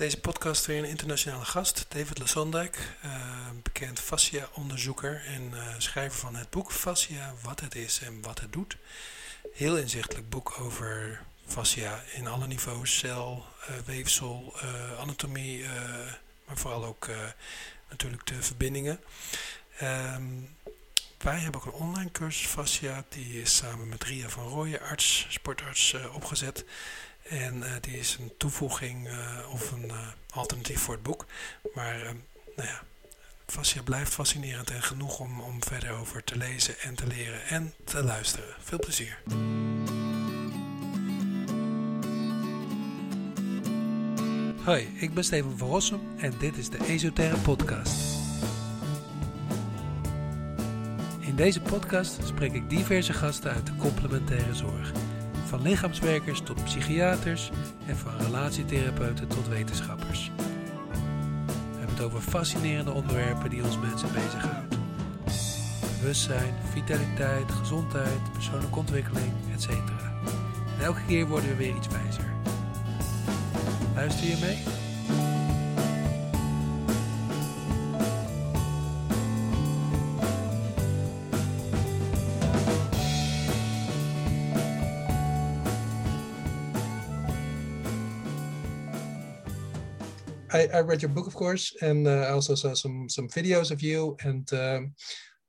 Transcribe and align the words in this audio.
Deze 0.00 0.20
podcast 0.20 0.66
weer 0.66 0.78
een 0.78 0.84
internationale 0.84 1.44
gast, 1.44 1.86
David 1.88 2.18
Lesondijk, 2.18 2.78
uh, 3.04 3.12
bekend 3.62 4.00
fascia-onderzoeker 4.00 5.22
en 5.26 5.50
uh, 5.52 5.74
schrijver 5.78 6.18
van 6.18 6.34
het 6.34 6.50
boek 6.50 6.72
Fascia, 6.72 7.34
wat 7.42 7.60
het 7.60 7.74
is 7.74 8.00
en 8.00 8.22
wat 8.22 8.40
het 8.40 8.52
doet. 8.52 8.76
Heel 9.52 9.76
inzichtelijk 9.76 10.28
boek 10.28 10.60
over 10.60 11.22
fascia 11.46 12.02
in 12.12 12.26
alle 12.26 12.46
niveaus, 12.46 12.98
cel, 12.98 13.46
uh, 13.60 13.76
weefsel, 13.84 14.54
anatomie, 15.00 15.64
maar 16.46 16.56
vooral 16.56 16.84
ook 16.84 17.08
natuurlijk 17.88 18.26
de 18.26 18.42
verbindingen. 18.42 19.00
Um, 19.82 20.56
wij 21.18 21.38
hebben 21.38 21.60
ook 21.60 21.66
een 21.66 21.80
online 21.80 22.10
cursus 22.10 22.46
fascia, 22.46 23.04
die 23.08 23.40
is 23.40 23.56
samen 23.56 23.88
met 23.88 24.04
Ria 24.04 24.28
van 24.28 24.48
Rooyen, 24.48 24.80
arts, 24.80 25.26
sportarts, 25.28 25.94
opgezet. 26.12 26.64
En 27.22 27.56
uh, 27.56 27.72
die 27.80 27.98
is 27.98 28.16
een 28.20 28.32
toevoeging 28.38 29.08
uh, 29.08 29.52
of 29.52 29.70
een 29.70 29.84
uh, 29.84 30.08
alternatief 30.34 30.80
voor 30.80 30.94
het 30.94 31.02
boek. 31.02 31.26
Maar 31.74 31.98
nou 32.56 32.68
ja, 32.68 32.82
fascia 33.46 33.82
blijft 33.82 34.12
fascinerend 34.12 34.70
en 34.70 34.82
genoeg 34.82 35.18
om, 35.18 35.40
om 35.40 35.64
verder 35.64 35.90
over 35.90 36.24
te 36.24 36.36
lezen 36.36 36.78
en 36.78 36.94
te 36.94 37.06
leren 37.06 37.46
en 37.46 37.74
te 37.84 38.04
luisteren. 38.04 38.54
Veel 38.62 38.78
plezier. 38.78 39.18
Hoi, 44.64 44.96
ik 45.00 45.14
ben 45.14 45.24
Steven 45.24 45.58
van 45.58 45.68
Rossum 45.68 46.00
en 46.18 46.34
dit 46.38 46.56
is 46.56 46.70
de 46.70 46.78
Esoterre 46.86 47.36
Podcast. 47.36 48.18
In 51.20 51.36
deze 51.36 51.60
podcast 51.60 52.26
spreek 52.26 52.52
ik 52.52 52.70
diverse 52.70 53.12
gasten 53.12 53.50
uit 53.50 53.66
de 53.66 53.76
complementaire 53.76 54.54
zorg 54.54 54.92
van 55.50 55.62
lichaamswerkers 55.62 56.40
tot 56.40 56.64
psychiaters 56.64 57.50
en 57.86 57.96
van 57.96 58.12
relatietherapeuten 58.18 59.28
tot 59.28 59.48
wetenschappers. 59.48 60.30
We 60.36 61.78
hebben 61.78 61.96
het 61.96 62.04
over 62.04 62.20
fascinerende 62.20 62.90
onderwerpen 62.90 63.50
die 63.50 63.64
ons 63.64 63.78
mensen 63.78 64.12
bezighouden. 64.12 64.78
Bewustzijn, 66.00 66.54
vitaliteit, 66.72 67.52
gezondheid, 67.52 68.32
persoonlijke 68.32 68.78
ontwikkeling, 68.78 69.32
etc. 69.54 69.68
En 69.68 70.84
elke 70.84 71.00
keer 71.06 71.26
worden 71.26 71.48
we 71.48 71.56
weer 71.56 71.76
iets 71.76 71.88
wijzer. 71.88 72.32
Luister 73.94 74.26
je 74.26 74.36
mee? 74.40 74.79
I, 90.52 90.68
I 90.74 90.80
read 90.80 91.02
your 91.02 91.10
book, 91.10 91.26
of 91.26 91.34
course, 91.34 91.74
and 91.82 92.06
uh, 92.06 92.26
I 92.28 92.30
also 92.30 92.54
saw 92.54 92.74
some 92.74 93.08
some 93.08 93.28
videos 93.28 93.70
of 93.70 93.82
you. 93.82 94.16
And 94.24 94.52
um, 94.52 94.94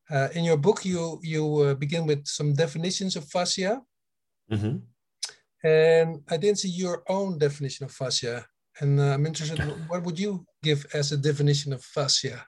uh, 0.10 0.30
in 0.34 0.44
your 0.44 0.58
book, 0.58 0.86
you 0.86 1.20
you 1.24 1.44
uh, 1.58 1.74
begin 1.76 2.06
with 2.06 2.28
some 2.28 2.54
definitions 2.54 3.16
of 3.16 3.26
fascia, 3.26 3.82
mm-hmm. 4.52 4.78
and 5.68 6.22
I 6.30 6.38
didn't 6.38 6.60
see 6.60 6.70
your 6.70 7.04
own 7.08 7.38
definition 7.38 7.86
of 7.86 7.92
fascia. 7.92 8.46
And 8.80 9.00
uh, 9.00 9.14
I'm 9.14 9.26
interested, 9.26 9.60
what 9.88 10.04
would 10.04 10.20
you 10.20 10.46
give 10.64 10.86
as 10.94 11.12
a 11.12 11.18
definition 11.18 11.74
of 11.74 11.84
fascia? 11.84 12.46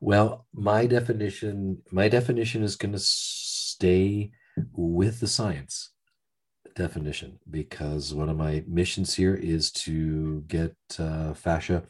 Well, 0.00 0.46
my 0.54 0.86
definition 0.86 1.82
my 1.90 2.08
definition 2.08 2.62
is 2.62 2.76
going 2.76 2.92
to 2.92 3.02
stay 3.02 4.32
with 4.72 5.20
the 5.20 5.28
science 5.28 5.90
definition 6.74 7.38
because 7.50 8.14
one 8.14 8.28
of 8.28 8.36
my 8.36 8.64
missions 8.66 9.14
here 9.14 9.34
is 9.34 9.70
to 9.72 10.42
get 10.48 10.74
uh, 10.98 11.34
fascia 11.34 11.82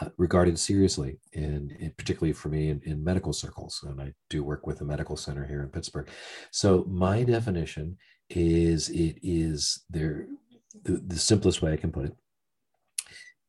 uh, 0.00 0.08
regarded 0.16 0.58
seriously, 0.58 1.18
and, 1.34 1.72
particularly 1.96 2.32
for 2.32 2.48
me 2.48 2.70
in, 2.70 2.80
in, 2.84 3.04
medical 3.04 3.32
circles. 3.32 3.84
And 3.86 4.00
I 4.00 4.12
do 4.30 4.42
work 4.42 4.66
with 4.66 4.80
a 4.80 4.84
medical 4.84 5.16
center 5.16 5.44
here 5.44 5.62
in 5.62 5.68
Pittsburgh. 5.68 6.08
So 6.50 6.84
my 6.88 7.22
definition 7.22 7.96
is 8.30 8.88
it 8.88 9.18
is 9.22 9.84
there. 9.90 10.26
The, 10.84 11.02
the 11.06 11.18
simplest 11.18 11.60
way 11.60 11.72
I 11.72 11.76
can 11.76 11.92
put 11.92 12.06
it 12.06 12.16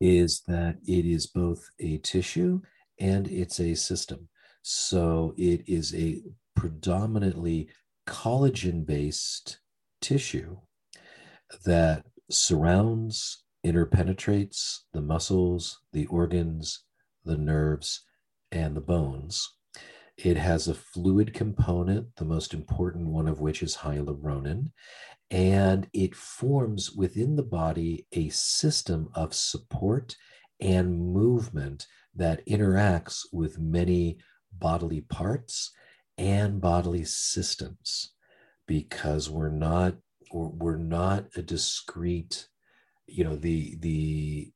is 0.01 0.41
that 0.47 0.75
it 0.85 1.05
is 1.05 1.27
both 1.27 1.69
a 1.79 1.97
tissue 1.99 2.61
and 2.99 3.27
it's 3.29 3.59
a 3.59 3.73
system. 3.75 4.27
So 4.61 5.33
it 5.37 5.63
is 5.67 5.95
a 5.95 6.21
predominantly 6.55 7.69
collagen 8.07 8.85
based 8.85 9.59
tissue 10.03 10.57
that 11.65 12.05
surrounds, 12.29 13.43
interpenetrates 13.65 14.79
the 14.91 15.01
muscles, 15.01 15.79
the 15.93 16.05
organs, 16.07 16.83
the 17.23 17.37
nerves, 17.37 18.01
and 18.51 18.75
the 18.75 18.81
bones. 18.81 19.49
It 20.17 20.35
has 20.35 20.67
a 20.67 20.75
fluid 20.75 21.33
component, 21.33 22.17
the 22.17 22.25
most 22.25 22.53
important 22.53 23.07
one 23.07 23.27
of 23.27 23.39
which 23.39 23.63
is 23.63 23.77
hyaluronan, 23.77 24.71
and 25.31 25.87
it 25.93 26.13
forms 26.13 26.91
within 26.91 27.37
the 27.37 27.43
body 27.43 28.05
a 28.11 28.27
system 28.29 29.09
of 29.15 29.33
support 29.33 30.17
and 30.59 31.13
movement 31.13 31.87
that 32.13 32.45
interacts 32.45 33.21
with 33.31 33.57
many 33.57 34.17
bodily 34.51 35.01
parts 35.01 35.71
and 36.17 36.59
bodily 36.59 37.05
systems 37.05 38.12
because 38.67 39.29
we're 39.29 39.49
not 39.49 39.95
we're 40.31 40.77
not 40.77 41.25
a 41.35 41.41
discrete 41.41 42.47
you 43.07 43.23
know 43.23 43.35
the 43.35 43.75
the 43.79 44.51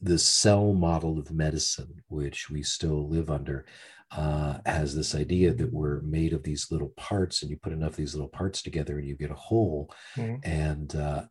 the 0.00 0.18
cell 0.18 0.72
model 0.72 1.18
of 1.18 1.30
medicine 1.30 2.02
which 2.08 2.48
we 2.48 2.62
still 2.62 3.08
live 3.08 3.30
under 3.30 3.66
uh, 4.10 4.58
has 4.64 4.94
this 4.94 5.14
idea 5.14 5.52
that 5.52 5.72
we're 5.72 6.00
made 6.00 6.32
of 6.32 6.42
these 6.42 6.68
little 6.70 6.92
parts 6.96 7.42
and 7.42 7.50
you 7.50 7.58
put 7.58 7.74
enough 7.74 7.90
of 7.90 7.96
these 7.96 8.14
little 8.14 8.28
parts 8.28 8.62
together 8.62 8.98
and 8.98 9.06
you 9.06 9.14
get 9.14 9.30
a 9.30 9.34
whole 9.34 9.92
mm-hmm. 10.16 10.36
and 10.48 10.96
uh, 10.96 11.24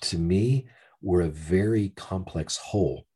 to 0.00 0.18
me 0.18 0.68
we're 1.02 1.22
a 1.22 1.28
very 1.28 1.90
complex 1.96 2.56
whole 2.56 3.06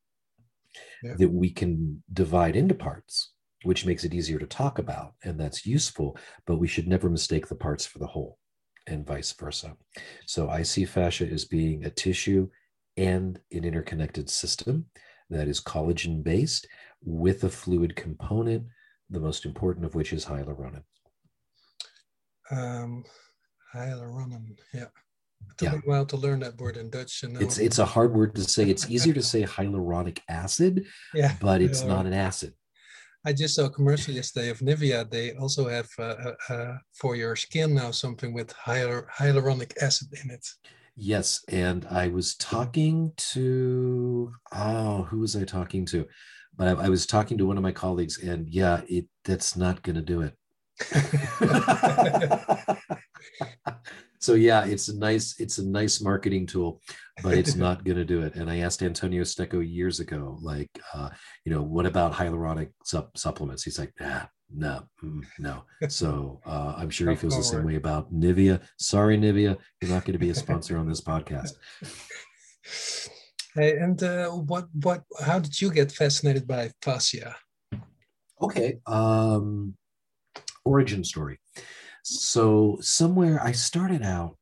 yeah. 1.02 1.14
that 1.16 1.30
we 1.30 1.50
can 1.50 2.02
divide 2.12 2.56
into 2.56 2.74
parts 2.74 3.32
which 3.64 3.86
makes 3.86 4.04
it 4.04 4.14
easier 4.14 4.38
to 4.38 4.46
talk 4.46 4.78
about 4.78 5.14
and 5.24 5.38
that's 5.38 5.66
useful 5.66 6.16
but 6.46 6.56
we 6.58 6.68
should 6.68 6.86
never 6.86 7.10
mistake 7.10 7.48
the 7.48 7.54
parts 7.54 7.84
for 7.84 7.98
the 7.98 8.06
whole 8.06 8.38
and 8.88 9.06
vice 9.06 9.32
versa. 9.32 9.76
So 10.26 10.48
I 10.48 10.62
see 10.62 10.84
fascia 10.84 11.26
as 11.26 11.44
being 11.44 11.84
a 11.84 11.90
tissue 11.90 12.48
and 12.96 13.38
an 13.52 13.64
interconnected 13.64 14.28
system 14.28 14.86
that 15.30 15.48
is 15.48 15.60
collagen 15.60 16.22
based 16.22 16.66
with 17.02 17.44
a 17.44 17.50
fluid 17.50 17.94
component, 17.94 18.64
the 19.10 19.20
most 19.20 19.44
important 19.44 19.86
of 19.86 19.94
which 19.94 20.12
is 20.12 20.24
hyaluronan. 20.24 20.82
Um, 22.50 23.04
hyaluronan, 23.74 24.58
yeah. 24.72 24.86
It 25.50 25.58
took 25.58 25.68
yeah. 25.68 25.72
me 25.74 25.82
a 25.86 25.88
while 25.88 26.06
to 26.06 26.16
learn 26.16 26.40
that 26.40 26.58
word 26.58 26.76
in 26.76 26.90
Dutch. 26.90 27.22
And 27.22 27.40
it's 27.40 27.58
it's 27.58 27.78
a 27.78 27.84
hard 27.84 28.12
word 28.12 28.34
to 28.34 28.42
say. 28.42 28.68
It's 28.68 28.90
easier 28.90 29.14
to 29.14 29.22
say 29.22 29.44
hyaluronic 29.44 30.18
acid, 30.28 30.84
yeah, 31.14 31.34
but 31.40 31.62
it's 31.62 31.84
not 31.84 32.06
an 32.06 32.12
acid. 32.12 32.54
I 33.24 33.32
just 33.32 33.54
saw 33.54 33.66
a 33.66 33.70
commercial 33.70 34.14
yesterday 34.14 34.48
of 34.50 34.60
Nivea. 34.60 35.10
They 35.10 35.32
also 35.32 35.68
have 35.68 35.88
uh, 35.98 36.02
uh, 36.02 36.34
uh, 36.52 36.78
for 36.94 37.16
your 37.16 37.36
skin 37.36 37.74
now 37.74 37.90
something 37.90 38.32
with 38.32 38.54
hyal- 38.54 39.06
hyaluronic 39.08 39.72
acid 39.82 40.08
in 40.22 40.30
it. 40.30 40.46
Yes, 40.96 41.44
and 41.48 41.86
I 41.90 42.08
was 42.08 42.34
talking 42.36 43.12
to 43.32 44.32
oh, 44.52 45.02
who 45.04 45.20
was 45.20 45.36
I 45.36 45.44
talking 45.44 45.84
to? 45.86 46.06
But 46.56 46.68
I, 46.68 46.86
I 46.86 46.88
was 46.88 47.06
talking 47.06 47.38
to 47.38 47.46
one 47.46 47.56
of 47.56 47.62
my 47.62 47.72
colleagues, 47.72 48.22
and 48.22 48.48
yeah, 48.48 48.82
it 48.88 49.06
that's 49.24 49.56
not 49.56 49.82
going 49.82 49.96
to 49.96 50.02
do 50.02 50.22
it. 50.22 50.34
so 54.20 54.34
yeah 54.34 54.64
it's 54.64 54.88
a 54.88 54.98
nice 54.98 55.38
it's 55.38 55.58
a 55.58 55.66
nice 55.66 56.00
marketing 56.00 56.46
tool 56.46 56.80
but 57.22 57.34
it's 57.34 57.54
not 57.66 57.84
going 57.84 57.96
to 57.96 58.04
do 58.04 58.22
it. 58.22 58.34
And 58.34 58.50
i 58.50 58.58
asked 58.58 58.82
antonio 58.82 59.22
stecco 59.22 59.60
years 59.60 60.00
ago 60.00 60.38
like 60.40 60.70
uh, 60.94 61.10
you 61.44 61.52
know 61.52 61.62
what 61.62 61.86
about 61.86 62.12
hyaluronic 62.12 62.70
sup- 62.84 63.16
supplements? 63.16 63.62
He's 63.64 63.78
like 63.78 63.92
nah 64.00 64.22
no 64.54 64.82
no. 65.38 65.64
So 65.88 66.40
uh, 66.46 66.74
i'm 66.76 66.90
sure 66.90 67.10
he 67.10 67.16
feels 67.16 67.36
the 67.36 67.42
same 67.42 67.64
way 67.64 67.76
about 67.76 68.12
nivea. 68.12 68.60
Sorry 68.78 69.18
nivea 69.18 69.56
you're 69.80 69.90
not 69.90 70.04
going 70.04 70.14
to 70.14 70.18
be 70.18 70.30
a 70.30 70.34
sponsor 70.34 70.78
on 70.78 70.88
this 70.88 71.00
podcast. 71.00 71.52
Hey 73.54 73.76
and 73.78 74.02
uh, 74.02 74.28
what 74.30 74.68
what 74.82 75.02
how 75.24 75.38
did 75.38 75.60
you 75.60 75.70
get 75.70 75.92
fascinated 75.92 76.46
by 76.46 76.70
fascia? 76.82 77.36
Okay 78.40 78.78
um 78.86 79.74
origin 80.64 81.02
story 81.02 81.38
so 82.02 82.78
somewhere 82.80 83.42
I 83.42 83.52
started 83.52 84.02
out 84.02 84.36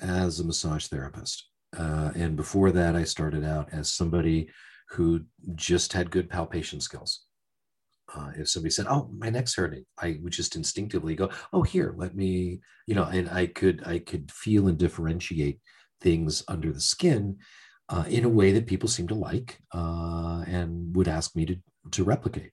as 0.00 0.40
a 0.40 0.44
massage 0.44 0.86
therapist. 0.86 1.48
Uh, 1.76 2.12
and 2.14 2.36
before 2.36 2.70
that, 2.72 2.94
I 2.96 3.04
started 3.04 3.44
out 3.44 3.68
as 3.72 3.92
somebody 3.92 4.50
who 4.90 5.22
just 5.54 5.92
had 5.92 6.10
good 6.10 6.28
palpation 6.28 6.80
skills. 6.80 7.24
Uh, 8.14 8.30
if 8.36 8.48
somebody 8.48 8.70
said, 8.70 8.86
"Oh, 8.88 9.08
my 9.16 9.30
neck's 9.30 9.54
hurting," 9.54 9.86
I 9.98 10.18
would 10.22 10.32
just 10.32 10.54
instinctively 10.54 11.14
go, 11.14 11.30
"Oh, 11.52 11.62
here, 11.62 11.94
let 11.96 12.14
me," 12.14 12.60
you 12.86 12.94
know, 12.94 13.04
and 13.04 13.30
I 13.30 13.46
could 13.46 13.82
I 13.86 14.00
could 14.00 14.30
feel 14.30 14.68
and 14.68 14.76
differentiate 14.76 15.60
things 16.00 16.42
under 16.46 16.72
the 16.72 16.80
skin 16.80 17.38
uh, 17.88 18.04
in 18.08 18.24
a 18.24 18.28
way 18.28 18.52
that 18.52 18.66
people 18.66 18.88
seem 18.88 19.06
to 19.08 19.14
like 19.14 19.58
uh, 19.72 20.44
and 20.46 20.94
would 20.96 21.08
ask 21.08 21.34
me 21.36 21.46
to, 21.46 21.56
to 21.92 22.04
replicate. 22.04 22.52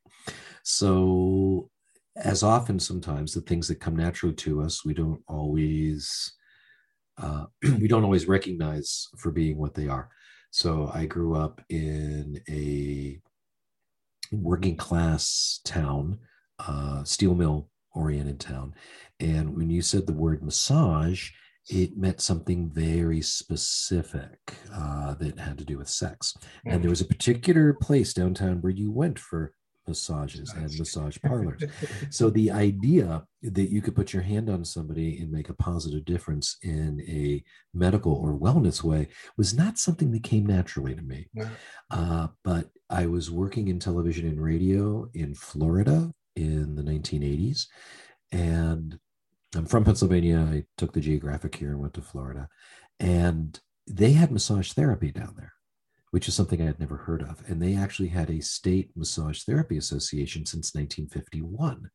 So, 0.63 1.69
as 2.15 2.43
often, 2.43 2.79
sometimes 2.79 3.33
the 3.33 3.41
things 3.41 3.67
that 3.67 3.79
come 3.79 3.95
naturally 3.95 4.35
to 4.35 4.61
us, 4.61 4.83
we 4.83 4.93
don't 4.93 5.21
always 5.27 6.33
uh, 7.21 7.45
we 7.79 7.87
don't 7.87 8.03
always 8.03 8.27
recognize 8.27 9.07
for 9.17 9.31
being 9.31 9.57
what 9.57 9.73
they 9.73 9.87
are. 9.87 10.09
So, 10.51 10.89
I 10.93 11.05
grew 11.05 11.35
up 11.35 11.61
in 11.69 12.41
a 12.49 13.19
working 14.31 14.75
class 14.75 15.59
town, 15.63 16.19
uh, 16.59 17.03
steel 17.03 17.35
mill 17.35 17.69
oriented 17.93 18.39
town, 18.39 18.73
and 19.19 19.55
when 19.55 19.69
you 19.69 19.81
said 19.81 20.07
the 20.07 20.13
word 20.13 20.43
massage, 20.43 21.31
it 21.69 21.97
meant 21.97 22.19
something 22.19 22.69
very 22.69 23.21
specific 23.21 24.55
uh, 24.73 25.13
that 25.15 25.39
had 25.39 25.57
to 25.59 25.65
do 25.65 25.77
with 25.77 25.89
sex. 25.89 26.33
And 26.65 26.81
there 26.81 26.89
was 26.89 27.01
a 27.01 27.05
particular 27.05 27.73
place 27.73 28.11
downtown 28.13 28.61
where 28.61 28.71
you 28.71 28.91
went 28.91 29.19
for 29.19 29.53
massages 29.89 30.53
and 30.53 30.71
massage 30.79 31.17
parlors. 31.23 31.63
so 32.09 32.29
the 32.29 32.49
idea 32.49 33.25
that 33.41 33.69
you 33.69 33.81
could 33.81 33.95
put 33.95 34.13
your 34.13 34.21
hand 34.21 34.49
on 34.49 34.63
somebody 34.63 35.17
and 35.19 35.31
make 35.31 35.49
a 35.49 35.53
positive 35.53 36.05
difference 36.05 36.57
in 36.61 37.01
a 37.07 37.43
medical 37.73 38.13
or 38.13 38.37
wellness 38.37 38.81
way 38.81 39.07
was 39.35 39.53
not 39.53 39.77
something 39.77 40.11
that 40.11 40.23
came 40.23 40.45
naturally 40.45 40.95
to 40.95 41.01
me. 41.01 41.27
Uh, 41.91 42.27
but 42.43 42.69
I 42.89 43.07
was 43.07 43.29
working 43.29 43.67
in 43.67 43.79
television 43.79 44.27
and 44.27 44.41
radio 44.41 45.09
in 45.13 45.35
Florida 45.35 46.13
in 46.35 46.75
the 46.75 46.83
1980s. 46.83 47.65
And 48.31 48.97
I'm 49.55 49.65
from 49.65 49.83
Pennsylvania. 49.83 50.39
I 50.39 50.63
took 50.77 50.93
the 50.93 51.01
geographic 51.01 51.55
here 51.55 51.69
and 51.71 51.79
went 51.79 51.93
to 51.95 52.01
Florida. 52.01 52.47
And 52.99 53.59
they 53.87 54.13
had 54.13 54.31
massage 54.31 54.73
therapy 54.73 55.11
down 55.11 55.33
there, 55.37 55.53
which 56.11 56.27
is 56.27 56.33
something 56.33 56.61
I 56.61 56.65
had 56.65 56.79
never 56.79 56.97
heard 56.97 57.21
of. 57.21 57.43
And 57.47 57.61
they 57.61 57.75
actually 57.75 58.09
had 58.09 58.29
a 58.29 58.41
state 58.41 58.91
massage 58.95 59.43
therapy 59.43 59.77
association 59.77 60.45
since 60.45 60.73
1951. 60.73 61.75
Mm. 61.75 61.89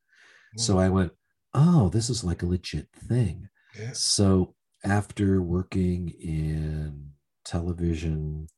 So 0.56 0.78
I 0.78 0.88
went, 0.88 1.12
oh, 1.52 1.88
this 1.88 2.11
is 2.11 2.25
like 2.25 2.43
a 2.43 2.46
legit 2.46 2.88
thing. 3.08 3.49
Yeah. 3.78 3.93
So 3.93 4.55
after 4.84 5.43
working 5.43 6.11
in 6.20 7.11
television, 7.44 8.49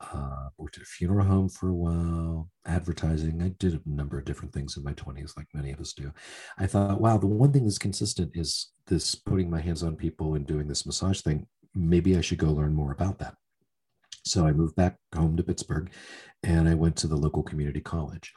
uh, 0.00 0.48
worked 0.56 0.76
at 0.76 0.82
a 0.82 0.86
funeral 0.86 1.26
home 1.26 1.48
for 1.48 1.68
a 1.68 1.74
while, 1.74 2.50
advertising. 2.66 3.42
I 3.42 3.48
did 3.58 3.74
a 3.74 3.80
number 3.84 4.18
of 4.18 4.24
different 4.24 4.52
things 4.52 4.76
in 4.76 4.84
my 4.84 4.92
20s, 4.92 5.36
like 5.36 5.48
many 5.52 5.72
of 5.72 5.80
us 5.80 5.92
do. 5.92 6.12
I 6.58 6.66
thought, 6.66 7.00
wow, 7.00 7.18
the 7.18 7.26
one 7.26 7.52
thing 7.52 7.64
that's 7.64 7.78
consistent 7.78 8.32
is 8.34 8.70
this 8.86 9.14
putting 9.14 9.50
my 9.50 9.60
hands 9.60 9.82
on 9.82 9.96
people 9.96 10.34
and 10.34 10.46
doing 10.46 10.68
this 10.68 10.86
massage 10.86 11.20
thing. 11.20 11.46
Maybe 11.74 12.16
I 12.16 12.20
should 12.20 12.38
go 12.38 12.52
learn 12.52 12.74
more 12.74 12.92
about 12.92 13.18
that. 13.18 13.34
So 14.24 14.46
I 14.46 14.52
moved 14.52 14.76
back 14.76 14.96
home 15.14 15.36
to 15.36 15.42
Pittsburgh 15.42 15.90
and 16.42 16.68
I 16.68 16.74
went 16.74 16.96
to 16.96 17.06
the 17.06 17.16
local 17.16 17.42
community 17.42 17.80
college. 17.80 18.32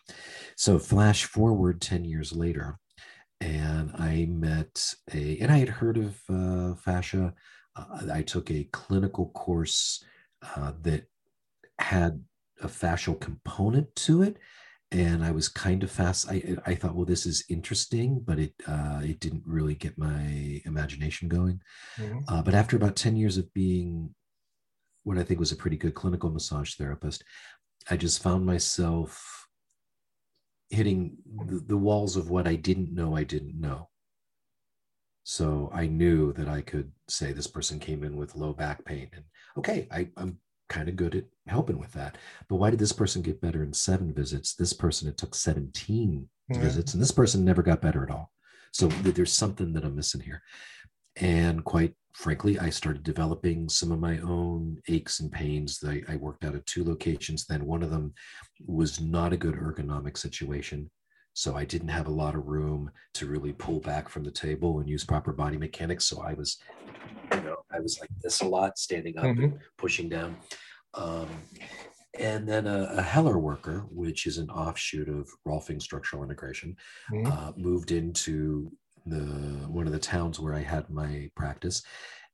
So, 0.57 0.79
flash 0.79 1.25
forward 1.25 1.81
10 1.81 2.05
years 2.05 2.33
later, 2.33 2.79
and 3.39 3.91
I 3.95 4.27
met 4.29 4.93
a, 5.13 5.37
and 5.39 5.51
I 5.51 5.57
had 5.57 5.69
heard 5.69 5.97
of 5.97 6.19
uh, 6.29 6.75
fascia. 6.75 7.33
Uh, 7.75 8.07
I 8.11 8.21
took 8.21 8.49
a 8.51 8.67
clinical 8.71 9.29
course 9.29 10.03
uh, 10.55 10.73
that 10.81 11.05
had 11.79 12.23
a 12.61 12.67
fascial 12.67 13.19
component 13.19 13.95
to 13.95 14.21
it 14.21 14.37
and 14.91 15.23
I 15.23 15.31
was 15.31 15.47
kind 15.47 15.83
of 15.83 15.91
fast. 15.91 16.29
I 16.29 16.57
I 16.65 16.75
thought, 16.75 16.95
well, 16.95 17.05
this 17.05 17.25
is 17.25 17.45
interesting, 17.49 18.21
but 18.25 18.39
it 18.39 18.53
uh, 18.67 19.01
it 19.03 19.19
didn't 19.19 19.43
really 19.45 19.75
get 19.75 19.97
my 19.97 20.61
imagination 20.65 21.29
going. 21.29 21.61
Mm-hmm. 21.97 22.19
Uh, 22.27 22.41
but 22.41 22.53
after 22.53 22.75
about 22.75 22.95
ten 22.95 23.15
years 23.15 23.37
of 23.37 23.51
being 23.53 24.13
what 25.03 25.17
I 25.17 25.23
think 25.23 25.39
was 25.39 25.51
a 25.51 25.57
pretty 25.57 25.77
good 25.77 25.95
clinical 25.95 26.29
massage 26.29 26.75
therapist, 26.75 27.23
I 27.89 27.97
just 27.97 28.21
found 28.21 28.45
myself 28.45 29.47
hitting 30.69 31.17
the, 31.45 31.63
the 31.67 31.77
walls 31.77 32.15
of 32.15 32.29
what 32.29 32.47
I 32.47 32.55
didn't 32.55 32.93
know 32.93 33.15
I 33.15 33.23
didn't 33.23 33.59
know. 33.59 33.89
So 35.23 35.69
I 35.73 35.87
knew 35.87 36.33
that 36.33 36.47
I 36.47 36.61
could 36.61 36.91
say 37.07 37.31
this 37.31 37.47
person 37.47 37.79
came 37.79 38.03
in 38.03 38.15
with 38.15 38.35
low 38.35 38.53
back 38.53 38.83
pain, 38.85 39.09
and 39.13 39.23
okay, 39.57 39.87
I, 39.91 40.09
I'm 40.17 40.39
kind 40.67 40.89
of 40.89 40.95
good 40.95 41.15
at 41.15 41.25
helping 41.47 41.77
with 41.77 41.91
that. 41.91 42.17
But 42.47 42.55
why 42.55 42.69
did 42.69 42.79
this 42.79 42.93
person 42.93 43.21
get 43.21 43.41
better 43.41 43.63
in 43.63 43.73
seven 43.73 44.13
visits? 44.13 44.55
This 44.55 44.73
person, 44.73 45.07
it 45.07 45.17
took 45.17 45.35
17 45.35 46.27
yeah. 46.49 46.59
visits, 46.59 46.93
and 46.93 47.01
this 47.01 47.11
person 47.11 47.45
never 47.45 47.61
got 47.61 47.81
better 47.81 48.03
at 48.03 48.09
all. 48.09 48.31
So 48.73 48.87
there's 48.87 49.33
something 49.33 49.73
that 49.73 49.83
I'm 49.83 49.95
missing 49.95 50.21
here. 50.21 50.41
And 51.17 51.63
quite 51.63 51.93
frankly, 52.13 52.59
I 52.59 52.69
started 52.69 53.03
developing 53.03 53.69
some 53.69 53.91
of 53.91 53.99
my 53.99 54.19
own 54.19 54.77
aches 54.87 55.19
and 55.19 55.31
pains. 55.31 55.83
I, 55.85 56.01
I 56.07 56.15
worked 56.17 56.43
out 56.43 56.55
at 56.55 56.65
two 56.65 56.83
locations. 56.83 57.45
Then 57.45 57.65
one 57.65 57.83
of 57.83 57.91
them 57.91 58.13
was 58.65 59.01
not 59.01 59.33
a 59.33 59.37
good 59.37 59.55
ergonomic 59.55 60.17
situation. 60.17 60.89
So 61.33 61.55
I 61.55 61.63
didn't 61.63 61.87
have 61.87 62.07
a 62.07 62.11
lot 62.11 62.35
of 62.35 62.47
room 62.47 62.91
to 63.13 63.25
really 63.25 63.53
pull 63.53 63.79
back 63.79 64.09
from 64.09 64.23
the 64.23 64.31
table 64.31 64.79
and 64.79 64.89
use 64.89 65.05
proper 65.05 65.31
body 65.31 65.57
mechanics. 65.57 66.05
So 66.05 66.21
I 66.21 66.33
was, 66.33 66.57
you 67.33 67.41
know, 67.41 67.57
I 67.71 67.79
was 67.79 67.99
like 67.99 68.09
this 68.21 68.41
a 68.41 68.47
lot, 68.47 68.77
standing 68.77 69.17
up 69.17 69.25
mm-hmm. 69.25 69.43
and 69.45 69.59
pushing 69.77 70.09
down. 70.09 70.35
Um, 70.93 71.29
and 72.19 72.47
then 72.47 72.67
a, 72.67 72.89
a, 72.97 73.01
Heller 73.01 73.39
worker, 73.39 73.85
which 73.89 74.27
is 74.27 74.37
an 74.37 74.49
offshoot 74.49 75.07
of 75.07 75.29
Rolfing 75.47 75.81
Structural 75.81 76.23
Integration, 76.23 76.75
mm-hmm. 77.09 77.31
uh, 77.31 77.53
moved 77.55 77.91
into 77.91 78.69
the 79.05 79.67
one 79.67 79.87
of 79.87 79.93
the 79.93 79.99
towns 79.99 80.39
where 80.39 80.53
I 80.53 80.61
had 80.61 80.89
my 80.89 81.29
practice. 81.35 81.83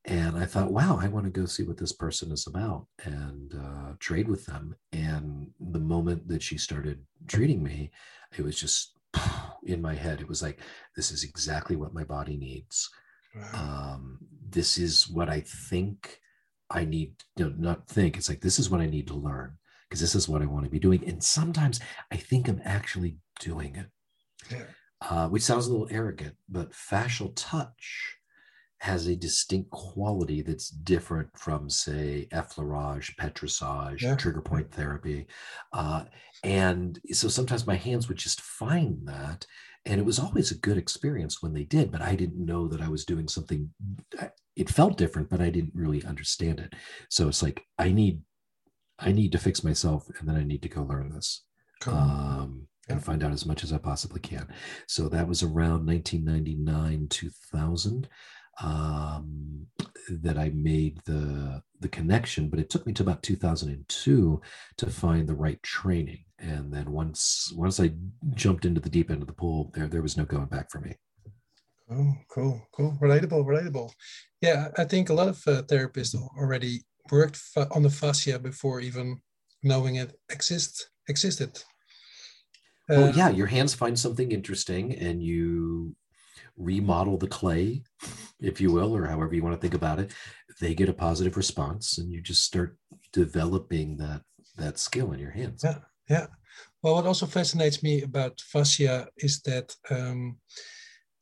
And 0.05 0.37
I 0.37 0.45
thought, 0.45 0.71
wow, 0.71 0.97
I 1.01 1.09
want 1.09 1.25
to 1.25 1.39
go 1.39 1.45
see 1.45 1.63
what 1.63 1.77
this 1.77 1.91
person 1.91 2.31
is 2.31 2.47
about 2.47 2.87
and 3.03 3.53
uh, 3.53 3.93
trade 3.99 4.29
with 4.29 4.45
them. 4.45 4.73
And 4.93 5.49
the 5.59 5.79
moment 5.79 6.29
that 6.29 6.41
she 6.41 6.57
started 6.57 7.01
treating 7.27 7.61
me, 7.61 7.91
it 8.37 8.43
was 8.43 8.57
just 8.57 8.93
in 9.65 9.81
my 9.81 9.95
head. 9.95 10.21
It 10.21 10.29
was 10.29 10.41
like, 10.41 10.59
this 10.95 11.11
is 11.11 11.25
exactly 11.25 11.75
what 11.75 11.93
my 11.93 12.05
body 12.05 12.37
needs. 12.37 12.89
Wow. 13.35 13.49
Um, 13.53 14.19
this 14.49 14.77
is 14.77 15.09
what 15.09 15.29
I 15.29 15.41
think 15.41 16.21
I 16.69 16.85
need, 16.85 17.15
you 17.35 17.45
know, 17.45 17.53
not 17.57 17.87
think. 17.87 18.15
It's 18.15 18.29
like, 18.29 18.41
this 18.41 18.59
is 18.59 18.69
what 18.69 18.81
I 18.81 18.87
need 18.87 19.07
to 19.07 19.13
learn 19.13 19.57
because 19.89 19.99
this 19.99 20.15
is 20.15 20.27
what 20.27 20.41
I 20.41 20.45
want 20.45 20.65
to 20.65 20.71
be 20.71 20.79
doing. 20.79 21.03
And 21.05 21.23
sometimes 21.23 21.79
I 22.11 22.17
think 22.17 22.47
I'm 22.47 22.61
actually 22.63 23.17
doing 23.39 23.75
it, 23.75 23.87
yeah. 24.51 24.63
Uh, 25.01 25.27
which 25.27 25.43
sounds 25.43 25.67
a 25.67 25.71
little 25.71 25.87
arrogant, 25.91 26.35
but 26.49 26.71
fascial 26.71 27.31
touch 27.35 28.17
has 28.79 29.07
a 29.07 29.15
distinct 29.15 29.69
quality 29.71 30.41
that's 30.41 30.69
different 30.69 31.29
from, 31.35 31.69
say, 31.69 32.27
effleurage, 32.31 33.15
petrissage, 33.17 34.03
yeah. 34.03 34.15
trigger 34.15 34.41
point 34.41 34.71
therapy. 34.71 35.25
Uh, 35.73 36.03
and 36.43 36.99
so 37.11 37.27
sometimes 37.27 37.65
my 37.65 37.75
hands 37.75 38.07
would 38.07 38.17
just 38.17 38.41
find 38.41 38.99
that. 39.07 39.45
And 39.85 39.99
it 39.99 40.05
was 40.05 40.19
always 40.19 40.51
a 40.51 40.57
good 40.57 40.77
experience 40.77 41.41
when 41.41 41.53
they 41.53 41.63
did, 41.63 41.91
but 41.91 42.01
I 42.01 42.15
didn't 42.15 42.45
know 42.45 42.67
that 42.67 42.81
I 42.81 42.89
was 42.89 43.05
doing 43.05 43.27
something. 43.27 43.69
It 44.55 44.69
felt 44.69 44.97
different, 44.97 45.29
but 45.29 45.41
I 45.41 45.49
didn't 45.49 45.73
really 45.73 46.03
understand 46.03 46.59
it. 46.59 46.73
So 47.09 47.27
it's 47.27 47.41
like, 47.41 47.63
I 47.79 47.91
need, 47.91 48.21
I 48.99 49.11
need 49.11 49.31
to 49.31 49.39
fix 49.39 49.63
myself 49.63 50.07
and 50.19 50.27
then 50.27 50.35
I 50.35 50.43
need 50.43 50.61
to 50.63 50.69
go 50.69 50.83
learn 50.83 51.09
this. 51.09 51.43
Cool. 51.81 51.93
Um, 51.93 52.67
and 52.89 53.03
find 53.03 53.23
out 53.23 53.31
as 53.31 53.45
much 53.45 53.63
as 53.63 53.73
I 53.73 53.77
possibly 53.77 54.19
can. 54.19 54.47
So 54.87 55.09
that 55.09 55.27
was 55.27 55.43
around 55.43 55.85
1999, 55.85 57.07
2000 57.09 58.07
um, 58.61 59.67
that 60.09 60.37
I 60.37 60.49
made 60.49 60.99
the 61.05 61.61
the 61.79 61.89
connection, 61.89 62.49
but 62.49 62.59
it 62.59 62.69
took 62.69 62.87
me 62.87 62.93
to 62.93 63.03
about 63.03 63.21
2002 63.21 64.41
to 64.77 64.89
find 64.89 65.27
the 65.27 65.35
right 65.35 65.61
training. 65.61 66.23
And 66.39 66.73
then 66.73 66.91
once 66.91 67.53
once 67.55 67.79
I 67.79 67.91
jumped 68.33 68.65
into 68.65 68.81
the 68.81 68.89
deep 68.89 69.11
end 69.11 69.21
of 69.21 69.27
the 69.27 69.33
pool, 69.33 69.71
there 69.73 69.87
there 69.87 70.01
was 70.01 70.17
no 70.17 70.25
going 70.25 70.47
back 70.47 70.71
for 70.71 70.79
me. 70.79 70.95
Oh, 71.89 72.13
cool, 72.29 72.67
cool, 72.73 72.97
relatable, 73.01 73.45
relatable. 73.45 73.91
Yeah, 74.41 74.69
I 74.77 74.83
think 74.83 75.09
a 75.09 75.13
lot 75.13 75.29
of 75.29 75.41
uh, 75.47 75.61
therapists 75.63 76.15
already 76.37 76.81
worked 77.11 77.39
on 77.71 77.83
the 77.83 77.89
fascia 77.89 78.39
before 78.39 78.81
even 78.81 79.21
knowing 79.63 79.95
it 79.95 80.19
exists 80.29 80.89
existed. 81.07 81.63
Uh, 82.89 83.11
yeah, 83.15 83.29
your 83.29 83.47
hands 83.47 83.73
find 83.73 83.99
something 83.99 84.31
interesting, 84.31 84.95
and 84.95 85.21
you 85.21 85.95
remodel 86.55 87.17
the 87.17 87.27
clay, 87.27 87.83
if 88.39 88.61
you 88.61 88.71
will, 88.71 88.95
or 88.95 89.05
however 89.05 89.33
you 89.33 89.43
want 89.43 89.55
to 89.55 89.61
think 89.61 89.73
about 89.73 89.99
it, 89.99 90.11
they 90.59 90.73
get 90.73 90.89
a 90.89 90.93
positive 90.93 91.37
response, 91.37 91.97
and 91.97 92.11
you 92.11 92.21
just 92.21 92.43
start 92.43 92.77
developing 93.11 93.97
that 93.97 94.21
that 94.57 94.79
skill 94.79 95.11
in 95.11 95.19
your 95.19 95.31
hands. 95.31 95.63
Yeah, 95.63 95.79
yeah. 96.09 96.27
Well, 96.81 96.95
what 96.95 97.05
also 97.05 97.25
fascinates 97.25 97.83
me 97.83 98.01
about 98.01 98.41
fascia 98.41 99.07
is 99.17 99.41
that 99.41 99.75
um, 99.89 100.37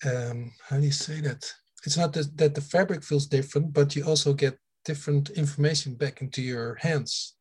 um, 0.06 0.52
how 0.68 0.78
do 0.78 0.86
you 0.86 0.92
say 0.92 1.22
that? 1.22 1.52
It's 1.86 1.98
not 1.98 2.14
that, 2.14 2.36
that 2.38 2.56
the 2.56 2.62
fabric 2.62 3.04
feels 3.04 3.28
different, 3.28 3.74
but 3.74 3.96
you 3.96 4.06
also 4.06 4.34
get 4.34 4.58
different 4.86 5.30
information 5.32 5.96
back 5.96 6.22
into 6.22 6.42
your 6.42 6.76
hands. 6.76 7.35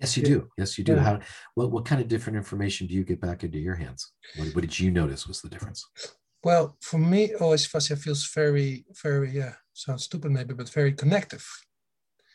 Yes, 0.00 0.16
you 0.16 0.22
do. 0.22 0.48
Yes, 0.58 0.76
you 0.78 0.84
do. 0.84 0.94
Yeah. 0.94 1.02
How? 1.02 1.20
What? 1.54 1.70
What 1.70 1.84
kind 1.84 2.00
of 2.00 2.08
different 2.08 2.36
information 2.36 2.86
do 2.86 2.94
you 2.94 3.04
get 3.04 3.20
back 3.20 3.44
into 3.44 3.58
your 3.58 3.74
hands? 3.74 4.12
What, 4.36 4.48
what 4.54 4.60
did 4.60 4.78
you 4.78 4.90
notice 4.90 5.26
was 5.26 5.40
the 5.40 5.48
difference? 5.48 5.84
Well, 6.44 6.76
for 6.82 6.98
me, 6.98 7.32
oh, 7.40 7.44
always 7.46 7.66
fascia 7.66 7.96
feels 7.96 8.30
very, 8.32 8.84
very, 9.02 9.30
yeah, 9.30 9.54
sounds 9.72 10.04
stupid 10.04 10.30
maybe, 10.30 10.54
but 10.54 10.68
very 10.68 10.92
connective. 10.92 11.44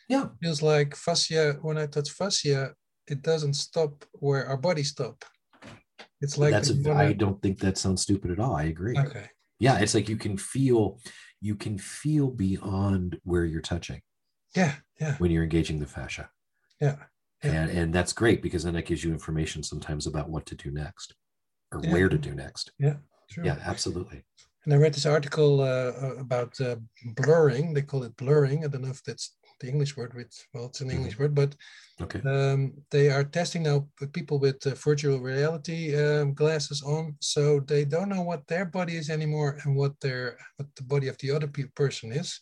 Yeah. 0.08 0.26
feels 0.42 0.60
like 0.60 0.94
fascia 0.96 1.58
when 1.62 1.78
I 1.78 1.86
touch 1.86 2.10
fascia, 2.10 2.74
it 3.06 3.22
doesn't 3.22 3.54
stop 3.54 4.04
where 4.14 4.46
our 4.46 4.58
body 4.58 4.82
stop. 4.82 5.24
It's 6.20 6.36
like 6.36 6.50
that's 6.50 6.68
if 6.68 6.76
a, 6.76 6.80
you 6.80 6.88
wanna- 6.88 7.04
I 7.04 7.12
don't 7.14 7.40
think 7.40 7.58
that 7.60 7.78
sounds 7.78 8.02
stupid 8.02 8.30
at 8.32 8.38
all. 8.40 8.54
I 8.54 8.64
agree. 8.64 8.98
okay. 8.98 9.26
Yeah, 9.58 9.78
it's 9.78 9.94
like 9.94 10.08
you 10.08 10.16
can 10.16 10.36
feel 10.36 10.98
you 11.40 11.54
can 11.54 11.78
feel 11.78 12.28
beyond 12.30 13.18
where 13.24 13.44
you're 13.44 13.60
touching 13.62 14.00
Yeah, 14.56 14.74
yeah, 15.00 15.16
when 15.18 15.30
you're 15.30 15.44
engaging 15.44 15.78
the 15.78 15.86
fascia. 15.86 16.28
yeah. 16.80 16.96
Yeah. 17.42 17.50
And 17.52 17.70
and 17.70 17.92
that's 17.94 18.12
great 18.12 18.42
because 18.42 18.62
then 18.64 18.74
that 18.74 18.86
gives 18.86 19.02
you 19.04 19.12
information 19.12 19.62
sometimes 19.62 20.06
about 20.06 20.28
what 20.30 20.46
to 20.46 20.54
do 20.54 20.70
next 20.70 21.14
or 21.72 21.80
Yeah. 21.82 21.92
where 21.92 22.08
to 22.08 22.18
do 22.18 22.34
next. 22.34 22.70
Sure. 23.30 23.44
Yeah, 23.44 23.58
absolutely. 23.64 24.22
And 24.64 24.74
I 24.74 24.76
read 24.76 24.94
this 24.94 25.06
article 25.06 25.60
uh, 25.60 25.92
uh, 26.04 26.16
about 26.18 26.60
uh, 26.60 26.76
blurring. 27.16 27.72
They 27.74 27.82
call 27.82 28.04
it 28.04 28.16
blurring. 28.16 28.64
I 28.64 28.68
don't 28.68 28.82
know 28.82 28.90
if 28.90 29.02
that's 29.02 29.36
the 29.58 29.68
English 29.68 29.96
word. 29.96 30.12
With 30.14 30.32
well, 30.52 30.66
it's 30.66 30.80
an 30.82 30.88
Mhm. 30.88 30.94
English 30.94 31.18
word, 31.18 31.34
but 31.34 31.56
Okay. 32.00 32.20
um, 32.20 32.74
they 32.90 33.10
are 33.10 33.24
testing 33.24 33.62
now 33.64 33.88
people 34.12 34.38
with 34.38 34.64
uh, 34.66 34.74
virtual 34.74 35.18
reality 35.20 35.96
um, 35.96 36.34
glasses 36.34 36.82
on, 36.82 37.16
so 37.20 37.60
they 37.60 37.84
don't 37.84 38.08
know 38.08 38.22
what 38.22 38.46
their 38.46 38.66
body 38.66 38.96
is 38.96 39.08
anymore 39.10 39.58
and 39.64 39.74
what 39.74 39.98
their 40.00 40.36
what 40.56 40.68
the 40.76 40.84
body 40.84 41.08
of 41.08 41.16
the 41.18 41.30
other 41.30 41.48
pe- 41.48 41.72
person 41.74 42.12
is. 42.12 42.40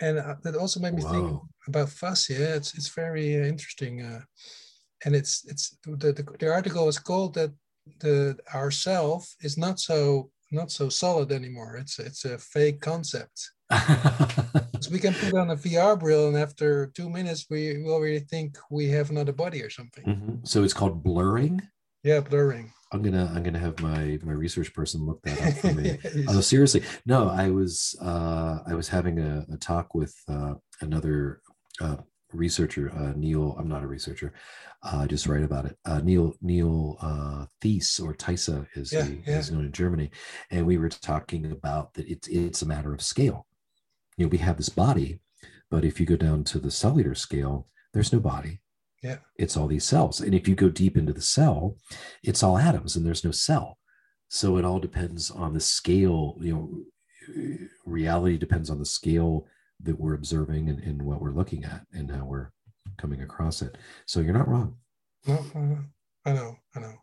And 0.00 0.18
uh, 0.18 0.34
that 0.42 0.56
also 0.56 0.80
made 0.80 0.94
me 0.94 1.02
think 1.02 1.40
about 1.68 1.88
fascia. 1.88 2.56
It's 2.56 2.74
it's 2.74 2.88
very 2.88 3.40
uh, 3.40 3.44
interesting, 3.46 4.02
uh, 4.02 4.20
and 5.04 5.14
it's 5.14 5.44
it's 5.46 5.76
the, 5.84 6.12
the 6.12 6.24
the 6.38 6.52
article 6.52 6.86
was 6.86 6.98
called 6.98 7.34
that 7.34 7.52
the 8.00 8.36
ourself 8.54 9.34
is 9.40 9.56
not 9.56 9.80
so 9.80 10.30
not 10.50 10.70
so 10.70 10.88
solid 10.88 11.32
anymore. 11.32 11.76
It's 11.76 11.98
it's 11.98 12.24
a 12.24 12.38
fake 12.38 12.80
concept. 12.80 13.52
So 14.80 14.90
we 14.92 14.98
can 14.98 15.14
put 15.14 15.34
on 15.34 15.50
a 15.50 15.56
VR 15.56 15.98
brill, 15.98 16.28
and 16.28 16.36
after 16.36 16.86
two 16.88 17.08
minutes, 17.08 17.46
we, 17.48 17.78
we 17.78 17.88
already 17.88 18.20
think 18.20 18.58
we 18.70 18.88
have 18.88 19.10
another 19.10 19.32
body 19.32 19.62
or 19.62 19.70
something. 19.70 20.04
Mhm. 20.04 20.46
So 20.46 20.62
it's 20.62 20.74
called 20.74 21.02
blurring. 21.02 21.62
Yeah, 22.06 22.20
blurring. 22.20 22.72
I'm 22.92 23.02
gonna 23.02 23.30
I'm 23.34 23.42
gonna 23.42 23.58
have 23.58 23.80
my 23.80 24.16
my 24.22 24.32
research 24.32 24.72
person 24.72 25.04
look 25.04 25.20
that 25.22 25.42
up 25.42 25.54
for 25.54 25.72
me. 25.72 25.98
Oh, 26.28 26.40
seriously? 26.40 26.82
No, 27.04 27.28
I 27.28 27.50
was 27.50 27.96
uh, 28.00 28.60
I 28.64 28.74
was 28.74 28.88
having 28.88 29.18
a, 29.18 29.44
a 29.52 29.56
talk 29.56 29.92
with 29.92 30.14
uh, 30.28 30.54
another 30.80 31.40
uh, 31.80 31.96
researcher, 32.32 32.92
uh, 32.96 33.12
Neil. 33.16 33.56
I'm 33.58 33.68
not 33.68 33.82
a 33.82 33.88
researcher. 33.88 34.34
Uh, 34.84 34.98
I 34.98 35.06
just 35.08 35.26
write 35.26 35.42
about 35.42 35.64
it. 35.64 35.76
Uh, 35.84 35.98
Neil 36.00 36.34
Neil 36.40 36.96
uh, 37.00 37.46
Thies 37.60 37.98
or 37.98 38.14
Tysa 38.14 38.64
is 38.76 38.92
Yeah, 38.92 39.04
he 39.04 39.20
yeah. 39.26 39.38
is 39.40 39.50
known 39.50 39.64
in 39.64 39.72
Germany, 39.72 40.12
and 40.52 40.64
we 40.64 40.78
were 40.78 40.88
talking 40.88 41.50
about 41.50 41.92
that. 41.94 42.08
It's 42.08 42.28
it's 42.28 42.62
a 42.62 42.66
matter 42.66 42.94
of 42.94 43.02
scale. 43.02 43.46
You 44.16 44.26
know, 44.26 44.28
we 44.28 44.38
have 44.38 44.58
this 44.58 44.68
body, 44.68 45.18
but 45.72 45.84
if 45.84 45.98
you 45.98 46.06
go 46.06 46.16
down 46.16 46.44
to 46.44 46.60
the 46.60 46.70
cellular 46.70 47.16
scale, 47.16 47.66
there's 47.92 48.12
no 48.12 48.20
body. 48.20 48.60
Yeah. 49.02 49.18
It's 49.36 49.56
all 49.56 49.68
these 49.68 49.84
cells, 49.84 50.20
and 50.20 50.34
if 50.34 50.48
you 50.48 50.54
go 50.54 50.68
deep 50.68 50.96
into 50.96 51.12
the 51.12 51.20
cell, 51.20 51.76
it's 52.22 52.42
all 52.42 52.58
atoms, 52.58 52.96
and 52.96 53.06
there's 53.06 53.24
no 53.24 53.30
cell. 53.30 53.78
So 54.28 54.56
it 54.56 54.64
all 54.64 54.80
depends 54.80 55.30
on 55.30 55.52
the 55.54 55.60
scale. 55.60 56.36
You 56.40 56.54
know, 56.54 57.64
reality 57.84 58.38
depends 58.38 58.70
on 58.70 58.78
the 58.78 58.86
scale 58.86 59.46
that 59.82 59.98
we're 60.00 60.14
observing 60.14 60.68
and, 60.68 60.80
and 60.80 61.02
what 61.02 61.20
we're 61.20 61.32
looking 61.32 61.64
at 61.64 61.82
and 61.92 62.10
how 62.10 62.24
we're 62.24 62.50
coming 62.96 63.22
across 63.22 63.62
it. 63.62 63.76
So 64.06 64.20
you're 64.20 64.32
not 64.32 64.48
wrong. 64.48 64.76
No, 65.26 65.44
I 66.24 66.32
know, 66.32 66.56
I 66.74 66.80
know. 66.80 66.94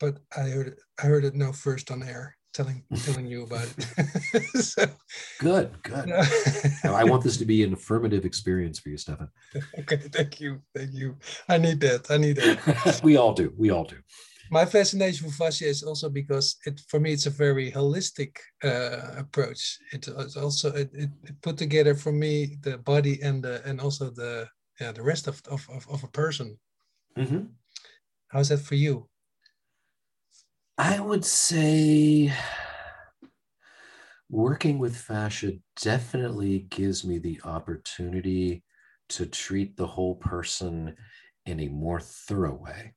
But 0.00 0.18
I 0.36 0.42
heard 0.42 0.68
it, 0.68 0.78
I 0.98 1.06
heard 1.06 1.24
it 1.24 1.34
now 1.34 1.52
first 1.52 1.90
on 1.90 2.02
air, 2.02 2.36
telling 2.52 2.84
telling 3.04 3.26
you 3.26 3.42
about 3.44 3.66
it. 3.76 4.42
so, 4.62 4.84
Good, 5.40 5.82
good. 5.82 6.06
Now, 6.84 6.94
I 6.94 7.04
want 7.04 7.22
this 7.24 7.36
to 7.38 7.44
be 7.44 7.64
an 7.64 7.72
affirmative 7.72 8.24
experience 8.24 8.78
for 8.78 8.90
you, 8.90 8.96
Stefan. 8.96 9.28
okay, 9.80 9.96
thank 9.96 10.40
you, 10.40 10.60
thank 10.74 10.92
you. 10.92 11.16
I 11.48 11.58
need 11.58 11.80
that. 11.80 12.10
I 12.10 12.16
need 12.18 12.36
that. 12.36 13.00
we 13.04 13.16
all 13.16 13.32
do. 13.32 13.52
We 13.56 13.70
all 13.70 13.84
do. 13.84 13.96
my 14.50 14.66
fascination 14.66 15.30
for 15.30 15.34
fascia 15.44 15.66
is 15.66 15.82
also 15.82 16.08
because 16.10 16.56
it 16.66 16.80
for 16.90 17.00
me 17.00 17.12
it's 17.12 17.26
a 17.26 17.30
very 17.46 17.72
holistic 17.72 18.36
uh, 18.64 19.00
approach 19.24 19.78
it, 19.94 20.06
it's 20.08 20.36
also 20.36 20.68
it, 20.82 20.90
it, 20.92 21.10
put 21.40 21.56
together 21.56 21.94
for 21.94 22.12
me 22.12 22.58
the 22.60 22.76
body 22.78 23.14
and 23.22 23.42
the 23.42 23.62
and 23.68 23.80
also 23.80 24.10
the 24.10 24.46
yeah 24.80 24.92
the 24.92 25.02
rest 25.02 25.26
of 25.28 25.40
of, 25.54 25.60
of, 25.76 25.82
of 25.94 26.04
a 26.04 26.12
person 26.22 26.58
Mhm. 27.16 27.42
how's 28.32 28.48
that 28.48 28.60
for 28.68 28.74
you 28.74 29.08
I 30.78 31.00
would 31.00 31.24
say 31.24 32.32
working 34.30 34.78
with 34.78 34.96
fascia 34.96 35.52
definitely 35.80 36.60
gives 36.70 37.04
me 37.04 37.18
the 37.18 37.40
opportunity 37.44 38.64
to 39.10 39.26
treat 39.26 39.76
the 39.76 39.86
whole 39.86 40.14
person 40.14 40.96
in 41.44 41.60
a 41.60 41.68
more 41.68 42.00
thorough 42.00 42.54
way 42.54 42.94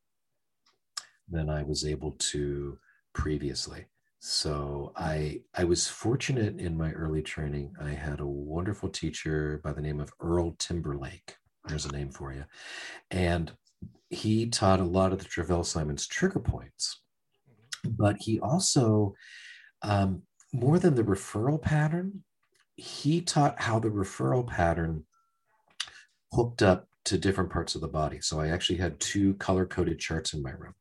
than 1.28 1.50
I 1.50 1.64
was 1.64 1.86
able 1.86 2.12
to 2.12 2.78
previously. 3.14 3.88
So 4.20 4.94
I 4.96 5.42
I 5.54 5.66
was 5.66 5.88
fortunate 5.88 6.60
in 6.60 6.78
my 6.78 6.92
early 6.94 7.22
training. 7.22 7.74
I 7.82 7.90
had 7.90 8.22
a 8.22 8.26
wonderful 8.26 8.90
teacher 8.90 9.60
by 9.64 9.74
the 9.74 9.82
name 9.82 10.00
of 10.00 10.14
Earl 10.22 10.56
Timberlake. 10.58 11.36
There's 11.66 11.86
a 11.86 11.92
name 11.92 12.10
for 12.10 12.32
you. 12.32 12.46
And 13.12 13.52
he 14.10 14.48
taught 14.48 14.80
a 14.80 14.86
lot 14.86 15.12
of 15.12 15.20
the 15.20 15.26
Travell 15.26 15.66
Simons 15.66 16.08
trigger 16.08 16.40
points 16.40 17.02
but 17.86 18.18
he 18.20 18.40
also 18.40 19.16
um, 19.82 20.24
more 20.54 20.80
than 20.80 20.96
the 20.96 21.04
referral 21.04 21.62
pattern 21.62 22.24
he 22.78 23.22
taught 23.22 23.62
how 23.62 23.80
the 23.80 23.90
referral 23.90 24.46
pattern 24.46 25.04
hooked 26.34 26.62
up 26.62 26.88
to 27.06 27.18
different 27.18 27.50
parts 27.50 27.76
of 27.76 27.82
the 27.82 27.88
body. 27.88 28.20
So 28.22 28.40
i 28.40 28.50
actually 28.50 28.80
had 28.80 29.00
two 29.00 29.36
color 29.36 29.66
coded 29.66 30.00
charts 30.00 30.34
in 30.34 30.42
my 30.42 30.52
room 30.52 30.74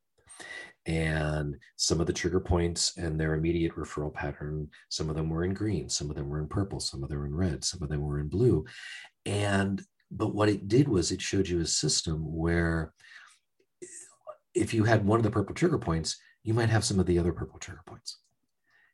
and 0.87 1.57
some 1.77 2.01
of 2.01 2.07
the 2.07 2.13
trigger 2.13 2.41
points 2.41 2.97
and 2.99 3.19
their 3.19 3.35
immediate 3.35 3.75
referral 3.75 4.13
pattern 4.13 4.69
some 4.91 5.09
of 5.09 5.17
them 5.17 5.31
were 5.31 5.45
in 5.45 5.55
green 5.55 5.89
some 5.89 6.11
of 6.11 6.17
them 6.17 6.29
were 6.29 6.41
in 6.41 6.47
purple 6.47 6.79
some 6.79 7.03
of 7.03 7.09
them 7.09 7.19
were 7.19 7.27
in 7.27 7.35
red 7.35 7.65
some 7.65 7.83
of 7.83 7.89
them 7.89 8.03
were 8.03 8.21
in 8.21 8.29
blue. 8.29 8.65
And 9.25 9.83
but 10.11 10.35
what 10.35 10.49
it 10.49 10.69
did 10.69 10.89
was 10.89 11.11
it 11.11 11.21
showed 11.21 11.49
you 11.49 11.61
a 11.61 11.67
system 11.67 12.21
where 12.35 12.93
if 14.55 14.73
you 14.73 14.85
had 14.85 15.05
one 15.05 15.19
of 15.19 15.25
the 15.25 15.31
purple 15.31 15.55
trigger 15.55 15.79
points 15.79 16.17
you 16.45 16.55
might 16.55 16.69
have 16.69 16.85
some 16.85 17.01
of 17.01 17.07
the 17.07 17.19
other 17.19 17.33
purple 17.33 17.59
trigger 17.59 17.83
points. 17.87 18.19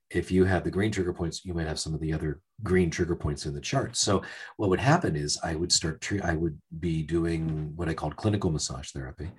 If 0.09 0.33
you 0.33 0.45
have 0.45 0.64
the 0.64 0.71
green 0.71 0.90
trigger 0.90 1.12
points, 1.12 1.45
you 1.45 1.54
might 1.54 1.69
have 1.69 1.78
some 1.78 1.95
of 1.95 2.00
the 2.00 2.12
other 2.12 2.40
green 2.62 2.90
trigger 2.90 3.14
points 3.14 3.47
in 3.47 3.54
the 3.54 3.61
chart. 3.61 3.97
So 3.97 4.23
what 4.57 4.71
would 4.71 4.80
happen 4.80 5.14
is 5.14 5.38
I 5.45 5.54
would 5.54 5.71
start, 5.71 6.00
tre- 6.00 6.21
I 6.21 6.35
would 6.35 6.59
be 6.80 7.02
doing 7.02 7.73
what 7.76 7.88
I 7.88 7.95
called 7.95 8.16
clinical 8.16 8.50
massage 8.50 8.90
therapy. 8.90 9.30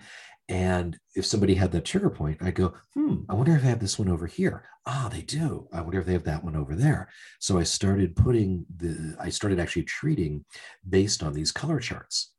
And 0.47 0.97
if 1.15 1.25
somebody 1.25 1.55
had 1.55 1.71
that 1.71 1.85
trigger 1.85 2.09
point, 2.09 2.37
I'd 2.41 2.55
go, 2.55 2.73
hmm, 2.93 3.19
I 3.29 3.33
wonder 3.33 3.55
if 3.55 3.63
I 3.63 3.67
have 3.67 3.79
this 3.79 3.99
one 3.99 4.09
over 4.09 4.27
here. 4.27 4.63
Ah, 4.85 5.09
they 5.11 5.21
do. 5.21 5.67
I 5.71 5.81
wonder 5.81 5.99
if 5.99 6.05
they 6.05 6.13
have 6.13 6.23
that 6.25 6.43
one 6.43 6.55
over 6.55 6.75
there. 6.75 7.09
So 7.39 7.57
I 7.57 7.63
started 7.63 8.15
putting 8.15 8.65
the, 8.75 9.15
I 9.19 9.29
started 9.29 9.59
actually 9.59 9.83
treating 9.83 10.43
based 10.89 11.21
on 11.23 11.33
these 11.33 11.51
color 11.51 11.79
charts. 11.79 12.33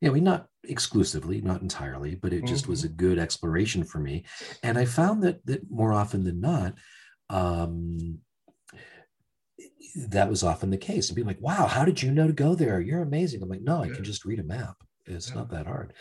Yeah, 0.00 0.10
I 0.10 0.12
mean, 0.12 0.24
not 0.24 0.46
exclusively, 0.64 1.40
not 1.40 1.62
entirely, 1.62 2.16
but 2.16 2.32
it 2.32 2.44
just 2.44 2.68
was 2.68 2.84
a 2.84 2.88
good 2.88 3.18
exploration 3.18 3.82
for 3.82 3.98
me. 3.98 4.24
And 4.62 4.76
I 4.76 4.84
found 4.84 5.22
that 5.22 5.44
that 5.46 5.70
more 5.70 5.92
often 5.92 6.24
than 6.24 6.40
not, 6.40 6.74
um, 7.30 8.18
that 10.08 10.28
was 10.28 10.42
often 10.42 10.70
the 10.70 10.76
case. 10.76 11.08
And 11.08 11.16
be 11.16 11.22
like, 11.22 11.40
wow, 11.40 11.66
how 11.66 11.84
did 11.84 12.02
you 12.02 12.10
know 12.10 12.26
to 12.26 12.32
go 12.32 12.54
there? 12.54 12.80
You're 12.80 13.02
amazing. 13.02 13.42
I'm 13.42 13.48
like, 13.48 13.62
no, 13.62 13.82
I 13.82 13.88
can 13.88 14.04
just 14.04 14.24
read 14.26 14.38
a 14.38 14.44
map. 14.44 14.76
It's 15.06 15.28
Yeah. 15.28 15.36
not 15.36 15.50
that 15.50 15.66
hard. 15.66 15.94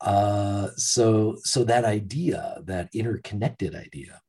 Uh, 0.00 0.68
so, 0.76 1.36
so 1.42 1.64
that 1.64 1.84
idea, 1.84 2.60
that 2.64 2.90
interconnected 2.94 3.74
idea, 3.74 4.20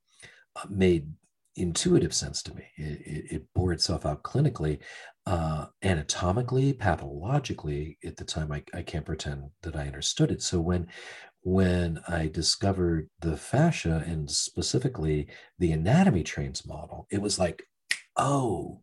uh, 0.55 0.65
made 0.70 1.08
intuitive 1.55 2.13
sense 2.13 2.41
to 2.43 2.55
me. 2.55 2.63
It, 2.77 3.01
it, 3.01 3.36
it 3.36 3.48
bore 3.53 3.74
itself 3.74 4.05
out 4.05 4.24
clinically, 4.24 4.79
uh, 5.25 5.67
anatomically, 5.83 6.74
pathologically. 6.74 7.98
At 8.05 8.17
the 8.17 8.25
time, 8.25 8.51
I, 8.51 8.63
I 8.74 8.81
can't 8.81 9.05
pretend 9.05 9.50
that 9.62 9.75
I 9.75 9.88
understood 9.88 10.31
it. 10.31 10.41
So 10.41 10.60
when 10.60 10.88
when 11.41 12.00
I 12.07 12.27
discovered 12.27 13.10
the 13.19 13.36
fascia 13.36 14.03
and 14.07 14.31
specifically 14.31 15.27
the 15.60 15.74
anatomy 15.74 16.24
trains 16.24 16.65
model, 16.65 17.05
it 17.12 17.22
was 17.22 17.38
like, 17.38 17.63
oh, 18.15 18.81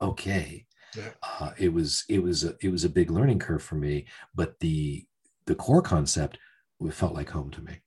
okay. 0.00 0.66
Yeah. 0.96 1.10
Uh, 1.22 1.50
it 1.58 1.72
was 1.72 2.04
it 2.08 2.22
was 2.22 2.44
a, 2.44 2.54
it 2.60 2.70
was 2.70 2.84
a 2.84 2.88
big 2.88 3.10
learning 3.10 3.38
curve 3.38 3.62
for 3.62 3.76
me, 3.76 4.06
but 4.34 4.58
the 4.60 5.06
the 5.46 5.54
core 5.54 5.82
concept 5.82 6.38
felt 6.90 7.14
like 7.14 7.30
home 7.30 7.50
to 7.50 7.62
me. 7.62 7.80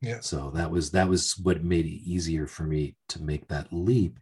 Yeah. 0.00 0.20
So 0.20 0.50
that 0.54 0.70
was 0.70 0.90
that 0.92 1.08
was 1.08 1.36
what 1.38 1.64
made 1.64 1.86
it 1.86 1.88
easier 1.88 2.46
for 2.46 2.62
me 2.62 2.96
to 3.08 3.22
make 3.22 3.48
that 3.48 3.72
leap. 3.72 4.18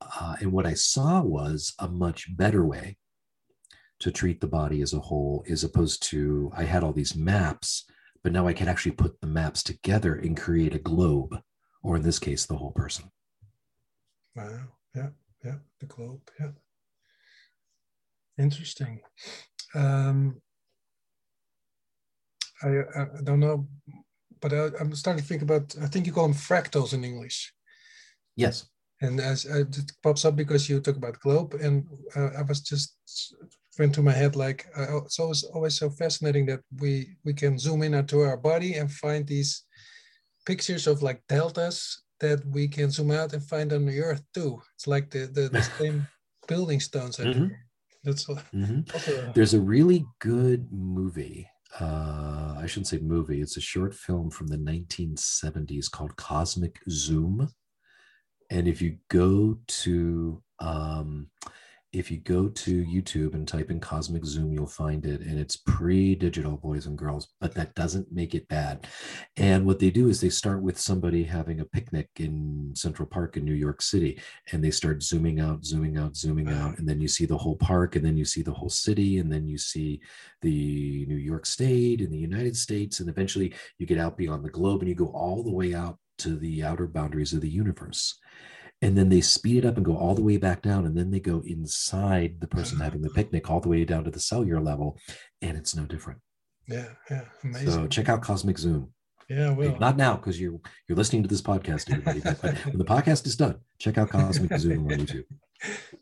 Uh, 0.00 0.36
and 0.40 0.52
what 0.52 0.66
I 0.66 0.74
saw 0.74 1.22
was 1.22 1.74
a 1.78 1.88
much 1.88 2.36
better 2.36 2.64
way 2.64 2.98
to 4.00 4.10
treat 4.10 4.40
the 4.40 4.46
body 4.46 4.82
as 4.82 4.92
a 4.92 5.00
whole, 5.00 5.42
as 5.48 5.64
opposed 5.64 6.02
to 6.10 6.50
I 6.54 6.64
had 6.64 6.84
all 6.84 6.92
these 6.92 7.16
maps, 7.16 7.86
but 8.22 8.32
now 8.32 8.46
I 8.46 8.52
can 8.52 8.68
actually 8.68 8.92
put 8.92 9.18
the 9.20 9.26
maps 9.26 9.62
together 9.62 10.14
and 10.14 10.36
create 10.36 10.74
a 10.74 10.78
globe, 10.78 11.40
or 11.82 11.96
in 11.96 12.02
this 12.02 12.18
case, 12.18 12.44
the 12.44 12.56
whole 12.56 12.72
person. 12.72 13.10
Wow. 14.34 14.64
Yeah. 14.94 15.08
Yeah. 15.42 15.56
The 15.80 15.86
globe. 15.86 16.20
Yeah. 16.38 16.50
Interesting. 18.38 19.00
um, 19.74 20.42
I, 22.62 22.68
I 22.68 23.06
don't 23.22 23.40
know, 23.40 23.66
but 24.40 24.52
I, 24.52 24.70
I'm 24.80 24.94
starting 24.94 25.22
to 25.22 25.28
think 25.28 25.42
about. 25.42 25.74
I 25.82 25.86
think 25.86 26.06
you 26.06 26.12
call 26.12 26.28
them 26.28 26.36
fractals 26.36 26.92
in 26.92 27.04
English. 27.04 27.52
Yes. 28.36 28.66
And 29.02 29.20
as 29.20 29.46
uh, 29.46 29.60
it 29.60 29.92
pops 30.02 30.24
up 30.24 30.36
because 30.36 30.68
you 30.68 30.80
talk 30.80 30.96
about 30.96 31.20
globe, 31.20 31.54
and 31.54 31.86
uh, 32.14 32.30
I 32.38 32.42
was 32.42 32.60
just 32.60 32.96
went 33.78 33.94
to 33.94 34.02
my 34.02 34.12
head 34.12 34.36
like 34.36 34.66
uh, 34.76 34.98
it's 35.04 35.18
always 35.18 35.44
always 35.44 35.76
so 35.78 35.90
fascinating 35.90 36.46
that 36.46 36.60
we 36.80 37.16
we 37.24 37.34
can 37.34 37.58
zoom 37.58 37.82
in 37.82 37.94
onto 37.94 38.20
our 38.20 38.36
body 38.36 38.74
and 38.74 38.90
find 38.90 39.26
these 39.26 39.64
pictures 40.46 40.86
of 40.86 41.02
like 41.02 41.22
deltas 41.28 42.02
that 42.20 42.40
we 42.46 42.66
can 42.68 42.90
zoom 42.90 43.10
out 43.10 43.34
and 43.34 43.42
find 43.42 43.72
on 43.72 43.84
the 43.84 44.00
earth 44.00 44.22
too. 44.32 44.60
It's 44.74 44.86
like 44.86 45.10
the 45.10 45.26
the, 45.26 45.48
the 45.48 45.62
same 45.78 46.06
building 46.48 46.80
stones. 46.80 47.16
Mm-hmm. 47.16 47.48
That's 48.04 48.24
mm-hmm. 48.24 49.32
there's 49.34 49.54
a 49.54 49.60
really 49.60 50.06
good 50.20 50.68
movie. 50.70 51.48
Uh, 51.78 52.45
I 52.66 52.68
shouldn't 52.68 52.88
say 52.88 52.98
movie. 52.98 53.40
It's 53.40 53.56
a 53.56 53.60
short 53.60 53.94
film 53.94 54.28
from 54.28 54.48
the 54.48 54.56
1970s 54.56 55.88
called 55.88 56.16
Cosmic 56.16 56.80
Zoom. 56.90 57.48
And 58.50 58.66
if 58.66 58.82
you 58.82 58.96
go 59.08 59.60
to 59.84 60.42
um, 60.58 61.28
if 61.96 62.10
you 62.10 62.18
go 62.18 62.48
to 62.48 62.84
YouTube 62.84 63.34
and 63.34 63.48
type 63.48 63.70
in 63.70 63.80
Cosmic 63.80 64.24
Zoom, 64.24 64.52
you'll 64.52 64.66
find 64.66 65.06
it. 65.06 65.22
And 65.22 65.38
it's 65.38 65.56
pre 65.56 66.14
digital, 66.14 66.58
boys 66.58 66.86
and 66.86 66.98
girls, 66.98 67.28
but 67.40 67.54
that 67.54 67.74
doesn't 67.74 68.12
make 68.12 68.34
it 68.34 68.46
bad. 68.48 68.86
And 69.36 69.64
what 69.64 69.78
they 69.78 69.90
do 69.90 70.08
is 70.08 70.20
they 70.20 70.28
start 70.28 70.62
with 70.62 70.78
somebody 70.78 71.24
having 71.24 71.60
a 71.60 71.64
picnic 71.64 72.08
in 72.16 72.72
Central 72.74 73.08
Park 73.08 73.36
in 73.36 73.44
New 73.44 73.54
York 73.54 73.80
City, 73.80 74.20
and 74.52 74.62
they 74.62 74.70
start 74.70 75.02
zooming 75.02 75.40
out, 75.40 75.64
zooming 75.64 75.96
out, 75.96 76.16
zooming 76.16 76.48
out. 76.48 76.56
Uh-huh. 76.56 76.74
And 76.76 76.88
then 76.88 77.00
you 77.00 77.08
see 77.08 77.24
the 77.24 77.38
whole 77.38 77.56
park, 77.56 77.96
and 77.96 78.04
then 78.04 78.16
you 78.16 78.24
see 78.24 78.42
the 78.42 78.52
whole 78.52 78.70
city, 78.70 79.18
and 79.18 79.32
then 79.32 79.46
you 79.46 79.56
see 79.56 80.00
the 80.42 81.06
New 81.06 81.16
York 81.16 81.46
State 81.46 82.02
and 82.02 82.12
the 82.12 82.18
United 82.18 82.56
States. 82.56 83.00
And 83.00 83.08
eventually 83.08 83.54
you 83.78 83.86
get 83.86 83.98
out 83.98 84.18
beyond 84.18 84.44
the 84.44 84.50
globe 84.50 84.80
and 84.80 84.88
you 84.88 84.94
go 84.94 85.06
all 85.06 85.42
the 85.42 85.50
way 85.50 85.74
out 85.74 85.98
to 86.18 86.36
the 86.36 86.62
outer 86.62 86.86
boundaries 86.86 87.32
of 87.32 87.40
the 87.40 87.48
universe 87.48 88.18
and 88.82 88.96
then 88.96 89.08
they 89.08 89.20
speed 89.20 89.64
it 89.64 89.66
up 89.66 89.76
and 89.76 89.86
go 89.86 89.96
all 89.96 90.14
the 90.14 90.22
way 90.22 90.36
back 90.36 90.62
down 90.62 90.84
and 90.84 90.96
then 90.96 91.10
they 91.10 91.20
go 91.20 91.42
inside 91.46 92.40
the 92.40 92.46
person 92.46 92.78
having 92.78 93.02
the 93.02 93.10
picnic 93.10 93.50
all 93.50 93.60
the 93.60 93.68
way 93.68 93.84
down 93.84 94.04
to 94.04 94.10
the 94.10 94.20
cellular 94.20 94.60
level 94.60 94.98
and 95.42 95.56
it's 95.56 95.74
no 95.74 95.84
different. 95.86 96.20
Yeah 96.68 96.88
yeah 97.10 97.24
amazing. 97.44 97.70
so 97.70 97.86
check 97.86 98.08
out 98.08 98.22
cosmic 98.22 98.58
zoom. 98.58 98.92
Yeah 99.28 99.50
well 99.50 99.76
not 99.78 99.96
now 99.96 100.16
because 100.16 100.40
you're 100.40 100.60
you're 100.88 100.98
listening 100.98 101.22
to 101.22 101.28
this 101.28 101.42
podcast 101.42 101.90
everybody 101.90 102.20
but 102.20 102.54
when 102.66 102.78
the 102.78 102.84
podcast 102.84 103.26
is 103.26 103.36
done 103.36 103.56
check 103.78 103.98
out 103.98 104.10
cosmic 104.10 104.58
zoom 104.58 104.86
on 104.86 104.98
youtube. 104.98 105.24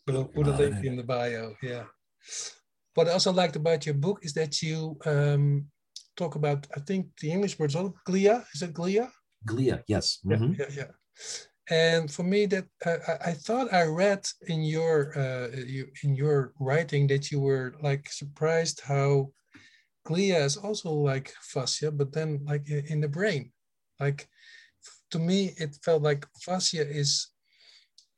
We'll 0.06 0.24
put 0.34 0.46
a 0.46 0.50
link 0.50 0.84
in 0.84 0.96
the 0.96 1.04
bio 1.04 1.54
yeah. 1.62 1.84
What 2.94 3.08
i 3.08 3.12
also 3.12 3.32
liked 3.32 3.56
about 3.56 3.86
your 3.86 3.94
book 3.94 4.20
is 4.22 4.34
that 4.34 4.62
you 4.62 4.98
um, 5.06 5.66
talk 6.16 6.34
about 6.34 6.66
i 6.76 6.80
think 6.80 7.08
the 7.20 7.30
english 7.30 7.58
word 7.58 7.70
is 7.70 7.76
glia? 7.76 8.44
Is 8.54 8.62
it 8.62 8.74
glia? 8.74 9.10
Glia 9.46 9.82
yes. 9.86 10.18
Mm-hmm. 10.24 10.54
yeah, 10.58 10.66
yeah 10.70 10.76
yeah 10.76 11.53
and 11.70 12.10
for 12.10 12.22
me 12.22 12.46
that 12.46 12.66
uh, 12.84 12.98
I, 13.24 13.32
thought 13.32 13.72
i 13.72 13.84
read 13.84 14.26
in 14.48 14.62
your 14.62 15.18
uh, 15.18 15.48
you, 15.56 15.86
in 16.02 16.14
your 16.14 16.52
writing 16.60 17.06
that 17.06 17.30
you 17.30 17.40
were 17.40 17.74
like 17.80 18.10
surprised 18.10 18.80
how 18.80 19.30
glia 20.06 20.44
is 20.44 20.56
also 20.56 20.90
like 20.90 21.32
fascia 21.40 21.90
but 21.90 22.12
then 22.12 22.40
like 22.44 22.68
in 22.68 23.00
the 23.00 23.08
brain. 23.08 23.50
Like 24.00 24.28
to 25.10 25.18
me 25.18 25.54
it 25.56 25.78
felt 25.82 26.02
like 26.02 26.26
fascia 26.40 26.86
is 26.86 27.28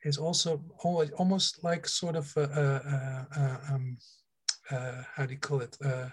is 0.04 0.18
also 0.18 0.62
always, 0.84 1.10
almost 1.12 1.64
like 1.64 1.88
sort 1.88 2.16
of 2.16 2.32
a, 2.36 2.42
a, 2.42 3.40
a, 3.40 3.74
um, 3.74 3.96
uh, 4.70 5.02
how 5.14 5.26
do 5.26 5.32
you 5.32 5.40
call 5.40 5.60
it? 5.60 5.76
A 5.82 6.12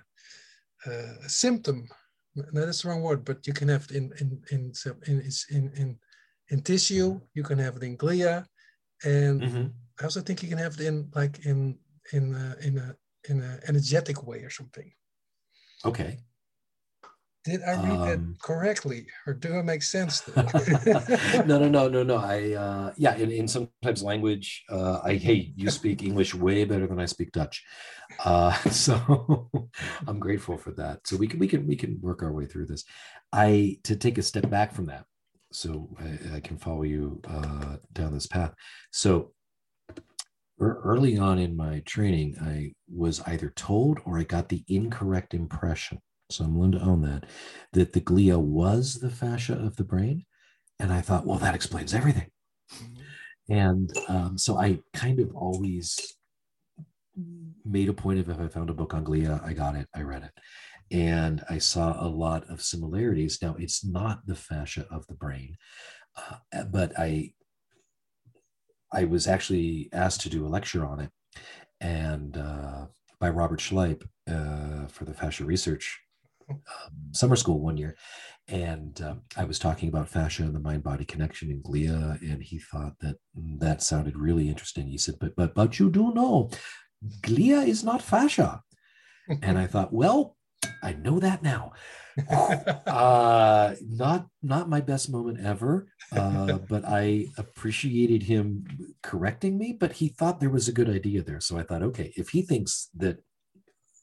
symptom. 1.27 1.87
No, 2.35 2.65
that's 2.65 2.81
the 2.81 2.89
wrong 2.89 3.01
word 3.01 3.23
but 3.23 3.45
you 3.47 3.53
can 3.53 3.69
have 3.69 3.87
in 3.91 4.11
in 4.19 4.41
in 4.51 4.73
in 5.07 5.31
in, 5.49 5.71
in 5.75 5.99
in 6.53 6.61
tissue, 6.61 7.19
you 7.33 7.43
can 7.43 7.57
have 7.57 7.75
it 7.77 7.83
in 7.83 7.97
glia, 7.97 8.45
and 9.03 9.41
mm-hmm. 9.41 9.65
I 9.99 10.03
also 10.03 10.21
think 10.21 10.43
you 10.43 10.49
can 10.49 10.59
have 10.59 10.75
it 10.79 10.85
in 10.85 11.09
like 11.15 11.45
in 11.45 11.79
in 12.13 12.35
a, 12.35 12.55
in 12.65 12.77
a 12.77 12.95
in 13.29 13.41
an 13.41 13.59
energetic 13.67 14.25
way 14.27 14.39
or 14.47 14.51
something. 14.51 14.89
Okay. 15.83 16.19
Did 17.43 17.61
I 17.63 17.73
read 17.73 17.99
um, 17.99 18.07
that 18.07 18.41
correctly, 18.41 19.07
or 19.27 19.33
do 19.33 19.57
it 19.59 19.63
make 19.63 19.83
sense? 19.83 20.21
no, 21.49 21.57
no, 21.59 21.67
no, 21.67 21.89
no, 21.89 22.03
no. 22.03 22.17
I 22.17 22.53
uh, 22.53 22.93
yeah. 22.97 23.15
In, 23.15 23.31
in 23.31 23.47
sometimes 23.47 24.03
language, 24.03 24.63
uh, 24.69 24.99
I 25.03 25.15
hey, 25.15 25.51
you 25.57 25.71
speak 25.71 26.03
English 26.03 26.35
way 26.35 26.63
better 26.65 26.87
than 26.87 26.99
I 26.99 27.05
speak 27.05 27.31
Dutch, 27.31 27.65
uh, 28.23 28.53
so 28.69 29.49
I'm 30.07 30.19
grateful 30.19 30.57
for 30.57 30.71
that. 30.73 31.07
So 31.07 31.17
we 31.17 31.27
can 31.27 31.39
we 31.39 31.47
can 31.47 31.65
we 31.67 31.75
can 31.75 31.99
work 31.99 32.21
our 32.21 32.31
way 32.31 32.45
through 32.45 32.67
this. 32.67 32.85
I 33.33 33.79
to 33.85 33.95
take 33.95 34.19
a 34.19 34.23
step 34.23 34.49
back 34.49 34.73
from 34.73 34.85
that 34.85 35.05
so 35.53 35.89
I, 35.99 36.37
I 36.37 36.39
can 36.39 36.57
follow 36.57 36.83
you 36.83 37.21
uh, 37.27 37.77
down 37.93 38.13
this 38.13 38.27
path. 38.27 38.53
So 38.91 39.31
early 40.59 41.17
on 41.17 41.39
in 41.39 41.55
my 41.55 41.81
training, 41.85 42.37
I 42.41 42.73
was 42.93 43.21
either 43.21 43.51
told 43.55 43.99
or 44.05 44.17
I 44.17 44.23
got 44.23 44.49
the 44.49 44.63
incorrect 44.67 45.33
impression. 45.33 45.99
So 46.29 46.43
I'm 46.43 46.55
willing 46.55 46.71
to 46.73 46.81
own 46.81 47.01
that, 47.01 47.25
that 47.73 47.93
the 47.93 48.01
glia 48.01 48.39
was 48.39 48.95
the 48.95 49.09
fascia 49.09 49.53
of 49.53 49.75
the 49.75 49.83
brain. 49.83 50.25
And 50.79 50.91
I 50.91 51.01
thought, 51.01 51.25
well, 51.25 51.39
that 51.39 51.55
explains 51.55 51.93
everything. 51.93 52.27
Mm-hmm. 52.73 53.53
And 53.53 53.97
um, 54.07 54.37
so 54.37 54.57
I 54.57 54.79
kind 54.93 55.19
of 55.19 55.35
always 55.35 56.15
made 57.65 57.89
a 57.89 57.93
point 57.93 58.19
of 58.19 58.29
if 58.29 58.39
I 58.39 58.47
found 58.47 58.69
a 58.69 58.73
book 58.73 58.93
on 58.93 59.05
glia, 59.05 59.43
I 59.45 59.53
got 59.53 59.75
it, 59.75 59.87
I 59.93 60.01
read 60.01 60.23
it 60.23 60.31
and 60.93 61.43
I 61.49 61.57
saw 61.57 61.99
a 61.99 62.07
lot 62.07 62.47
of 62.49 62.61
similarities. 62.61 63.39
Now, 63.41 63.55
it's 63.57 63.83
not 63.83 64.25
the 64.27 64.35
fascia 64.35 64.85
of 64.91 65.07
the 65.07 65.15
brain, 65.15 65.57
uh, 66.15 66.63
but 66.65 66.93
I 66.97 67.33
I 68.91 69.05
was 69.05 69.27
actually 69.27 69.89
asked 69.91 70.21
to 70.21 70.29
do 70.29 70.45
a 70.45 70.47
lecture 70.47 70.85
on 70.85 70.99
it, 70.99 71.09
and 71.81 72.37
uh, 72.37 72.85
by 73.19 73.29
Robert 73.29 73.59
Schleip 73.59 74.03
uh, 74.29 74.85
for 74.87 75.05
the 75.05 75.15
fascia 75.15 75.43
research 75.43 75.99
um, 76.49 76.61
summer 77.11 77.35
school 77.35 77.59
one 77.59 77.75
year, 77.75 77.97
and 78.47 79.01
um, 79.01 79.21
I 79.35 79.45
was 79.45 79.57
talking 79.57 79.89
about 79.89 80.09
fascia 80.09 80.43
and 80.43 80.53
the 80.53 80.59
mind-body 80.59 81.05
connection 81.05 81.49
in 81.49 81.63
glia, 81.63 82.21
and 82.21 82.43
he 82.43 82.59
thought 82.59 82.99
that 82.99 83.15
that 83.57 83.81
sounded 83.81 84.15
really 84.15 84.47
interesting. 84.47 84.87
He 84.87 84.99
said, 84.99 85.15
"But 85.19 85.35
but 85.35 85.55
but 85.55 85.79
you 85.79 85.89
do 85.89 86.13
know, 86.13 86.51
glia 87.21 87.67
is 87.67 87.83
not 87.83 88.03
fascia." 88.03 88.61
and 89.41 89.57
I 89.57 89.67
thought, 89.67 89.93
well, 89.93 90.35
I 90.81 90.93
know 90.93 91.19
that 91.19 91.43
now. 91.43 91.73
uh, 92.29 93.73
not 93.81 94.27
not 94.41 94.69
my 94.69 94.81
best 94.81 95.09
moment 95.09 95.39
ever, 95.43 95.87
uh, 96.11 96.57
but 96.69 96.83
I 96.85 97.27
appreciated 97.37 98.23
him 98.23 98.65
correcting 99.01 99.57
me. 99.57 99.73
But 99.73 99.93
he 99.93 100.09
thought 100.09 100.39
there 100.39 100.49
was 100.49 100.67
a 100.67 100.73
good 100.73 100.89
idea 100.89 101.23
there, 101.23 101.39
so 101.39 101.57
I 101.57 101.63
thought, 101.63 101.83
okay, 101.83 102.13
if 102.15 102.29
he 102.29 102.41
thinks 102.41 102.89
that 102.97 103.17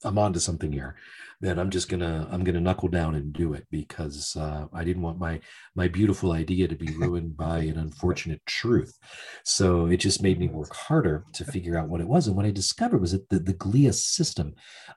I'm 0.03 0.17
onto 0.17 0.39
something 0.39 0.71
here, 0.71 0.95
then 1.41 1.57
I'm 1.57 1.71
just 1.71 1.89
gonna 1.89 2.27
I'm 2.31 2.43
gonna 2.43 2.61
knuckle 2.61 2.87
down 2.87 3.15
and 3.15 3.33
do 3.33 3.53
it 3.53 3.65
because 3.71 4.35
uh, 4.37 4.67
I 4.73 4.83
didn't 4.83 5.01
want 5.01 5.19
my 5.19 5.41
my 5.75 5.87
beautiful 5.87 6.31
idea 6.31 6.67
to 6.67 6.75
be 6.75 6.91
ruined 6.97 7.35
by 7.35 7.59
an 7.59 7.77
unfortunate 7.77 8.41
truth. 8.45 8.97
So 9.43 9.87
it 9.87 9.97
just 9.97 10.21
made 10.21 10.39
me 10.39 10.47
work 10.47 10.73
harder 10.73 11.25
to 11.33 11.43
figure 11.43 11.77
out 11.77 11.89
what 11.89 12.01
it 12.01 12.07
was. 12.07 12.27
And 12.27 12.35
what 12.35 12.45
I 12.45 12.51
discovered 12.51 13.01
was 13.01 13.11
that 13.11 13.27
the, 13.29 13.39
the 13.39 13.55
glia 13.55 13.93
system, 13.93 14.53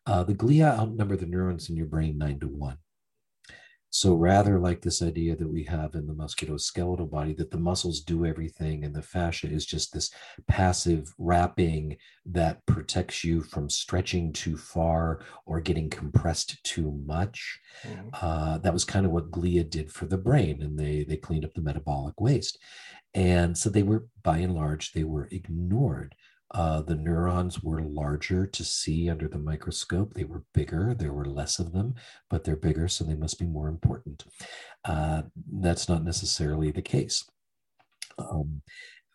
uh, 0.07 0.23
the 0.23 0.35
glia 0.35 0.79
outnumber 0.79 1.17
the 1.17 1.27
neurons 1.27 1.71
in 1.71 1.77
your 1.77 1.87
brain 1.87 2.19
nine 2.19 2.39
to 2.41 2.49
one. 2.49 2.77
So 3.95 4.13
rather 4.15 4.59
like 4.59 4.81
this 4.81 5.03
idea 5.03 5.37
that 5.37 5.49
we 5.49 5.63
have 5.63 5.95
in 5.95 6.09
the 6.09 6.15
musculoskeletal 6.15 7.09
body, 7.09 7.33
that 7.35 7.53
the 7.53 7.59
muscles 7.59 8.01
do 8.01 8.27
everything 8.27 8.83
and 8.83 8.93
the 8.93 9.03
fascia 9.03 9.47
is 9.47 9.65
just 9.65 9.93
this 9.93 10.11
passive 10.49 11.15
wrapping 11.17 11.97
that 12.27 12.67
protects 12.67 13.23
you 13.23 13.41
from 13.41 13.71
stretching 13.71 14.33
too 14.33 14.57
far 14.57 15.21
or 15.47 15.61
getting 15.61 15.89
compressed 15.89 16.59
too 16.65 17.01
much. 17.07 17.61
Mm-hmm. 17.85 18.09
Uh, 18.21 18.59
that 18.59 18.73
was 18.73 18.85
kind 18.85 19.07
of 19.07 19.13
what 19.13 19.31
glia 19.31 19.63
did 19.63 19.93
for 19.93 20.07
the 20.07 20.19
brain, 20.19 20.61
and 20.61 20.77
they 20.77 21.05
they 21.05 21.17
cleaned 21.17 21.45
up 21.45 21.55
the 21.55 21.63
metabolic 21.63 22.21
waste. 22.21 22.59
And 23.15 23.57
so 23.57 23.71
they 23.71 23.85
were, 23.85 24.07
by 24.25 24.39
and 24.39 24.57
large, 24.57 24.91
they 24.91 25.05
were 25.05 25.29
ignored. 25.31 26.17
Uh, 26.51 26.83
the 26.83 26.95
neurons 26.95 27.63
were 27.63 27.83
larger 27.83 28.47
to 28.47 28.65
see 28.65 29.11
under 29.11 29.29
the 29.29 29.39
microscope. 29.39 30.15
They 30.15 30.25
were 30.25 30.45
bigger. 30.53 30.95
There 30.95 31.13
were 31.13 31.25
less 31.25 31.59
of 31.59 31.73
them, 31.73 31.95
but 32.31 32.45
they're 32.45 32.55
bigger, 32.55 32.87
so 32.87 33.05
they 33.05 33.17
must 33.17 33.39
be 33.39 33.47
more 33.47 33.69
important. 33.69 34.25
Uh, 34.85 35.23
that's 35.53 35.89
not 35.89 36.05
necessarily 36.05 36.71
the 36.71 36.83
case. 36.83 37.25
Um, 38.19 38.63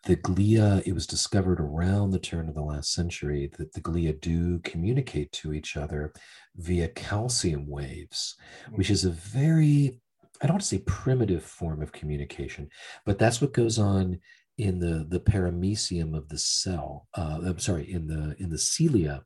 the 0.04 0.16
glia, 0.16 0.82
it 0.86 0.92
was 0.92 1.06
discovered 1.06 1.60
around 1.60 2.10
the 2.10 2.18
turn 2.18 2.48
of 2.48 2.54
the 2.54 2.62
last 2.62 2.92
century 2.92 3.50
that 3.58 3.72
the 3.72 3.80
glia 3.80 4.18
do 4.18 4.58
communicate 4.60 5.30
to 5.32 5.52
each 5.52 5.76
other 5.76 6.12
via 6.56 6.88
calcium 6.88 7.66
waves, 7.66 8.36
which 8.72 8.90
is 8.90 9.04
a 9.04 9.10
very, 9.10 10.00
I 10.40 10.46
don't 10.46 10.54
want 10.54 10.62
to 10.62 10.68
say 10.68 10.78
primitive 10.86 11.44
form 11.44 11.82
of 11.82 11.92
communication, 11.92 12.70
but 13.04 13.18
that's 13.18 13.40
what 13.40 13.52
goes 13.52 13.78
on 13.78 14.18
in 14.60 14.78
the 14.78 15.06
the 15.08 15.20
paramecium 15.20 16.16
of 16.16 16.28
the 16.28 16.38
cell 16.38 17.06
uh, 17.14 17.38
i'm 17.44 17.58
sorry 17.58 17.90
in 17.92 18.06
the 18.06 18.36
in 18.38 18.50
the 18.50 18.58
cilia 18.58 19.22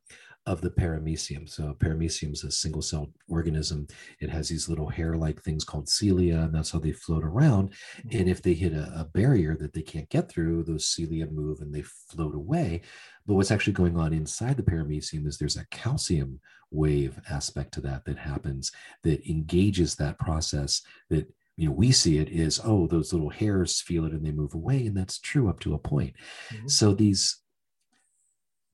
of 0.47 0.61
the 0.61 0.71
paramecium. 0.71 1.49
So 1.49 1.75
paramecium 1.79 2.33
is 2.33 2.45
a 2.45 2.51
single 2.51 2.83
celled 2.83 3.13
organism. 3.29 3.87
It 4.21 4.29
has 4.29 4.49
these 4.49 4.69
little 4.69 4.89
hair-like 4.89 5.43
things 5.43 5.65
called 5.65 5.89
cilia, 5.89 6.41
and 6.41 6.55
that's 6.55 6.71
how 6.71 6.81
they 6.81 6.93
float 6.93 7.25
around. 7.25 7.71
Mm-hmm. 7.71 8.19
And 8.19 8.29
if 8.29 8.43
they 8.43 8.55
hit 8.55 8.75
a, 8.75 8.93
a 8.95 9.05
barrier 9.05 9.57
that 9.57 9.73
they 9.73 9.83
can't 9.83 10.09
get 10.11 10.29
through, 10.29 10.65
those 10.65 10.87
cilia 10.87 11.27
move 11.27 11.61
and 11.61 11.75
they 11.75 11.83
float 11.83 12.35
away. 12.35 12.83
But 13.27 13.35
what's 13.35 13.51
actually 13.51 13.73
going 13.73 13.97
on 13.97 14.13
inside 14.13 14.59
the 14.59 14.63
paramecium 14.63 15.27
is 15.27 15.39
there's 15.39 15.57
a 15.57 15.67
calcium 15.71 16.41
wave 16.71 17.19
aspect 17.31 17.73
to 17.75 17.81
that 17.81 18.05
that 18.05 18.19
happens 18.19 18.71
that 19.03 19.27
engages 19.31 19.95
that 19.95 20.19
process 20.19 20.83
that 21.09 21.33
you 21.57 21.67
know 21.69 21.73
we 21.73 21.93
see 21.93 22.19
it 22.19 22.29
is 22.29 22.61
oh 22.65 22.87
those 22.87 23.13
little 23.13 23.31
hairs 23.31 23.81
feel 23.81 24.05
it 24.05 24.13
and 24.13 24.25
they 24.25 24.33
move 24.33 24.55
away 24.55 24.87
and 24.87 24.97
that's 24.97 25.19
true 25.19 25.49
up 25.49 25.61
to 25.61 25.75
a 25.75 25.79
point. 25.79 26.15
Mhm. 26.53 26.71
so 26.71 26.95
these 26.95 27.41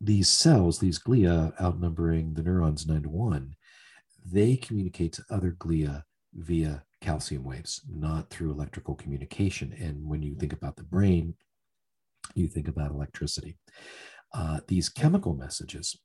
these 0.01 0.29
cells 0.29 0.79
these 0.79 0.99
glia 0.99 1.53
outnumbering 1.61 2.35
the 2.35 2.43
neurons 2.43 2.87
9 2.87 3.03
to 3.03 3.09
1 3.11 3.55
they 4.25 4.57
communicate 4.57 5.13
to 5.13 5.25
other 5.31 5.53
glia 5.53 6.03
via 6.35 6.83
calcium 7.01 7.45
waves 7.45 7.83
not 7.89 8.29
through 8.31 8.51
electrical 8.53 8.95
communication. 8.95 9.73
And 9.73 10.07
when 10.07 10.23
you 10.23 10.35
think 10.35 10.53
about 10.53 10.77
the 10.77 10.85
brain 10.85 11.35
you 12.35 12.47
think 12.49 12.69
about 12.69 12.91
electricity. 12.93 13.57
Uh, 14.33 14.61
these 14.69 14.89
chemical 14.89 15.35
messages 15.35 15.99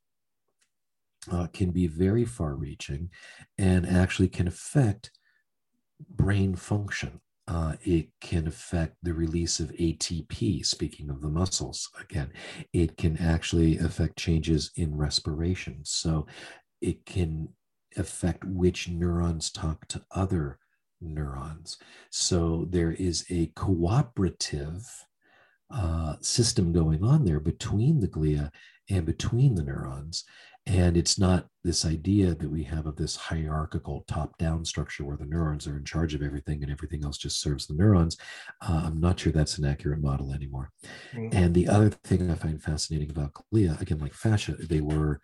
uh, 1.31 1.47
can 1.53 1.71
be 1.71 1.87
very 1.87 2.25
far 2.25 2.55
reaching 2.55 3.09
and 3.57 3.85
actually 3.85 4.29
can 4.29 4.47
affect 4.47 5.11
brain 6.09 6.55
function. 6.55 7.21
Uh, 7.47 7.75
it 7.83 8.07
can 8.21 8.47
affect 8.47 8.95
the 9.03 9.13
release 9.13 9.59
of 9.59 9.71
ATP, 9.73 10.65
speaking 10.65 11.09
of 11.11 11.21
the 11.21 11.29
muscles 11.29 11.89
again. 12.01 12.31
It 12.73 12.97
can 12.97 13.17
actually 13.17 13.77
affect 13.77 14.17
changes 14.17 14.71
in 14.75 14.97
respiration. 14.97 15.81
So 15.83 16.25
it 16.81 17.05
can 17.05 17.49
affect 17.97 18.43
which 18.45 18.89
neurons 18.89 19.51
talk 19.51 19.87
to 19.89 20.03
other 20.11 20.57
neurons. 21.01 21.77
So 22.09 22.65
there 22.69 22.91
is 22.91 23.25
a 23.29 23.51
cooperative 23.55 24.81
uh, 25.71 26.15
system 26.21 26.71
going 26.71 27.03
on 27.03 27.25
there 27.25 27.39
between 27.39 27.99
the 27.99 28.07
glia 28.07 28.51
and 28.89 29.05
between 29.05 29.55
the 29.55 29.63
neurons. 29.63 30.23
And 30.67 30.97
it's 30.97 31.19
not 31.19 31.47
this 31.63 31.85
idea 31.85 32.33
that 32.33 32.49
we 32.49 32.63
have 32.63 32.87
of 32.87 32.95
this 32.95 33.15
hierarchical 33.15 34.03
top 34.07 34.35
down 34.39 34.65
structure 34.65 35.03
where 35.03 35.17
the 35.17 35.25
neurons 35.25 35.67
are 35.67 35.77
in 35.77 35.85
charge 35.85 36.15
of 36.15 36.23
everything 36.23 36.63
and 36.63 36.71
everything 36.71 37.03
else 37.05 37.17
just 37.19 37.39
serves 37.39 37.67
the 37.67 37.75
neurons. 37.75 38.17
Uh, 38.61 38.81
I'm 38.85 38.99
not 38.99 39.19
sure 39.19 39.31
that's 39.31 39.59
an 39.59 39.65
accurate 39.65 40.01
model 40.01 40.33
anymore. 40.33 40.71
Mhm. 41.13 41.33
And 41.33 41.53
the 41.53 41.67
other 41.67 41.89
thing 41.91 42.31
I 42.31 42.35
find 42.35 42.61
fascinating 42.61 43.11
about 43.11 43.33
glia, 43.53 43.79
again, 43.79 43.99
like 43.99 44.13
fascia, 44.13 44.53
they 44.53 44.81
were 44.81 45.19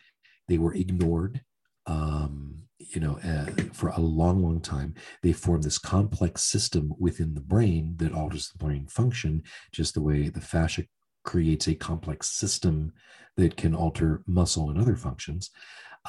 they 0.47 0.57
were 0.57 0.73
ignored. 0.73 1.41
Um, 1.87 2.63
you 2.79 2.99
know, 3.01 3.17
uh, 3.19 3.45
for 3.73 3.89
a 3.89 3.99
long, 3.99 4.41
long 4.43 4.59
time, 4.61 4.93
they 5.23 5.33
form 5.33 5.61
this 5.61 5.77
complex 5.77 6.43
system 6.43 6.93
within 6.99 7.33
the 7.33 7.41
brain 7.41 7.95
that 7.97 8.13
alters 8.13 8.49
the 8.49 8.57
brain 8.63 8.87
function, 8.87 9.43
just 9.71 9.93
the 9.93 10.01
way 10.01 10.29
the 10.29 10.41
fascia 10.41 10.83
creates 11.23 11.67
a 11.67 11.75
complex 11.75 12.29
system 12.29 12.93
that 13.37 13.55
can 13.55 13.75
alter 13.75 14.23
muscle 14.27 14.69
and 14.69 14.79
other 14.79 14.95
functions. 14.95 15.51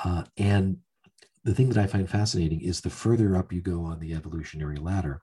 Uh, 0.05 0.25
and 0.37 0.79
the 1.45 1.55
thing 1.55 1.69
that 1.69 1.83
I 1.83 1.87
find 1.87 2.09
fascinating 2.09 2.61
is 2.61 2.81
the 2.81 2.91
further 2.91 3.37
up 3.37 3.53
you 3.53 3.61
go 3.61 3.85
on 3.85 3.99
the 4.01 4.15
evolutionary 4.15 4.77
ladder, 4.77 5.23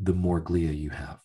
the 0.00 0.14
more 0.14 0.40
glia 0.40 0.76
you 0.76 0.90
have. 0.90 1.20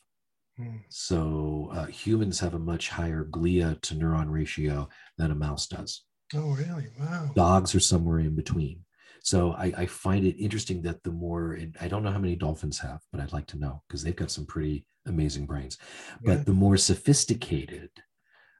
Mm. 0.59 0.81
So 0.89 1.69
uh, 1.71 1.85
humans 1.85 2.39
have 2.39 2.53
a 2.53 2.59
much 2.59 2.89
higher 2.89 3.25
glia 3.25 3.79
to 3.81 3.95
neuron 3.95 4.29
ratio 4.29 4.89
than 5.17 5.31
a 5.31 5.35
mouse 5.35 5.67
does. 5.67 6.03
Oh, 6.35 6.55
really? 6.55 6.87
Wow. 6.99 7.31
Dogs 7.35 7.73
are 7.75 7.79
somewhere 7.79 8.19
in 8.19 8.35
between. 8.35 8.81
So 9.21 9.53
I, 9.53 9.73
I 9.77 9.85
find 9.85 10.25
it 10.25 10.41
interesting 10.41 10.81
that 10.83 11.03
the 11.03 11.11
more, 11.11 11.53
and 11.53 11.75
I 11.81 11.87
don't 11.87 12.03
know 12.03 12.11
how 12.11 12.19
many 12.19 12.35
dolphins 12.35 12.79
have, 12.79 13.01
but 13.11 13.21
I'd 13.21 13.33
like 13.33 13.47
to 13.47 13.59
know 13.59 13.83
because 13.87 14.03
they've 14.03 14.15
got 14.15 14.31
some 14.31 14.45
pretty 14.45 14.85
amazing 15.05 15.45
brains. 15.45 15.77
Yeah. 16.23 16.35
But 16.35 16.45
the 16.45 16.53
more 16.53 16.77
sophisticated 16.77 17.89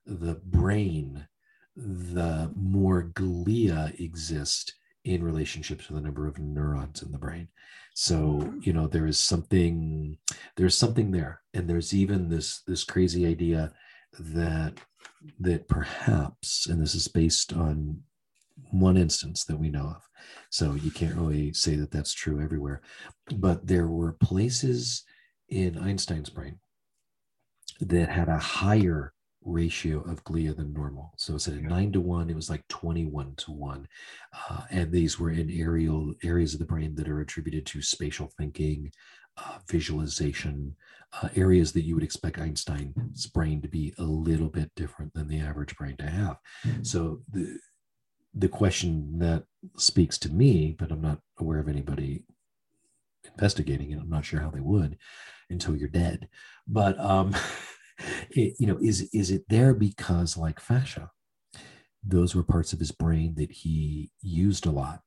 the 0.06 0.36
brain, 0.46 1.28
the 1.76 2.52
more 2.56 3.12
glia 3.14 4.00
exist 4.00 4.74
in 5.04 5.24
relationship 5.24 5.82
to 5.82 5.94
the 5.94 6.02
number 6.02 6.28
of 6.28 6.40
neurons 6.40 7.02
in 7.02 7.12
the 7.12 7.18
brain. 7.18 7.48
So, 7.94 8.18
hmm. 8.18 8.60
you 8.62 8.74
know, 8.74 8.88
there 8.88 9.06
is 9.06 9.20
something, 9.20 10.18
there's 10.56 10.78
something 10.78 11.12
there. 11.12 11.42
And 11.54 11.70
there's 11.70 11.94
even 11.94 12.30
this 12.30 12.62
this 12.68 12.84
crazy 12.84 13.26
idea 13.26 13.74
that 14.20 14.74
that 15.40 15.68
perhaps, 15.68 16.68
and 16.68 16.82
this 16.82 16.96
is 16.96 17.08
based 17.08 17.54
on 17.54 18.02
one 18.72 18.98
instance 18.98 19.46
that 19.46 19.58
we 19.58 19.70
know 19.70 19.86
of. 19.96 20.04
So 20.50 20.74
you 20.76 20.92
can't 20.92 21.16
really 21.16 21.54
say 21.54 21.76
that 21.76 21.92
that's 21.92 22.14
true 22.14 22.42
everywhere. 22.42 22.82
But 23.36 23.68
there 23.68 23.88
were 23.88 24.14
places 24.14 25.04
in 25.50 25.78
Einstein's 25.78 26.30
brain 26.30 26.60
that 27.80 28.10
had 28.10 28.30
a 28.30 28.38
higher 28.38 29.14
ratio 29.44 30.02
of 30.02 30.24
glia 30.26 30.56
than 30.56 30.74
normal. 30.74 31.14
So 31.18 31.34
instead 31.34 31.54
of 31.56 31.62
Yeah. 31.62 31.70
nine 31.70 31.92
to 31.94 32.02
one, 32.02 32.30
it 32.30 32.36
was 32.36 32.50
like 32.50 32.68
21 32.68 33.36
to 33.38 33.52
one. 33.52 33.88
Uh, 34.50 34.66
and 34.70 34.92
these 34.92 35.20
were 35.20 35.32
in 35.32 35.48
areal 35.48 36.16
areas 36.24 36.54
of 36.54 36.60
the 36.60 36.66
brain 36.66 36.96
that 36.96 37.08
are 37.08 37.22
attributed 37.22 37.66
to 37.68 37.82
spatial 37.82 38.28
thinking, 38.38 38.92
uh, 39.38 39.60
visualization, 39.70 40.76
uh, 41.14 41.30
areas 41.36 41.72
that 41.72 41.84
you 41.84 41.96
would 41.96 42.04
expect 42.04 42.40
Einstein's 42.40 43.28
brain 43.28 43.62
to 43.62 43.70
be 43.70 43.94
a 44.00 44.04
little 44.04 44.50
bit 44.50 44.72
different 44.76 45.14
than 45.14 45.28
the 45.28 45.40
average 45.40 45.78
brain 45.78 45.96
to 45.98 46.10
have. 46.10 46.38
So 46.82 47.24
the 47.30 47.60
the 48.38 48.50
question 48.50 49.20
that 49.20 49.44
speaks 49.78 50.18
to 50.20 50.30
me, 50.32 50.76
but 50.78 50.92
I'm 50.92 51.02
not 51.02 51.20
aware 51.40 51.60
of 51.60 51.68
anybody 51.68 52.24
investigating 53.26 53.92
it. 53.92 54.00
I'm 54.00 54.10
not 54.10 54.26
sure 54.26 54.40
how 54.40 54.50
they 54.52 54.60
would 54.60 54.98
until 55.50 55.76
you're 55.76 55.90
dead. 55.90 56.28
But 56.68 57.00
um, 57.00 57.36
it, 58.30 58.56
you 58.60 58.68
know, 58.68 58.78
is 58.82 59.10
is 59.14 59.32
it 59.32 59.46
there 59.50 59.74
because 59.74 60.38
like 60.38 60.60
fascia, 60.60 61.10
those 62.04 62.36
were 62.36 62.44
parts 62.44 62.74
of 62.74 62.80
his 62.80 62.92
brain 62.92 63.36
that 63.36 63.52
he 63.52 64.12
used 64.22 64.66
a 64.66 64.72
lot. 64.72 65.02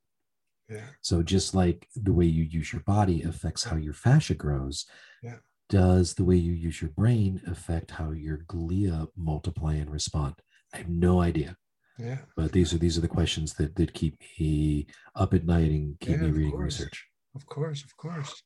Yeah. 0.69 0.87
So 1.01 1.23
just 1.23 1.55
like 1.55 1.88
the 1.97 2.12
way 2.12 2.27
you 2.27 2.45
use 2.45 2.73
your 2.73 2.83
body 2.83 3.23
affects 3.23 3.64
how 3.64 3.77
your 3.77 3.95
fascia 3.95 4.35
grows, 4.35 4.87
Yeah. 5.23 5.37
does 5.69 6.14
the 6.14 6.25
way 6.25 6.37
you 6.37 6.53
use 6.53 6.81
your 6.81 6.90
brain 6.90 7.40
affect 7.47 7.93
how 7.93 8.12
your 8.12 8.38
glia 8.38 9.09
multiply 9.16 9.75
and 9.75 9.90
respond? 9.90 10.35
I 10.73 10.79
have 10.79 10.88
no 10.88 11.21
idea. 11.21 11.57
Yeah. 12.00 12.18
But 12.36 12.52
these 12.52 12.72
are 12.72 12.78
these 12.78 12.96
are 12.96 13.02
the 13.02 13.08
questions 13.08 13.54
that 13.54 13.74
that 13.76 13.92
keep 13.92 14.18
me 14.38 14.86
up 15.14 15.34
at 15.34 15.44
night 15.44 15.70
and 15.70 15.98
keep 16.00 16.16
Yeah, 16.16 16.22
me 16.22 16.30
reading 16.30 16.52
course. 16.52 16.80
research. 16.80 17.06
Of 17.34 17.46
course, 17.46 17.84
of 17.84 17.96
course. 17.96 18.42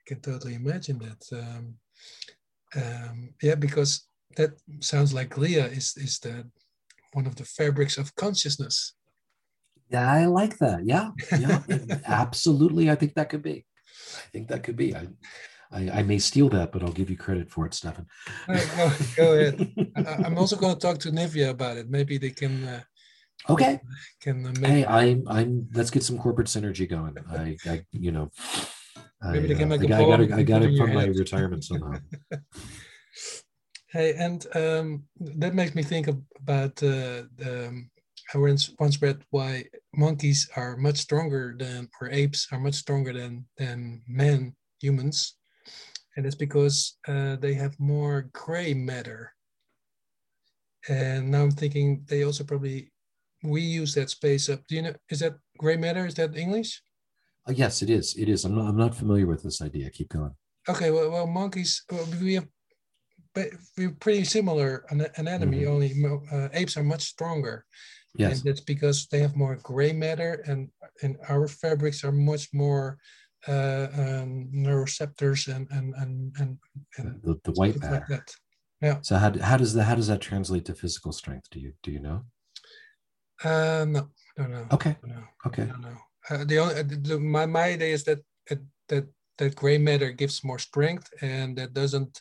I 0.00 0.02
can 0.06 0.20
totally 0.20 0.54
imagine 0.54 0.98
that. 0.98 1.22
Um, 1.32 1.74
um, 2.76 3.34
yeah, 3.42 3.54
because 3.54 4.06
that 4.36 4.50
sounds 4.80 5.14
like 5.14 5.34
glia 5.34 5.70
is 5.76 5.96
is 5.96 6.18
the 6.18 6.44
one 7.12 7.26
of 7.26 7.36
the 7.36 7.44
fabrics 7.44 7.96
of 7.98 8.14
consciousness. 8.16 8.94
Yeah, 9.90 10.10
I 10.10 10.26
like 10.26 10.58
that. 10.58 10.84
Yeah, 10.84 11.10
yeah, 11.38 11.62
absolutely. 12.06 12.90
I 12.90 12.96
think 12.96 13.14
that 13.14 13.28
could 13.30 13.42
be. 13.42 13.64
I 14.18 14.28
think 14.32 14.48
that 14.48 14.62
could 14.62 14.76
be. 14.76 14.94
I, 14.94 15.06
I, 15.72 15.90
I 15.90 16.02
may 16.02 16.18
steal 16.18 16.48
that, 16.50 16.72
but 16.72 16.82
I'll 16.82 16.92
give 16.92 17.10
you 17.10 17.16
credit 17.16 17.50
for 17.50 17.66
it, 17.66 17.74
Stefan. 17.74 18.06
No, 18.48 18.54
go, 18.76 18.92
go 19.16 19.32
ahead. 19.34 19.92
I, 19.96 20.24
I'm 20.24 20.38
also 20.38 20.56
going 20.56 20.74
to 20.74 20.80
talk 20.80 20.98
to 20.98 21.10
Nivea 21.10 21.50
about 21.50 21.76
it. 21.76 21.90
Maybe 21.90 22.18
they 22.18 22.30
can 22.30 22.64
uh, 22.64 22.82
okay. 23.50 23.80
can 24.20 24.46
uh, 24.46 24.52
Hey. 24.60 24.86
I'm 24.86 25.24
I'm. 25.28 25.68
Let's 25.72 25.90
get 25.90 26.04
some 26.04 26.18
corporate 26.18 26.48
synergy 26.48 26.88
going. 26.88 27.16
I, 27.30 27.56
I 27.66 27.84
you 27.92 28.12
know. 28.12 28.30
I, 29.22 29.32
Maybe 29.32 29.48
they 29.48 29.54
can 29.54 29.72
uh, 29.72 29.78
make 29.78 29.90
I, 29.90 29.98
a 29.98 30.04
I 30.04 30.08
gotta 30.08 30.34
I 30.36 30.42
gotta 30.42 30.66
in 30.66 30.74
your 30.74 30.86
fund 30.86 30.94
my 30.94 31.06
retirement 31.06 31.64
somehow. 31.70 31.98
Hey, 33.88 34.14
and 34.14 34.44
um, 34.56 35.04
that 35.20 35.54
makes 35.54 35.76
me 35.76 35.84
think 35.84 36.08
of, 36.08 36.20
about 36.40 36.82
uh, 36.82 37.22
um, 37.46 37.90
I 38.34 38.38
once 38.38 39.00
read 39.00 39.22
why 39.30 39.66
monkeys 39.94 40.50
are 40.56 40.76
much 40.76 40.96
stronger 40.96 41.54
than, 41.56 41.88
or 42.00 42.10
apes 42.10 42.48
are 42.50 42.58
much 42.58 42.74
stronger 42.74 43.12
than 43.12 43.46
than 43.56 44.02
men, 44.08 44.56
humans, 44.80 45.36
and 46.16 46.26
it's 46.26 46.34
because 46.36 46.96
uh, 47.08 47.36
they 47.36 47.54
have 47.54 47.78
more 47.78 48.28
gray 48.32 48.74
matter. 48.74 49.32
And 50.88 51.30
now 51.30 51.42
I'm 51.42 51.50
thinking 51.50 52.04
they 52.08 52.24
also 52.24 52.44
probably 52.44 52.92
we 53.42 53.60
use 53.62 53.94
that 53.94 54.10
space 54.10 54.48
up. 54.48 54.60
Do 54.68 54.76
you 54.76 54.82
know? 54.82 54.94
Is 55.10 55.20
that 55.20 55.34
gray 55.58 55.76
matter? 55.76 56.06
Is 56.06 56.14
that 56.14 56.36
English? 56.36 56.82
Uh, 57.48 57.52
yes, 57.54 57.82
it 57.82 57.90
is. 57.90 58.14
It 58.16 58.28
is. 58.28 58.44
I'm 58.44 58.54
not. 58.54 58.66
I'm 58.68 58.76
not 58.76 58.94
familiar 58.94 59.26
with 59.26 59.42
this 59.42 59.60
idea. 59.62 59.90
Keep 59.90 60.10
going. 60.10 60.34
Okay, 60.68 60.90
well, 60.90 61.10
well 61.10 61.26
monkeys, 61.26 61.84
well, 61.90 62.06
we 62.20 62.34
have, 62.34 62.48
But 63.34 63.48
we're 63.76 63.90
pretty 64.00 64.24
similar 64.24 64.86
ana- 64.90 65.10
anatomy. 65.16 65.62
Mhm. 65.62 65.68
Only 65.68 65.90
uh, 66.32 66.48
apes 66.54 66.76
are 66.78 66.84
much 66.84 67.02
stronger, 67.02 67.66
Yes. 68.16 68.32
and 68.38 68.44
that's 68.44 68.62
because 68.64 69.06
they 69.10 69.18
have 69.20 69.36
more 69.36 69.56
gray 69.56 69.92
matter, 69.92 70.42
and 70.46 70.70
and 71.02 71.16
our 71.28 71.48
fabrics 71.48 72.04
are 72.04 72.12
much 72.12 72.48
more 72.52 72.96
uh, 73.48 73.88
um, 73.94 74.50
neuroceptors 74.54 75.54
and 75.54 75.68
and 75.70 75.94
and 75.96 76.34
and, 76.38 76.58
and 76.98 77.22
The, 77.22 77.40
the 77.44 77.52
white 77.52 77.80
matter. 77.80 77.94
like 77.94 78.06
that. 78.08 78.34
So 79.04 79.16
how, 79.16 79.32
how 79.40 79.56
does 79.56 79.72
that 79.74 79.84
how 79.84 79.94
does 79.94 80.08
that 80.08 80.20
translate 80.20 80.64
to 80.66 80.74
physical 80.74 81.12
strength? 81.12 81.48
Do 81.50 81.58
you 81.60 81.72
do 81.82 81.90
you 81.90 82.00
know? 82.00 82.24
Uh, 83.42 83.84
no, 83.88 84.08
no, 84.38 84.46
no. 84.46 84.66
Okay. 84.72 84.96
No, 85.04 85.22
Okay. 85.46 85.66
no, 85.66 85.76
no. 85.76 85.96
Uh, 86.30 86.44
the 86.44 86.58
only 86.58 86.74
uh, 86.74 86.82
the, 86.82 86.96
the- 86.96 87.20
my 87.20 87.46
my 87.46 87.64
idea 87.74 87.92
is 87.94 88.04
that 88.04 88.20
uh, 88.50 88.56
that 88.88 89.06
that 89.38 89.56
gray 89.56 89.78
matter 89.78 90.10
gives 90.12 90.44
more 90.44 90.58
strength, 90.58 91.10
and 91.22 91.56
that 91.58 91.74
doesn't 91.74 92.20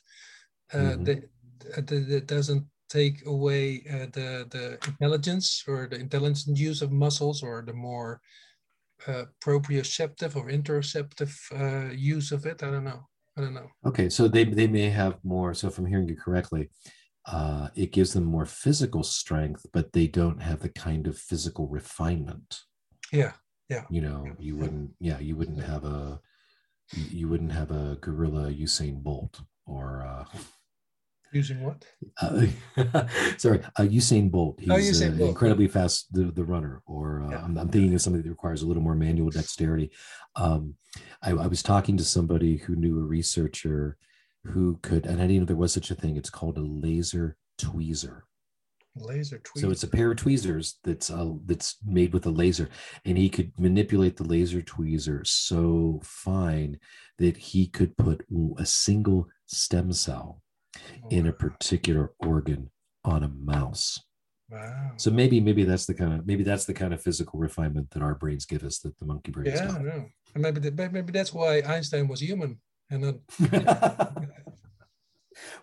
uh, 0.74 0.78
Mhm. 0.98 1.06
that, 1.06 1.88
that, 1.88 2.08
that 2.10 2.28
doesn't 2.28 2.66
take 2.90 3.26
away 3.26 3.84
uh, 3.90 4.08
the 4.12 4.48
the 4.50 4.66
intelligence 4.88 5.64
or 5.68 5.88
the 5.88 6.00
intelligent 6.00 6.58
use 6.58 6.82
of 6.82 6.92
muscles 6.92 7.44
or 7.44 7.64
the 7.66 7.74
more 7.74 8.20
uh, 9.08 9.26
proprioceptive 9.44 10.36
or 10.36 10.50
interoceptive 10.50 11.34
uh, 11.52 11.92
use 11.94 12.32
of 12.32 12.46
it. 12.46 12.63
I 12.63 12.72
don't 12.72 12.84
know. 12.84 13.08
I 13.38 13.42
don't 13.42 13.54
know. 13.54 13.70
Okay. 13.86 14.10
So 14.10 14.28
they 14.28 14.44
they 14.44 14.68
may 14.68 14.89
have 14.89 15.18
more. 15.24 15.54
So 15.54 15.68
if 15.68 15.78
I'm 15.78 15.86
hearing 15.86 16.08
you 16.08 16.16
correctly, 16.16 16.70
uh, 17.26 17.70
it 17.76 17.92
gives 17.92 18.13
them 18.13 18.26
more 18.26 18.46
physical 18.46 19.04
strength, 19.04 19.66
but 19.74 19.94
they 19.94 20.08
don't 20.08 20.42
have 20.42 20.60
the 20.60 20.70
kind 20.70 21.08
of 21.08 21.18
physical 21.18 21.68
refinement. 21.68 22.60
Yeah. 23.12 23.34
Yeah. 23.70 23.86
You 23.89 24.02
know, 24.02 24.28
you 24.39 24.56
wouldn't. 24.56 24.92
Yeah, 25.00 25.20
you 25.20 25.36
wouldn't 25.36 25.63
have 25.63 25.86
a. 25.86 26.20
You 26.92 27.28
wouldn't 27.30 27.54
have 27.54 27.72
a 27.72 27.98
gorilla 28.02 28.52
Usain 28.52 29.02
Bolt 29.02 29.42
or. 29.66 30.06
Uh, 30.06 30.26
Using 31.34 31.63
what? 31.63 31.84
Uh, 32.22 32.46
sorry, 33.38 33.60
uh, 33.78 33.84
Usain 33.84 34.30
Bolt. 34.30 34.60
He's 34.60 34.69
Oh, 34.69 34.76
Usain 34.76 35.15
uh, 35.15 35.17
Bolt, 35.17 35.30
incredibly 35.30 35.67
fast, 35.67 36.13
the, 36.13 36.26
the 36.26 36.43
runner. 36.43 36.82
Or 36.86 37.24
uh, 37.24 37.30
Yeah. 37.32 37.43
I'm, 37.43 37.58
I'm 37.58 37.69
thinking 37.69 37.93
of 37.93 38.02
somebody 38.02 38.24
that 38.24 38.30
requires 38.30 38.62
a 38.62 38.67
little 38.67 38.84
more 38.84 38.96
manual 38.96 39.30
dexterity. 39.32 39.91
Um, 40.36 40.76
I, 41.22 41.32
I 41.32 41.48
was 41.48 41.63
talking 41.63 41.98
to 41.98 42.04
somebody 42.04 42.58
who 42.58 42.76
knew 42.76 43.00
a 43.00 43.04
researcher 43.04 43.98
who 44.46 44.78
could, 44.84 45.06
and 45.06 45.22
I 45.22 45.28
didn't 45.28 45.39
know 45.41 45.46
there 45.46 45.56
was 45.56 45.74
such 45.74 45.89
a 45.89 45.96
thing. 45.96 46.17
It's 46.17 46.30
called 46.30 46.58
a 46.58 46.62
laser 46.62 47.38
tweezer. 47.60 48.22
Laser 48.96 49.39
tweet. 49.39 49.63
So 49.63 49.72
it's 49.72 49.82
a 49.82 49.88
pair 49.88 50.12
of 50.12 50.17
tweezers 50.17 50.78
that's 50.84 51.10
uh, 51.10 51.32
that's 51.46 51.78
made 51.84 52.13
with 52.13 52.28
a 52.28 52.30
laser, 52.30 52.69
and 53.06 53.17
he 53.17 53.28
could 53.28 53.52
manipulate 53.58 54.17
the 54.17 54.24
laser 54.24 54.62
tweezer 54.62 55.26
so 55.26 56.00
fine 56.04 56.78
that 57.17 57.36
he 57.36 57.65
could 57.65 57.98
put 57.98 58.24
a 58.60 58.65
single 58.67 59.28
stem 59.48 59.93
cell 59.93 60.43
in 61.10 61.28
a 61.28 61.34
particular 61.34 62.12
organ 62.20 62.70
on 63.04 63.24
a 63.24 63.30
mouse. 63.30 64.00
Wow. 64.50 64.92
So 64.98 65.10
maybe 65.10 65.40
maybe 65.40 65.64
that's 65.64 65.86
the 65.86 65.94
kind 65.94 66.14
of 66.14 66.28
maybe 66.28 66.44
that's 66.44 66.66
the 66.66 66.74
kind 66.74 66.94
of 66.94 67.02
physical 67.02 67.40
refinement 67.40 67.90
that 67.92 68.04
our 68.04 68.14
brains 68.16 68.46
give 68.46 68.64
us 68.64 68.80
that 68.80 68.98
the 69.00 69.06
monkey 69.06 69.32
brain 69.32 69.48
Yeah, 69.48 69.66
not. 69.66 69.82
no. 69.84 70.06
And 70.36 70.44
maybe 70.44 70.60
that, 70.70 70.94
maybe 70.94 71.12
that's 71.12 71.34
why 71.34 71.62
Einstein 71.66 72.08
was 72.08 72.22
human 72.22 72.60
and 72.90 73.20
not 73.40 74.12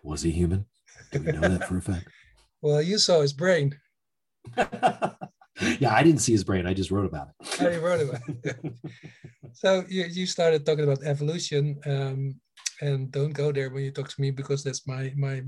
Was 0.03 0.23
he 0.23 0.31
human? 0.31 0.67
Do 1.13 1.21
we 1.21 1.33
know 1.33 1.49
that 1.49 1.69
for 1.69 1.79
a 1.79 1.83
fact? 1.83 2.09
well, 2.63 2.83
you 2.83 2.99
saw 2.99 3.21
his 3.21 3.33
brain. 3.33 3.79
yeah, 4.57 5.95
I 5.95 6.03
didn't 6.03 6.19
see 6.21 6.33
his 6.33 6.45
brain. 6.45 6.67
I 6.67 6.75
just 6.75 6.91
wrote 6.91 7.07
about 7.07 7.29
it. 7.29 7.63
I 7.63 7.77
wrote 7.79 8.09
about 8.09 8.23
it. 8.27 8.75
so 9.53 9.85
you, 9.89 10.05
you 10.05 10.27
started 10.27 10.65
talking 10.67 10.85
about 10.85 11.03
evolution, 11.05 11.79
um, 11.87 12.35
and 12.81 13.11
don't 13.11 13.33
go 13.33 13.53
there 13.53 13.71
when 13.71 13.85
you 13.85 13.91
talk 13.91 14.09
to 14.09 14.21
me 14.21 14.31
because 14.31 14.65
that's 14.65 14.87
my 14.87 15.13
my 15.17 15.43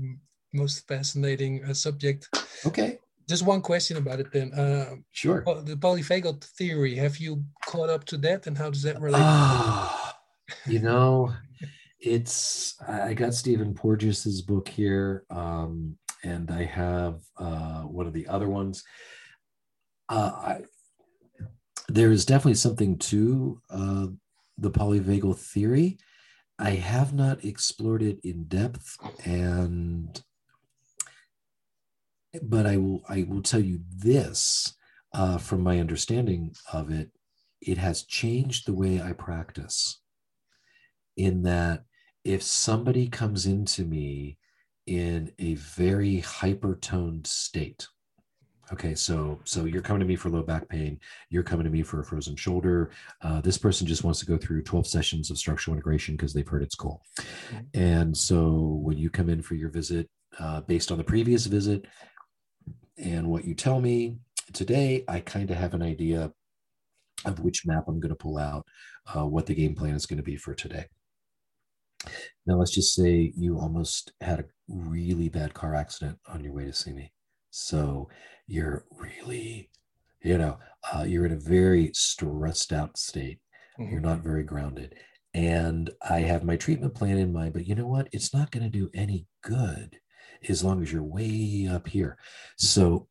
most 0.53 0.87
fascinating 0.87 1.63
uh, 1.65 1.73
subject. 1.73 2.29
okay, 2.65 2.99
Just 3.27 3.45
one 3.45 3.61
question 3.61 3.97
about 3.97 4.19
it 4.19 4.31
then. 4.31 4.53
Uh, 4.53 4.95
sure. 5.11 5.43
the 5.65 5.75
polyvagal 5.75 6.43
theory. 6.57 6.95
Have 6.95 7.17
you 7.17 7.43
caught 7.65 7.89
up 7.89 8.05
to 8.05 8.17
that, 8.17 8.47
and 8.47 8.57
how 8.57 8.69
does 8.69 8.83
that 8.83 9.01
relate? 9.01 9.21
Ah, 9.23 10.15
you 10.67 10.79
know, 10.79 11.33
it's 11.99 12.75
I 12.87 13.13
got 13.13 13.33
Stephen 13.33 13.73
Porges's 13.73 14.41
book 14.41 14.67
here, 14.67 15.23
um, 15.29 15.97
and 16.23 16.51
I 16.51 16.63
have 16.65 17.21
uh, 17.37 17.81
one 17.81 18.07
of 18.07 18.13
the 18.13 18.27
other 18.27 18.49
ones. 18.49 18.83
Uh, 20.09 20.31
I, 20.35 20.61
there 21.89 22.11
is 22.11 22.25
definitely 22.25 22.55
something 22.55 22.97
to 22.97 23.61
uh, 23.69 24.07
the 24.57 24.71
polyvagal 24.71 25.37
theory. 25.37 25.97
I 26.63 26.75
have 26.75 27.13
not 27.13 27.43
explored 27.43 28.01
it 28.01 28.19
in 28.23 28.45
depth, 28.45 28.97
and 29.27 30.23
but 32.41 32.65
I 32.65 32.77
will 32.77 33.03
I 33.09 33.23
will 33.27 33.41
tell 33.41 33.59
you 33.59 33.81
this 33.93 34.73
uh, 35.13 35.39
from 35.39 35.59
my 35.59 35.81
understanding 35.81 36.55
of 36.71 36.89
it. 36.89 37.11
It 37.59 37.77
has 37.79 38.03
changed 38.03 38.65
the 38.65 38.73
way 38.73 39.01
I 39.01 39.11
practice. 39.11 39.99
In 41.17 41.43
that, 41.43 41.83
if 42.23 42.41
somebody 42.41 43.09
comes 43.09 43.45
into 43.45 43.83
me 43.83 44.37
in 44.87 45.33
a 45.39 45.55
very 45.55 46.21
hypertoned 46.21 47.27
state, 47.27 47.87
okay, 48.71 48.95
so 48.95 49.39
so 49.43 49.65
you're 49.65 49.81
coming 49.81 49.99
to 49.99 50.05
me 50.05 50.15
for 50.15 50.29
low 50.29 50.43
back 50.43 50.67
pain, 50.69 50.99
you're 51.29 51.43
coming 51.43 51.65
to 51.65 51.69
me 51.69 51.83
for 51.83 51.99
a 51.99 52.05
frozen 52.05 52.35
shoulder. 52.35 52.91
Uh, 53.21 53.41
this 53.41 53.57
person 53.57 53.85
just 53.87 54.03
wants 54.03 54.19
to 54.19 54.25
go 54.25 54.37
through 54.37 54.63
12 54.63 54.87
sessions 54.87 55.29
of 55.29 55.37
structural 55.37 55.75
integration 55.75 56.15
because 56.15 56.33
they've 56.33 56.47
heard 56.47 56.63
it's 56.63 56.75
cool. 56.75 57.01
Mhm. 57.51 57.67
And 57.73 58.17
so 58.17 58.79
when 58.81 58.97
you 58.97 59.09
come 59.09 59.29
in 59.29 59.41
for 59.41 59.55
your 59.55 59.69
visit, 59.69 60.09
uh, 60.39 60.61
based 60.61 60.91
on 60.91 60.97
the 60.97 61.03
previous 61.03 61.45
visit 61.45 61.85
and 62.97 63.29
what 63.29 63.45
you 63.45 63.55
tell 63.55 63.79
me 63.81 64.17
today, 64.53 65.03
I 65.07 65.19
kind 65.19 65.49
of 65.51 65.57
have 65.57 65.73
an 65.73 65.81
idea 65.81 66.31
of 67.25 67.39
which 67.39 67.65
map 67.65 67.85
I'm 67.87 67.99
going 67.99 68.09
to 68.09 68.15
pull 68.15 68.37
out, 68.37 68.65
uh, 69.15 69.25
what 69.25 69.45
the 69.45 69.55
game 69.55 69.75
plan 69.75 69.95
is 69.95 70.05
going 70.05 70.17
to 70.17 70.23
be 70.23 70.35
for 70.35 70.53
today. 70.53 70.87
Now, 72.45 72.55
let's 72.55 72.71
just 72.75 72.93
say 72.93 73.31
you 73.37 73.57
almost 73.59 74.11
had 74.19 74.41
a 74.41 74.45
really 74.67 75.29
bad 75.29 75.53
car 75.53 75.75
accident 75.75 76.19
on 76.27 76.43
your 76.43 76.53
way 76.53 76.65
to 76.65 76.73
see 76.73 76.91
me. 76.91 77.12
So 77.55 78.09
you're 78.47 78.83
really, 78.97 79.69
you 80.23 80.39
know, 80.39 80.57
uh, 80.91 81.03
you're 81.03 81.27
in 81.27 81.33
a 81.33 81.37
very 81.37 81.91
stressed 81.93 82.73
out 82.73 82.97
state. 82.97 83.37
You're 83.77 83.99
not 83.99 84.23
very 84.23 84.43
grounded. 84.43 84.95
And 85.35 85.91
I 86.09 86.21
have 86.21 86.43
my 86.43 86.55
treatment 86.55 86.95
plan 86.95 87.17
in 87.19 87.31
mind, 87.31 87.53
but 87.53 87.67
you 87.67 87.75
know 87.75 87.85
what? 87.85 88.07
It's 88.11 88.33
not 88.33 88.49
going 88.49 88.63
to 88.63 88.69
do 88.71 88.89
any 88.95 89.27
good 89.43 89.99
as 90.49 90.63
long 90.63 90.81
as 90.81 90.91
you're 90.91 91.03
way 91.03 91.67
up 91.71 91.87
here. 91.87 92.17
So, 92.57 93.07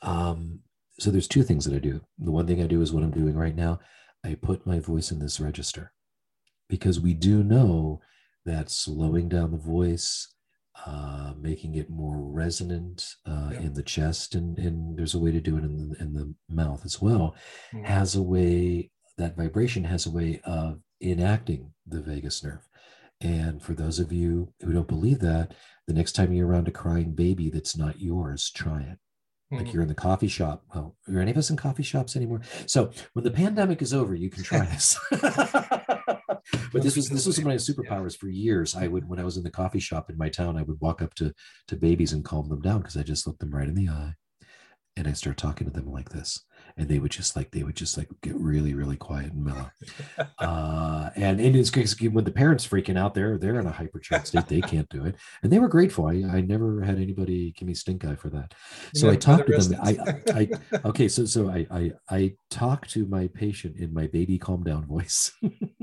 um, 0.00 0.60
so 0.98 1.10
there's 1.10 1.28
two 1.28 1.42
things 1.42 1.66
that 1.66 1.74
I 1.74 1.78
do. 1.78 2.00
The 2.18 2.30
one 2.30 2.46
thing 2.46 2.62
I 2.62 2.66
do 2.66 2.80
is 2.80 2.94
what 2.94 3.02
I'm 3.02 3.10
doing 3.10 3.36
right 3.36 3.54
now. 3.54 3.78
I 4.24 4.36
put 4.36 4.66
my 4.66 4.78
voice 4.78 5.10
in 5.10 5.18
this 5.18 5.38
register 5.38 5.92
because 6.68 6.98
we 6.98 7.12
do 7.12 7.42
know 7.42 8.00
that 8.46 8.70
slowing 8.70 9.28
down 9.28 9.50
the 9.50 9.58
voice, 9.58 10.32
uh, 10.86 11.32
making 11.38 11.74
it 11.74 11.90
more 11.90 12.16
resonant 12.18 13.14
uh, 13.26 13.50
Yeah. 13.52 13.60
in 13.60 13.74
the 13.74 13.82
chest, 13.82 14.34
and, 14.34 14.58
and 14.58 14.96
there's 14.96 15.14
a 15.14 15.18
way 15.18 15.30
to 15.32 15.40
do 15.40 15.56
it 15.58 15.64
in 15.64 15.90
the, 15.90 16.00
in 16.00 16.14
the 16.14 16.34
mouth 16.48 16.84
as 16.84 17.00
well, 17.00 17.34
Mhm. 17.72 17.84
has 17.84 18.14
a 18.16 18.22
way, 18.22 18.90
that 19.18 19.36
vibration 19.36 19.84
has 19.84 20.06
a 20.06 20.10
way 20.10 20.40
of 20.44 20.80
enacting 21.02 21.72
the 21.86 22.00
vagus 22.00 22.42
nerve. 22.42 22.66
And 23.20 23.62
for 23.62 23.74
those 23.74 23.98
of 24.00 24.10
you 24.12 24.52
who 24.60 24.72
don't 24.72 24.88
believe 24.88 25.20
that, 25.20 25.54
the 25.86 25.92
next 25.92 26.12
time 26.12 26.32
you're 26.32 26.48
around 26.48 26.68
a 26.68 26.72
crying 26.72 27.12
baby 27.14 27.50
that's 27.50 27.76
not 27.76 28.00
yours, 28.00 28.50
try 28.50 28.80
it 28.82 28.98
like 29.50 29.66
Mhm. 29.66 29.72
you're 29.74 29.82
in 29.82 29.88
the 29.88 29.94
coffee 29.94 30.28
shop. 30.28 30.64
Well, 30.74 30.96
are 31.08 31.18
any 31.20 31.30
of 31.30 31.36
us 31.36 31.50
in 31.50 31.56
coffee 31.58 31.82
shops 31.82 32.16
anymore? 32.16 32.40
So 32.66 32.90
when 33.12 33.24
the 33.24 33.30
pandemic 33.30 33.82
is 33.82 33.92
over, 33.92 34.14
you 34.14 34.30
can 34.30 34.42
try 34.42 34.64
this. 34.72 34.98
but 36.72 36.82
this 36.82 36.96
was 36.96 37.08
this 37.08 37.26
was 37.26 37.38
one 37.38 37.52
of 37.52 37.52
my 37.52 37.56
superpowers 37.56 38.16
for 38.16 38.28
years. 38.28 38.74
I 38.74 38.88
would 38.88 39.08
when 39.08 39.18
I 39.18 39.24
was 39.24 39.36
in 39.36 39.42
the 39.42 39.50
coffee 39.50 39.80
shop 39.80 40.10
in 40.10 40.18
my 40.18 40.28
town, 40.28 40.56
I 40.56 40.62
would 40.62 40.80
walk 40.80 41.02
up 41.02 41.14
to 41.14 41.32
to 41.68 41.76
babies 41.76 42.12
and 42.12 42.24
calm 42.24 42.48
them 42.48 42.60
down 42.60 42.78
because 42.78 42.96
I 42.96 43.02
just 43.02 43.26
looked 43.26 43.40
them 43.40 43.54
right 43.54 43.68
in 43.68 43.74
the 43.74 43.88
eye, 43.88 44.14
and 44.96 45.06
I 45.06 45.12
start 45.12 45.36
talking 45.36 45.66
to 45.66 45.72
them 45.72 45.90
like 45.90 46.10
this, 46.10 46.44
and 46.76 46.88
they 46.88 46.98
would 46.98 47.10
just 47.10 47.36
like 47.36 47.50
they 47.50 47.62
would 47.62 47.76
just 47.76 47.96
like 47.96 48.08
get 48.22 48.34
really 48.36 48.74
really 48.74 48.96
quiet 48.96 49.32
and 49.32 49.44
mellow. 49.44 49.70
Uh, 50.38 51.10
and 51.16 51.38
because 51.38 52.00
when 52.00 52.24
the 52.24 52.32
parents 52.32 52.66
freaking 52.66 52.98
out, 52.98 53.14
they're 53.14 53.38
they're 53.38 53.60
in 53.60 53.66
a 53.66 53.72
hypercharged 53.72 54.26
state. 54.26 54.46
They 54.48 54.60
can't 54.60 54.88
do 54.88 55.04
it, 55.04 55.16
and 55.42 55.52
they 55.52 55.58
were 55.58 55.68
grateful. 55.68 56.06
I, 56.06 56.22
I 56.30 56.40
never 56.40 56.82
had 56.82 56.96
anybody 56.96 57.52
give 57.56 57.68
me 57.68 57.74
stink 57.74 58.04
eye 58.04 58.16
for 58.16 58.30
that. 58.30 58.54
So 58.94 59.08
I 59.08 59.12
You're 59.12 59.20
talked 59.20 59.46
to 59.46 59.56
them. 59.56 59.80
I, 59.82 59.98
I, 60.34 60.48
okay, 60.86 61.08
so 61.08 61.24
so 61.24 61.48
I, 61.48 61.66
I 61.70 61.92
I 62.10 62.34
talk 62.50 62.86
to 62.88 63.06
my 63.06 63.28
patient 63.28 63.76
in 63.76 63.94
my 63.94 64.06
baby 64.06 64.38
calm 64.38 64.62
down 64.62 64.86
voice, 64.86 65.32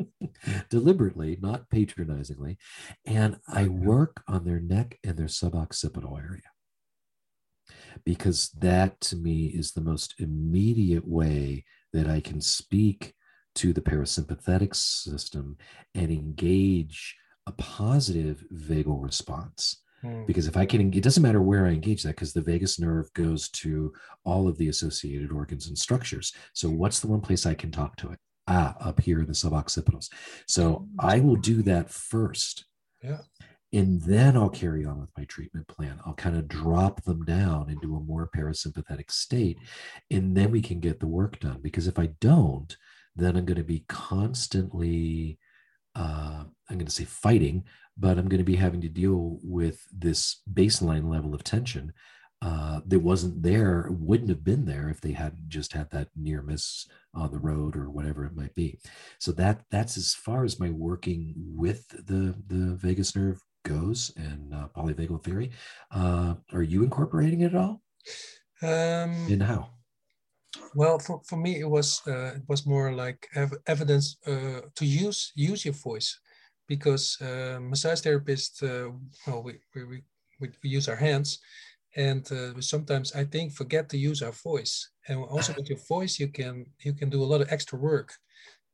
deliberately, 0.70 1.38
not 1.42 1.70
patronizingly, 1.70 2.58
and 3.06 3.38
I 3.48 3.68
work 3.68 4.24
on 4.28 4.46
their 4.46 4.60
neck 4.60 4.98
and 5.04 5.18
their 5.18 5.28
suboccipital 5.28 6.18
area 6.18 6.42
because 8.06 8.50
that 8.60 9.00
to 9.02 9.16
me 9.16 9.48
is 9.48 9.72
the 9.72 9.82
most 9.82 10.16
immediate 10.20 11.08
way 11.08 11.66
that 11.94 12.08
I 12.08 12.20
can 12.20 12.42
speak 12.42 13.14
to 13.56 13.74
the 13.74 13.82
parasympathetic 13.82 14.76
system 14.76 15.58
and 15.96 16.12
engage 16.12 17.16
a 17.48 17.52
positive 17.54 18.44
vagal 18.54 19.02
response 19.02 19.82
Mm. 20.04 20.26
because 20.26 20.48
if 20.48 20.56
I 20.56 20.66
can, 20.66 20.94
it 20.94 21.04
doesn't 21.04 21.24
matter 21.24 21.42
where 21.42 21.66
I 21.66 21.72
engage 21.72 22.04
that 22.04 22.16
because 22.16 22.32
the 22.32 22.42
vagus 22.42 22.80
nerve 22.80 23.12
goes 23.14 23.50
to 23.50 23.92
all 24.24 24.48
of 24.48 24.58
the 24.58 24.70
associated 24.70 25.32
organs 25.32 25.68
and 25.68 25.78
structures. 25.78 26.34
So, 26.54 26.70
what's 26.70 27.00
the 27.00 27.08
one 27.08 27.22
place 27.22 27.46
I 27.46 27.54
can 27.54 27.72
talk 27.72 27.98
to 27.98 28.12
it? 28.12 28.20
Ah, 28.48 28.76
up 28.80 29.02
here 29.02 29.20
in 29.20 29.28
the 29.28 29.34
suboccipitals. 29.34 30.10
So, 30.48 30.88
I 31.00 31.20
will 31.20 31.36
do 31.36 31.62
that 31.64 31.90
first. 31.90 32.66
Yeah. 33.04 33.20
And 33.72 34.02
then 34.02 34.36
I'll 34.36 34.50
carry 34.50 34.86
on 34.86 35.00
with 35.00 35.10
my 35.18 35.26
treatment 35.26 35.68
plan. 35.68 36.00
I'll 36.06 36.14
kind 36.14 36.36
of 36.36 36.48
drop 36.48 37.04
them 37.04 37.24
down 37.24 37.70
into 37.70 37.96
a 37.96 38.00
more 38.00 38.30
parasympathetic 38.36 39.12
state, 39.12 39.60
and 40.10 40.36
then 40.36 40.52
we 40.52 40.62
can 40.62 40.80
get 40.80 41.00
the 41.00 41.08
work 41.08 41.40
done. 41.40 41.60
Because 41.62 41.88
if 41.88 42.00
I 42.00 42.08
don't, 42.20 42.76
then 43.16 43.36
I'm 43.36 43.46
going 43.46 43.58
to 43.58 43.64
be 43.64 43.86
constantly, 43.88 45.38
uh, 45.96 46.46
I'm 46.70 46.78
going 46.78 46.86
to 46.86 46.92
say 46.92 47.06
fighting, 47.06 47.66
but 47.98 48.18
I'm 48.18 48.28
going 48.28 48.40
to 48.40 48.44
be 48.44 48.56
having 48.56 48.82
to 48.82 48.90
deal 48.90 49.40
with 49.44 49.84
this 49.92 50.42
baseline 50.52 51.10
level 51.10 51.36
of 51.36 51.44
tension 51.44 51.94
uh, 52.42 52.80
that 52.88 53.00
wasn't 53.00 53.44
there, 53.44 53.90
wouldn't 53.92 54.30
have 54.30 54.44
been 54.44 54.66
there 54.66 54.90
if 54.90 55.02
they 55.02 55.12
hadn't 55.12 55.50
just 55.50 55.74
had 55.74 55.90
that 55.92 56.08
near 56.16 56.42
miss 56.42 56.88
on 57.14 57.32
the 57.32 57.40
road 57.40 57.76
or 57.76 57.90
whatever 57.90 58.26
it 58.26 58.36
might 58.36 58.56
be. 58.56 58.80
So 59.20 59.32
that 59.34 59.64
that's 59.70 59.98
as 59.98 60.14
far 60.14 60.46
as 60.46 60.60
my 60.60 60.70
working 60.70 61.34
with 61.36 61.88
the 61.90 62.36
the 62.48 62.76
vagus 62.76 63.16
nerve 63.16 63.42
goes 63.64 64.12
and 64.18 64.54
uh, 64.54 64.68
polyvagal 64.76 65.24
theory. 65.24 65.52
Uh, 65.92 66.36
are 66.54 66.64
you 66.64 66.84
incorporating 66.84 67.42
it 67.42 67.54
at 67.54 67.56
all? 67.56 67.82
Um, 68.62 69.28
and 69.30 69.44
how? 69.44 69.70
Well, 70.76 71.00
for, 71.00 71.22
for 71.26 71.38
me, 71.38 71.60
it 71.60 71.70
was 71.70 72.02
uh, 72.08 72.34
it 72.36 72.44
was 72.48 72.66
more 72.66 72.92
like 72.94 73.28
ev- 73.36 73.62
evidence 73.68 74.18
uh, 74.26 74.62
to 74.76 74.86
use 74.86 75.32
use 75.36 75.66
your 75.66 75.76
voice 75.76 76.20
because 76.68 77.18
uh, 77.22 77.60
massage 77.62 78.02
therapists, 78.02 78.62
uh, 78.64 78.92
well, 79.26 79.44
we, 79.44 79.60
we, 79.76 80.04
we, 80.40 80.50
we 80.64 80.70
use 80.70 80.88
our 80.88 80.96
hands 80.96 81.40
and 81.96 82.32
uh, 82.32 82.62
sometimes 82.62 83.14
I 83.14 83.24
think 83.24 83.54
forget 83.54 83.90
to 83.90 83.98
use 83.98 84.22
our 84.22 84.32
voice. 84.32 84.92
And 85.08 85.24
also 85.24 85.54
with 85.58 85.70
your 85.70 85.80
voice, 85.88 86.20
you 86.20 86.28
can 86.28 86.66
you 86.80 86.94
can 86.94 87.10
do 87.10 87.24
a 87.24 87.30
lot 87.32 87.42
of 87.42 87.52
extra 87.52 87.78
work. 87.80 88.14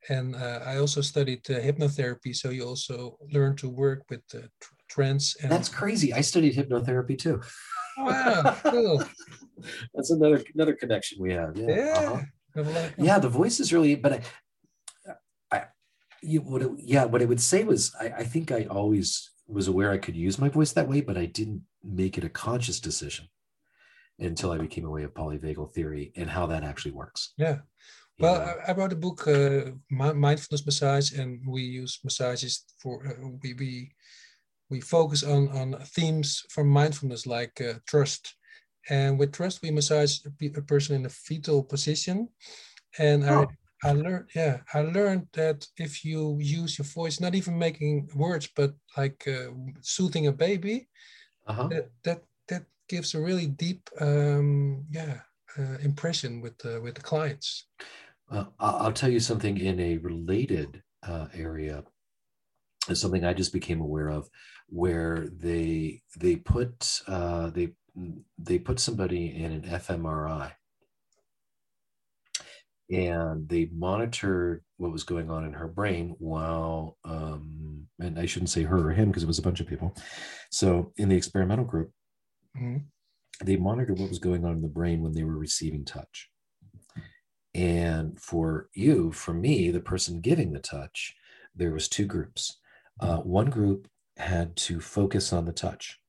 And 0.09 0.35
uh, 0.35 0.59
I 0.65 0.77
also 0.77 1.01
studied 1.01 1.49
uh, 1.49 1.59
hypnotherapy, 1.59 2.35
so 2.35 2.49
you 2.49 2.67
also 2.67 3.17
learn 3.31 3.55
to 3.57 3.69
work 3.69 4.03
with 4.09 4.21
tr- 4.29 4.74
trance. 4.95 5.35
And 5.41 5.51
that's 5.51 5.69
crazy. 5.69 6.13
I 6.13 6.21
studied 6.21 6.55
hypnotherapy 6.55 7.17
too. 7.17 7.41
Wow, 7.97 8.57
cool. 8.63 9.03
that's 9.93 10.11
another 10.11 10.41
another 10.53 10.73
connection 10.73 11.21
we 11.21 11.33
have. 11.33 11.55
Yeah. 11.57 11.75
Yeah. 11.75 12.21
Uh-huh. 12.57 12.89
Yeah, 12.97 13.19
the 13.19 13.29
voice 13.29 13.59
is 13.59 13.73
really, 13.73 13.95
but 13.95 14.13
I, 14.13 14.21
I 15.51 15.63
you 16.21 16.41
what 16.41 16.61
it, 16.61 16.71
yeah, 16.77 17.05
what 17.05 17.21
I 17.21 17.25
would 17.25 17.41
say 17.41 17.63
was 17.63 17.93
I, 17.99 18.07
I 18.19 18.23
think 18.23 18.51
I 18.51 18.65
always 18.65 19.31
was 19.47 19.67
aware 19.67 19.91
I 19.91 19.97
could 19.97 20.15
use 20.15 20.39
my 20.39 20.49
voice 20.49 20.71
that 20.73 20.87
way, 20.87 21.01
but 21.01 21.17
I 21.17 21.25
didn't 21.25 21.63
make 21.83 22.17
it 22.17 22.23
a 22.23 22.29
conscious 22.29 22.79
decision 22.79 23.27
until 24.19 24.51
I 24.51 24.57
became 24.57 24.85
aware 24.85 25.05
of 25.05 25.13
polyvagal 25.13 25.73
theory 25.73 26.13
and 26.15 26.29
how 26.29 26.45
that 26.47 26.63
actually 26.63 26.91
works. 26.91 27.33
Yeah. 27.37 27.57
Well, 28.17 28.35
I, 28.35 28.71
I 28.71 28.75
wrote 28.75 28.93
a 28.93 28.95
book, 28.95 29.27
uh, 29.27 29.71
mindfulness 29.89 30.65
massage, 30.65 31.11
and 31.11 31.41
we 31.45 31.63
use 31.63 31.99
massages 32.01 32.63
for 32.81 33.05
uh, 33.05 33.27
we 33.43 33.53
we 33.53 33.91
we 34.69 34.81
focus 34.81 35.23
on 35.23 35.49
on 35.49 35.75
themes 35.95 36.43
from 36.49 36.67
mindfulness 36.67 37.25
like 37.25 37.61
uh, 37.61 37.73
trust, 37.87 38.35
and 38.89 39.19
with 39.19 39.31
trust 39.31 39.61
we 39.61 39.71
massage 39.71 40.19
a, 40.25 40.61
person 40.61 40.95
in 40.95 41.05
a 41.05 41.09
fetal 41.09 41.63
position, 41.63 42.29
and 42.99 43.23
oh. 43.23 43.47
I 43.83 43.89
I 43.89 43.91
learned 43.91 44.29
yeah 44.35 44.59
I 44.73 44.81
learned 44.81 45.27
that 45.33 45.67
if 45.77 46.03
you 46.03 46.37
use 46.39 46.77
your 46.77 46.85
voice, 46.85 47.19
not 47.19 47.35
even 47.35 47.57
making 47.57 48.09
words, 48.15 48.49
but 48.55 48.73
like 48.97 49.27
uh, 49.27 49.51
soothing 49.81 50.27
a 50.27 50.31
baby, 50.31 50.87
uh-huh. 51.47 51.67
that, 51.67 51.89
that 52.03 52.23
that 52.47 52.63
gives 52.89 53.13
a 53.13 53.21
really 53.21 53.47
deep 53.47 53.89
um, 53.99 54.85
yeah 54.91 55.19
uh, 55.57 55.77
impression 55.81 56.41
with 56.41 56.57
the 56.59 56.81
with 56.81 56.95
the 56.95 57.01
clients. 57.01 57.67
Uh, 58.29 58.45
I'll 58.59 58.91
tell 58.91 59.11
you 59.11 59.19
something 59.19 59.57
in 59.57 59.79
a 59.79 59.97
related 59.97 60.81
uh, 61.03 61.27
area. 62.87 62.95
Something 62.95 63.25
I 63.25 63.33
just 63.33 63.53
became 63.53 63.81
aware 63.81 64.09
of, 64.09 64.29
where 64.67 65.27
they 65.31 66.01
they 66.17 66.35
put 66.35 67.01
uh, 67.07 67.49
they 67.49 67.73
they 68.37 68.59
put 68.59 68.79
somebody 68.79 69.35
in 69.35 69.51
an 69.51 69.61
fMRI, 69.63 70.51
and 72.89 73.49
they 73.49 73.69
monitored 73.73 74.63
what 74.77 74.91
was 74.91 75.03
going 75.03 75.29
on 75.29 75.45
in 75.45 75.53
her 75.53 75.67
brain 75.67 76.15
while 76.19 76.97
um, 77.03 77.87
and 77.99 78.19
i 78.19 78.25
shouldn't 78.25 78.49
say 78.49 78.63
her 78.63 78.89
or 78.89 78.91
him 78.91 79.09
because 79.09 79.23
it 79.23 79.27
was 79.27 79.39
a 79.39 79.43
bunch 79.43 79.59
of 79.59 79.67
people 79.67 79.95
so 80.51 80.91
in 80.97 81.09
the 81.09 81.15
experimental 81.15 81.65
group 81.65 81.91
mm-hmm. 82.57 82.77
they 83.43 83.55
monitored 83.55 83.97
what 83.99 84.09
was 84.09 84.19
going 84.19 84.45
on 84.45 84.51
in 84.51 84.61
the 84.61 84.67
brain 84.67 85.01
when 85.01 85.13
they 85.13 85.23
were 85.23 85.37
receiving 85.37 85.83
touch 85.83 86.29
and 87.53 88.19
for 88.19 88.69
you 88.73 89.11
for 89.11 89.33
me 89.33 89.71
the 89.71 89.79
person 89.79 90.21
giving 90.21 90.53
the 90.53 90.59
touch 90.59 91.15
there 91.55 91.71
was 91.71 91.87
two 91.87 92.05
groups 92.05 92.59
uh, 92.99 93.17
one 93.17 93.49
group 93.49 93.87
had 94.17 94.55
to 94.55 94.79
focus 94.79 95.33
on 95.33 95.45
the 95.45 95.53
touch 95.53 95.99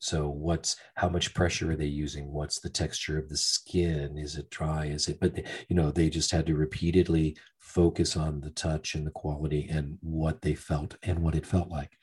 so 0.00 0.30
what's 0.30 0.76
how 0.94 1.10
much 1.10 1.34
pressure 1.34 1.72
are 1.72 1.76
they 1.76 1.84
using? 1.84 2.32
What's 2.32 2.58
the 2.58 2.70
texture 2.70 3.18
of 3.18 3.28
the 3.28 3.36
skin? 3.36 4.16
Is 4.16 4.36
it 4.36 4.48
dry? 4.48 4.86
Is 4.86 5.08
it? 5.08 5.20
But 5.20 5.34
they, 5.34 5.44
you 5.68 5.76
know 5.76 5.90
they 5.90 6.08
just 6.08 6.30
had 6.30 6.46
to 6.46 6.54
repeatedly 6.56 7.36
focus 7.58 8.16
on 8.16 8.40
the 8.40 8.50
touch 8.50 8.94
and 8.94 9.06
the 9.06 9.10
quality 9.10 9.68
and 9.70 9.98
what 10.00 10.40
they 10.40 10.54
felt 10.54 10.96
and 11.02 11.18
what 11.20 11.34
it 11.34 11.46
felt 11.46 11.68
like. 11.68 11.98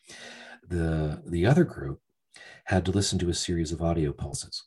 The 0.67 1.23
the 1.25 1.47
other 1.47 1.63
group 1.63 1.99
had 2.65 2.85
to 2.85 2.91
listen 2.91 3.17
to 3.19 3.29
a 3.29 3.33
series 3.33 3.71
of 3.71 3.81
audio 3.81 4.13
pulses 4.13 4.63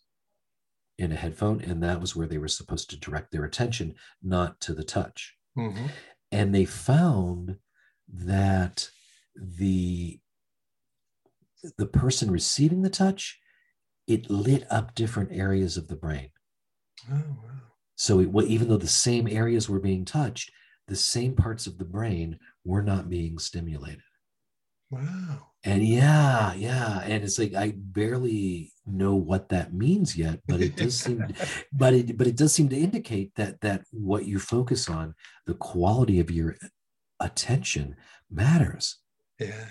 in 0.98 1.12
a 1.12 1.16
headphone, 1.16 1.60
and 1.60 1.80
that 1.84 2.00
was 2.00 2.16
where 2.16 2.26
they 2.26 2.38
were 2.38 2.48
supposed 2.48 2.90
to 2.90 2.98
direct 2.98 3.30
their 3.30 3.44
attention, 3.44 3.94
not 4.20 4.60
to 4.62 4.74
the 4.74 4.84
touch. 4.84 5.36
Mm-hmm. 5.56 5.86
And 6.32 6.52
they 6.52 6.64
found 6.64 7.58
that 8.08 8.90
the 9.34 10.18
the 11.76 11.86
person 11.86 12.30
receiving 12.30 12.82
the 12.82 12.90
touch, 12.90 13.38
it 14.06 14.30
lit 14.30 14.66
up 14.70 14.94
different 14.94 15.30
areas 15.32 15.76
of 15.76 15.88
the 15.88 15.96
brain. 15.96 16.30
Oh, 17.10 17.16
wow. 17.16 17.50
So 17.96 18.20
it, 18.20 18.30
even 18.46 18.68
though 18.68 18.78
the 18.78 18.86
same 18.86 19.28
areas 19.28 19.68
were 19.68 19.80
being 19.80 20.04
touched, 20.04 20.50
the 20.88 20.96
same 20.96 21.34
parts 21.34 21.66
of 21.66 21.78
the 21.78 21.84
brain 21.84 22.38
were 22.64 22.82
not 22.82 23.10
being 23.10 23.38
stimulated. 23.38 24.00
Wow. 24.90 25.48
And 25.62 25.86
yeah, 25.86 26.54
yeah, 26.54 27.00
and 27.04 27.22
it's 27.22 27.38
like 27.38 27.54
I 27.54 27.74
barely 27.76 28.72
know 28.86 29.14
what 29.14 29.50
that 29.50 29.74
means 29.74 30.16
yet, 30.16 30.40
but 30.48 30.62
it 30.62 30.74
does 30.74 30.98
seem, 30.98 31.22
but 31.72 31.92
it 31.92 32.16
but 32.16 32.26
it 32.26 32.36
does 32.36 32.54
seem 32.54 32.70
to 32.70 32.76
indicate 32.76 33.34
that 33.36 33.60
that 33.60 33.84
what 33.92 34.24
you 34.24 34.38
focus 34.38 34.88
on, 34.88 35.14
the 35.46 35.54
quality 35.54 36.18
of 36.18 36.30
your 36.30 36.56
attention 37.20 37.94
matters 38.30 38.98
yeah, 39.40 39.64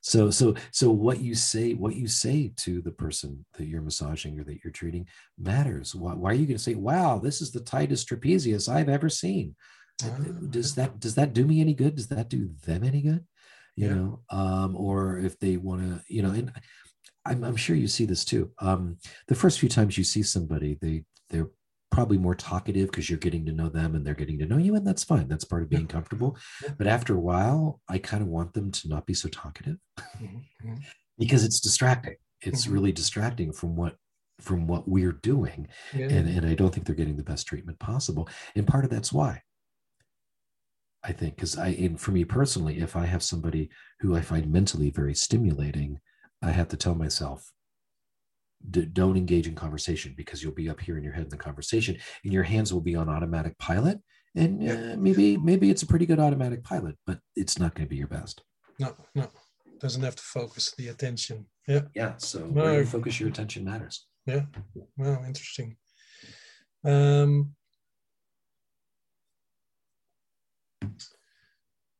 so 0.00 0.30
so 0.30 0.54
so 0.72 0.90
what 0.90 1.20
you 1.20 1.34
say 1.34 1.74
what 1.74 1.94
you 1.94 2.08
say 2.08 2.52
to 2.56 2.80
the 2.80 2.90
person 2.90 3.44
that 3.54 3.66
you're 3.66 3.82
massaging 3.82 4.38
or 4.40 4.44
that 4.44 4.60
you're 4.64 4.72
treating 4.72 5.06
matters. 5.38 5.94
Why, 5.94 6.14
why 6.14 6.30
are 6.30 6.34
you 6.34 6.46
going 6.46 6.56
to 6.56 6.62
say 6.62 6.74
wow 6.74 7.18
this 7.18 7.40
is 7.40 7.52
the 7.52 7.60
tightest 7.60 8.08
trapezius 8.08 8.68
i've 8.68 8.88
ever 8.88 9.08
seen. 9.08 9.54
Oh. 10.02 10.08
does 10.48 10.74
that 10.76 10.98
does 10.98 11.14
that 11.16 11.34
do 11.34 11.44
me 11.44 11.60
any 11.60 11.74
good? 11.74 11.96
Does 11.96 12.08
that 12.08 12.28
do 12.28 12.50
them 12.66 12.84
any 12.84 13.02
good? 13.02 13.26
You 13.76 13.88
yeah. 13.88 13.94
know 13.94 14.20
um 14.30 14.76
or 14.76 15.18
if 15.18 15.38
they 15.38 15.56
want 15.58 15.82
to 15.82 16.02
you 16.08 16.22
know 16.22 16.30
and 16.30 16.52
I'm, 17.26 17.44
I'm 17.44 17.56
sure 17.56 17.76
you 17.76 17.86
see 17.86 18.06
this 18.06 18.24
too. 18.24 18.50
Um 18.60 18.96
the 19.28 19.34
first 19.34 19.60
few 19.60 19.68
times 19.68 19.98
you 19.98 20.04
see 20.04 20.22
somebody 20.22 20.78
they 20.80 21.04
they're 21.28 21.50
probably 21.90 22.18
more 22.18 22.34
talkative 22.34 22.90
because 22.90 23.10
you're 23.10 23.18
getting 23.18 23.44
to 23.46 23.52
know 23.52 23.68
them 23.68 23.94
and 23.94 24.06
they're 24.06 24.14
getting 24.14 24.38
to 24.38 24.46
know 24.46 24.56
you 24.56 24.76
and 24.76 24.86
that's 24.86 25.04
fine. 25.04 25.28
That's 25.28 25.44
part 25.44 25.62
of 25.62 25.68
being 25.68 25.86
comfortable. 25.86 26.36
But 26.78 26.86
after 26.86 27.14
a 27.14 27.20
while 27.20 27.80
i 27.88 27.98
kind 27.98 28.22
of 28.22 28.28
want 28.28 28.54
them 28.54 28.70
to 28.70 28.88
not 28.88 29.06
be 29.06 29.14
so 29.14 29.28
talkative. 29.28 29.76
Mm-hmm. 30.22 30.74
because 31.18 31.44
it's 31.44 31.60
distracting. 31.60 32.16
It's 32.42 32.64
mm-hmm. 32.64 32.74
really 32.74 32.92
distracting 32.92 33.52
from 33.52 33.76
what 33.76 33.96
from 34.40 34.66
what 34.66 34.88
we're 34.88 35.12
doing 35.12 35.68
yeah. 35.92 36.06
and, 36.06 36.26
and 36.26 36.46
i 36.46 36.54
don't 36.54 36.72
think 36.72 36.86
they're 36.86 36.94
getting 36.94 37.18
the 37.18 37.22
best 37.22 37.46
treatment 37.46 37.78
possible. 37.78 38.28
And 38.54 38.66
part 38.66 38.84
of 38.84 38.90
that's 38.90 39.12
why. 39.12 39.42
I 41.02 41.12
think 41.12 41.36
because 41.36 41.58
i 41.58 41.68
and 41.68 42.00
for 42.00 42.12
me 42.12 42.24
personally 42.24 42.78
if 42.78 42.94
i 42.94 43.06
have 43.06 43.22
somebody 43.22 43.70
who 44.00 44.14
i 44.14 44.20
find 44.20 44.52
mentally 44.52 44.90
very 44.90 45.14
stimulating 45.14 45.98
i 46.42 46.50
have 46.50 46.68
to 46.68 46.76
tell 46.76 46.94
myself 46.94 47.50
D- 48.68 48.84
don't 48.84 49.16
engage 49.16 49.46
in 49.46 49.54
conversation 49.54 50.14
because 50.16 50.42
you'll 50.42 50.52
be 50.52 50.68
up 50.68 50.80
here 50.80 50.98
in 50.98 51.04
your 51.04 51.14
head 51.14 51.24
in 51.24 51.30
the 51.30 51.36
conversation 51.36 51.96
and 52.24 52.32
your 52.32 52.42
hands 52.42 52.72
will 52.72 52.82
be 52.82 52.94
on 52.94 53.08
automatic 53.08 53.56
pilot 53.58 53.98
and 54.36 54.70
uh, 54.70 54.96
maybe 54.98 55.36
maybe 55.38 55.70
it's 55.70 55.82
a 55.82 55.86
pretty 55.86 56.06
good 56.06 56.20
automatic 56.20 56.62
pilot 56.62 56.96
but 57.06 57.18
it's 57.34 57.58
not 57.58 57.74
going 57.74 57.86
to 57.86 57.90
be 57.90 57.96
your 57.96 58.06
best. 58.06 58.42
No 58.78 58.94
no. 59.14 59.28
Doesn't 59.80 60.02
have 60.02 60.16
to 60.16 60.22
focus 60.22 60.74
the 60.76 60.88
attention. 60.88 61.46
Yeah. 61.66 61.82
Yeah 61.94 62.14
so 62.18 62.40
no, 62.40 62.64
where 62.64 62.80
you 62.80 62.86
focus 62.86 63.18
your 63.18 63.30
attention 63.30 63.64
matters. 63.64 64.06
Yeah. 64.26 64.42
Well 64.96 65.24
interesting. 65.26 65.76
Um 66.84 67.54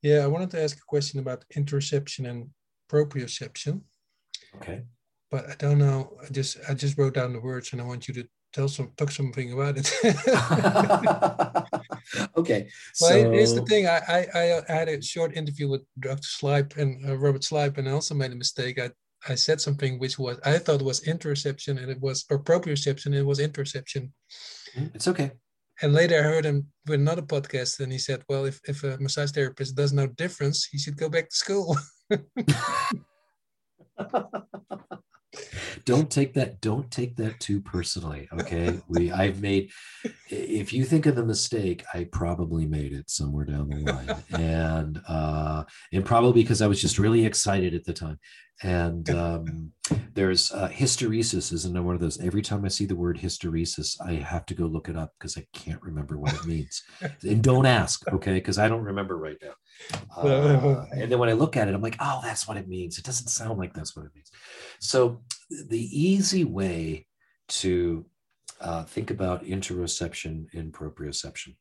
yeah 0.02 0.20
i 0.20 0.26
wanted 0.26 0.50
to 0.50 0.62
ask 0.62 0.78
a 0.78 0.86
question 0.88 1.20
about 1.20 1.44
interoception 1.56 2.28
and 2.28 2.50
proprioception. 2.90 3.80
Okay 4.56 4.84
but 5.31 5.49
I 5.49 5.55
don't 5.59 5.78
know. 5.78 6.16
I 6.22 6.26
just 6.33 6.59
I 6.68 6.74
just 6.74 6.99
wrote 6.99 7.14
down 7.14 7.33
the 7.33 7.41
words, 7.41 7.72
and 7.72 7.81
I 7.81 7.85
want 7.85 8.09
you 8.09 8.14
to 8.14 8.28
tell 8.53 8.68
some 8.68 8.93
talk 8.97 9.11
something 9.11 9.53
about 9.53 9.76
it. 9.78 9.93
okay. 12.37 12.68
Well, 13.01 13.11
so... 13.11 13.31
here's 13.31 13.55
the 13.55 13.64
thing. 13.66 13.87
I, 13.87 14.26
I 14.35 14.62
I 14.68 14.72
had 14.72 14.89
a 14.89 15.01
short 15.01 15.37
interview 15.37 15.68
with 15.68 15.83
Dr. 16.01 16.22
Schleip 16.22 16.76
and 16.76 17.09
uh, 17.09 17.16
Robert 17.16 17.43
Schleip, 17.43 17.78
and 17.78 17.89
I 17.89 17.93
also 17.93 18.14
made 18.14 18.33
a 18.33 18.37
mistake. 18.37 18.81
I 18.81 18.91
I 19.28 19.37
said 19.37 19.61
something 19.61 19.99
which 19.99 20.18
was 20.18 20.39
I 20.45 20.59
thought 20.59 20.83
was 20.83 21.07
interception, 21.07 21.78
and 21.78 21.91
it 21.91 22.01
was 22.01 22.24
or 22.31 22.43
proprioception. 22.43 23.14
It 23.14 23.22
was 23.22 23.39
interception. 23.39 24.12
Mm, 24.76 24.95
It's 24.95 25.09
okay. 25.09 25.33
And 25.83 25.95
later 25.95 26.18
I 26.18 26.22
heard 26.22 26.45
him 26.45 26.66
with 26.87 27.01
another 27.01 27.22
podcast, 27.22 27.81
and 27.81 27.93
he 27.93 27.99
said, 27.99 28.22
"Well, 28.28 28.47
if 28.47 28.61
if 28.68 28.85
a 28.85 28.99
massage 28.99 29.31
therapist 29.31 29.76
does 29.76 29.93
no 29.93 30.07
difference, 30.09 30.66
he 30.70 30.78
should 30.78 30.97
go 30.97 31.09
back 31.09 31.28
to 31.31 31.37
school." 31.37 31.78
don't 35.85 36.11
take 36.11 36.35
that 36.35 36.61
don't 36.61 36.91
take 36.91 37.16
that 37.16 37.39
too 37.41 37.61
personally 37.61 38.28
okay? 38.33 38.81
We 38.89 39.12
i've 39.12 39.41
made 39.41 39.70
if 40.28 40.72
you 40.72 40.85
think 40.85 41.07
of 41.07 41.16
the 41.16 41.24
mistake 41.24 41.85
i 41.95 42.05
probably 42.05 42.66
made 42.66 42.93
it 42.93 43.09
somewhere 43.11 43.45
down 43.45 43.68
the 43.68 43.76
line. 43.76 44.16
And 44.41 45.01
uh 45.09 45.64
and 45.93 46.05
probably 46.05 46.43
because 46.43 46.62
i 46.62 46.66
was 46.66 46.81
just 46.81 46.99
really 46.99 47.24
excited 47.24 47.74
at 47.74 47.85
the 47.85 47.93
time 47.93 48.18
and 48.62 49.11
um 49.11 49.72
there's 50.14 50.52
uh, 50.52 50.68
hysteresis 50.68 51.52
isn't 51.52 51.84
one 51.84 51.94
of 51.94 52.00
those 52.00 52.20
every 52.20 52.42
time 52.42 52.64
i 52.64 52.68
see 52.68 52.84
the 52.84 52.96
word 52.96 53.18
hysteresis 53.18 53.96
i 54.06 54.12
have 54.12 54.44
to 54.44 54.54
go 54.54 54.66
look 54.66 54.88
it 54.88 54.96
up 54.96 55.12
because 55.18 55.36
i 55.38 55.46
can't 55.52 55.82
remember 55.82 56.18
what 56.18 56.34
it 56.34 56.44
means 56.44 56.82
and 57.22 57.42
don't 57.42 57.66
ask 57.66 58.06
okay 58.12 58.34
because 58.34 58.58
i 58.58 58.68
don't 58.68 58.84
remember 58.84 59.16
right 59.16 59.38
now 59.42 59.52
uh, 60.16 60.84
and 60.92 61.11
then 61.11 61.18
when 61.18 61.28
I 61.28 61.32
look 61.32 61.56
at 61.56 61.68
it, 61.68 61.74
I'm 61.74 61.82
like, 61.82 61.96
oh, 62.00 62.20
that's 62.22 62.46
what 62.46 62.56
it 62.56 62.68
means. 62.68 62.98
It 62.98 63.04
doesn't 63.04 63.28
sound 63.28 63.58
like 63.58 63.72
that's 63.72 63.96
what 63.96 64.06
it 64.06 64.12
means. 64.14 64.30
So 64.80 65.22
the 65.68 65.78
easy 65.78 66.44
way 66.44 67.06
to 67.48 68.04
uh, 68.61 68.84
think 68.84 69.11
about 69.11 69.44
interoception 69.44 70.46
and 70.52 70.72
proprioception. 70.72 71.56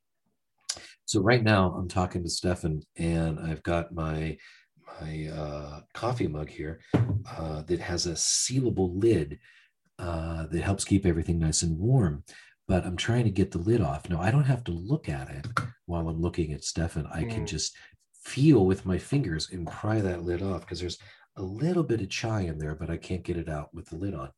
So 1.06 1.20
right 1.20 1.42
now 1.42 1.74
I'm 1.76 1.88
talking 1.88 2.22
to 2.22 2.30
Stefan, 2.30 2.82
and 2.96 3.40
I've 3.40 3.62
got 3.62 3.92
my 3.92 4.36
my 5.00 5.28
uh, 5.28 5.80
coffee 5.94 6.28
mug 6.28 6.48
here 6.48 6.80
uh, 7.36 7.62
that 7.62 7.80
has 7.80 8.06
a 8.06 8.12
sealable 8.12 9.00
lid 9.02 9.38
uh, 9.98 10.46
that 10.46 10.62
helps 10.62 10.84
keep 10.84 11.04
everything 11.06 11.38
nice 11.38 11.62
and 11.62 11.78
warm. 11.78 12.24
But 12.66 12.86
I'm 12.86 12.96
trying 12.96 13.24
to 13.24 13.30
get 13.30 13.50
the 13.50 13.58
lid 13.58 13.80
off. 13.80 14.08
Now 14.08 14.20
I 14.20 14.30
don't 14.30 14.44
have 14.44 14.64
to 14.64 14.72
look 14.72 15.08
at 15.08 15.28
it 15.30 15.46
while 15.86 16.08
I'm 16.08 16.20
looking 16.20 16.52
at 16.52 16.64
Stefan. 16.64 17.06
I 17.12 17.24
can 17.24 17.42
Mm. 17.42 17.48
just 17.48 17.76
feel 18.24 18.64
with 18.66 18.86
my 18.86 18.98
fingers 18.98 19.50
and 19.50 19.66
pry 19.66 20.00
that 20.00 20.22
lid 20.22 20.42
off 20.42 20.60
because 20.60 20.78
there's 20.80 20.98
a 21.36 21.42
little 21.42 21.82
bit 21.82 22.00
of 22.00 22.10
chai 22.10 22.42
in 22.42 22.58
there, 22.58 22.74
but 22.74 22.90
I 22.90 22.96
can't 22.96 23.24
get 23.24 23.36
it 23.38 23.48
out 23.48 23.74
with 23.74 23.86
the 23.88 23.96
lid 23.96 24.14
on. 24.14 24.30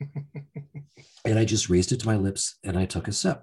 and 1.24 1.38
I 1.38 1.44
just 1.44 1.68
raised 1.68 1.92
it 1.92 2.00
to 2.00 2.06
my 2.06 2.16
lips 2.16 2.58
and 2.64 2.78
I 2.78 2.86
took 2.86 3.08
a 3.08 3.12
sip. 3.12 3.42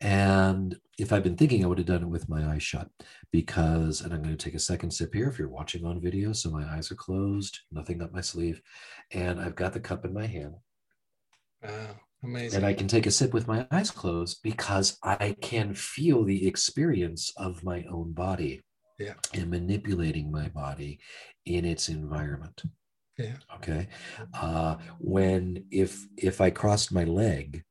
And 0.00 0.76
if 0.98 1.12
I'd 1.12 1.22
been 1.22 1.36
thinking, 1.36 1.62
I 1.64 1.68
would 1.68 1.78
have 1.78 1.86
done 1.86 2.02
it 2.02 2.08
with 2.08 2.28
my 2.28 2.46
eyes 2.52 2.62
shut 2.62 2.88
because, 3.32 4.00
and 4.00 4.12
I'm 4.14 4.22
going 4.22 4.36
to 4.36 4.42
take 4.44 4.54
a 4.54 4.58
second 4.58 4.90
sip 4.92 5.14
here 5.14 5.28
if 5.28 5.38
you're 5.38 5.48
watching 5.48 5.84
on 5.84 6.00
video. 6.00 6.32
So 6.32 6.50
my 6.50 6.64
eyes 6.64 6.90
are 6.90 6.96
closed, 6.96 7.58
nothing 7.70 8.00
up 8.02 8.12
my 8.12 8.20
sleeve. 8.22 8.62
And 9.12 9.40
I've 9.40 9.56
got 9.56 9.72
the 9.74 9.80
cup 9.80 10.04
in 10.04 10.14
my 10.14 10.26
hand 10.26 10.54
wow, 11.62 11.96
amazing! 12.22 12.56
and 12.58 12.66
I 12.66 12.72
can 12.72 12.88
take 12.88 13.06
a 13.06 13.10
sip 13.10 13.32
with 13.34 13.46
my 13.46 13.66
eyes 13.70 13.90
closed 13.90 14.38
because 14.42 14.98
I 15.02 15.36
can 15.40 15.74
feel 15.74 16.24
the 16.24 16.46
experience 16.46 17.32
of 17.36 17.62
my 17.64 17.84
own 17.90 18.12
body 18.12 18.62
Yeah. 18.98 19.14
and 19.34 19.50
manipulating 19.50 20.30
my 20.30 20.48
body 20.48 21.00
in 21.44 21.64
its 21.64 21.88
environment. 21.88 22.62
Yeah. 23.18 23.36
Okay. 23.56 23.88
Uh, 24.32 24.76
when 24.98 25.64
if 25.70 26.06
if 26.16 26.40
I 26.40 26.48
crossed 26.50 26.90
my 26.92 27.04
leg 27.04 27.64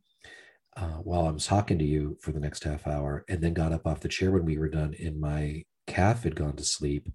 uh, 0.79 0.99
while 1.09 1.25
I 1.27 1.31
was 1.31 1.45
talking 1.45 1.77
to 1.79 1.85
you 1.85 2.17
for 2.21 2.31
the 2.31 2.39
next 2.39 2.63
half 2.63 2.87
hour 2.87 3.25
and 3.29 3.41
then 3.41 3.53
got 3.53 3.73
up 3.73 3.85
off 3.87 3.99
the 4.01 4.07
chair 4.17 4.31
when 4.31 4.45
we 4.45 4.57
were 4.57 4.69
done 4.69 4.95
and 5.05 5.19
my 5.19 5.63
calf 5.87 6.23
had 6.23 6.35
gone 6.35 6.55
to 6.55 6.63
sleep, 6.63 7.09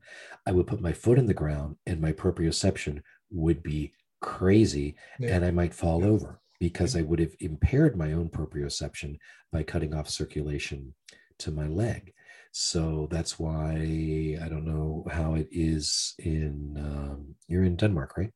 I 0.47 0.53
would 0.53 0.67
put 0.67 0.81
my 0.81 0.93
foot 0.93 1.19
in 1.19 1.27
the 1.27 1.35
ground 1.43 1.77
and 1.87 2.01
my 2.01 2.13
proprioception 2.13 3.01
would 3.31 3.63
be 3.63 3.93
crazy 4.21 4.97
Yeah. 5.19 5.35
and 5.37 5.45
I 5.45 5.51
might 5.51 5.75
fall 5.75 6.05
over 6.05 6.41
because 6.61 6.97
I 6.97 7.03
would 7.03 7.21
have 7.21 7.35
impaired 7.41 7.97
my 7.97 8.13
own 8.13 8.29
proprioception 8.31 9.19
by 9.53 9.63
cutting 9.63 9.95
off 9.95 10.09
circulation 10.09 10.95
to 11.39 11.51
my 11.51 11.67
leg. 11.67 12.13
So 12.53 13.09
that's 13.11 13.39
why 13.39 14.39
I 14.43 14.49
don't 14.49 14.67
know 14.67 15.07
how 15.11 15.35
it 15.35 15.49
is 15.51 16.15
in, 16.19 16.77
um, 16.79 17.35
you're 17.49 17.65
in 17.65 17.77
Denmark, 17.77 18.17
right? 18.17 18.31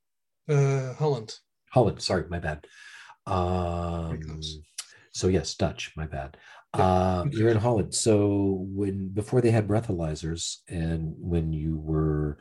uh, 0.49 0.95
Holland. 0.95 1.31
Holland, 1.71 2.01
sorry, 2.03 2.25
my 2.29 2.39
bad. 2.39 2.67
Um. 3.27 4.19
So 5.13 5.29
yes, 5.29 5.55
Dutch, 5.55 5.93
my 5.97 6.07
bad. 6.07 6.37
Uh, 6.75 7.25
you're 7.31 7.49
in 7.51 7.57
Holland. 7.57 7.95
So 7.95 8.67
when 8.69 9.09
before 9.09 9.41
they 9.41 9.51
had 9.51 9.67
breathalyzers, 9.67 10.59
and 10.69 11.15
when 11.19 11.53
you 11.53 11.79
were 11.79 12.39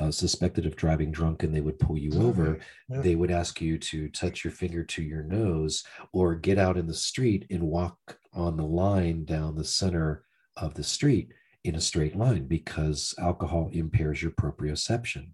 uh, 0.00 0.10
suspected 0.10 0.66
of 0.66 0.76
driving 0.76 1.10
drunk, 1.10 1.42
and 1.42 1.54
they 1.54 1.60
would 1.60 1.78
pull 1.78 1.96
you 1.98 2.12
over, 2.22 2.58
Yeah. 2.88 3.00
they 3.00 3.14
would 3.14 3.30
ask 3.30 3.60
you 3.60 3.78
to 3.78 4.08
touch 4.08 4.44
your 4.44 4.52
finger 4.52 4.84
to 4.84 5.02
your 5.02 5.22
nose 5.22 5.84
or 6.12 6.34
get 6.34 6.58
out 6.58 6.76
in 6.76 6.86
the 6.86 6.94
street 6.94 7.46
and 7.50 7.62
walk 7.62 8.18
on 8.32 8.56
the 8.56 8.66
line 8.66 9.24
down 9.24 9.54
the 9.56 9.64
center 9.64 10.24
of 10.56 10.74
the 10.74 10.84
street 10.84 11.32
in 11.64 11.74
a 11.74 11.80
straight 11.80 12.16
line 12.16 12.46
because 12.46 13.14
alcohol 13.18 13.68
impairs 13.72 14.22
your 14.22 14.30
proprioception. 14.32 15.30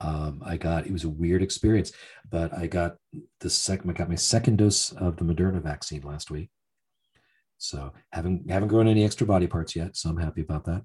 Um, 0.00 0.42
I 0.44 0.56
got 0.56 0.86
it 0.86 0.92
was 0.92 1.04
a 1.04 1.08
weird 1.08 1.42
experience, 1.42 1.92
but 2.30 2.56
I 2.56 2.66
got 2.66 2.96
the 3.40 3.50
second 3.50 3.90
I 3.90 3.94
got 3.94 4.08
my 4.08 4.14
second 4.14 4.58
dose 4.58 4.92
of 4.92 5.16
the 5.16 5.24
Moderna 5.24 5.62
vaccine 5.62 6.02
last 6.02 6.30
week. 6.30 6.50
So 7.58 7.92
haven't 8.12 8.50
haven't 8.50 8.68
grown 8.68 8.88
any 8.88 9.04
extra 9.04 9.26
body 9.26 9.46
parts 9.46 9.74
yet, 9.74 9.96
so 9.96 10.10
I'm 10.10 10.18
happy 10.18 10.42
about 10.42 10.64
that. 10.66 10.82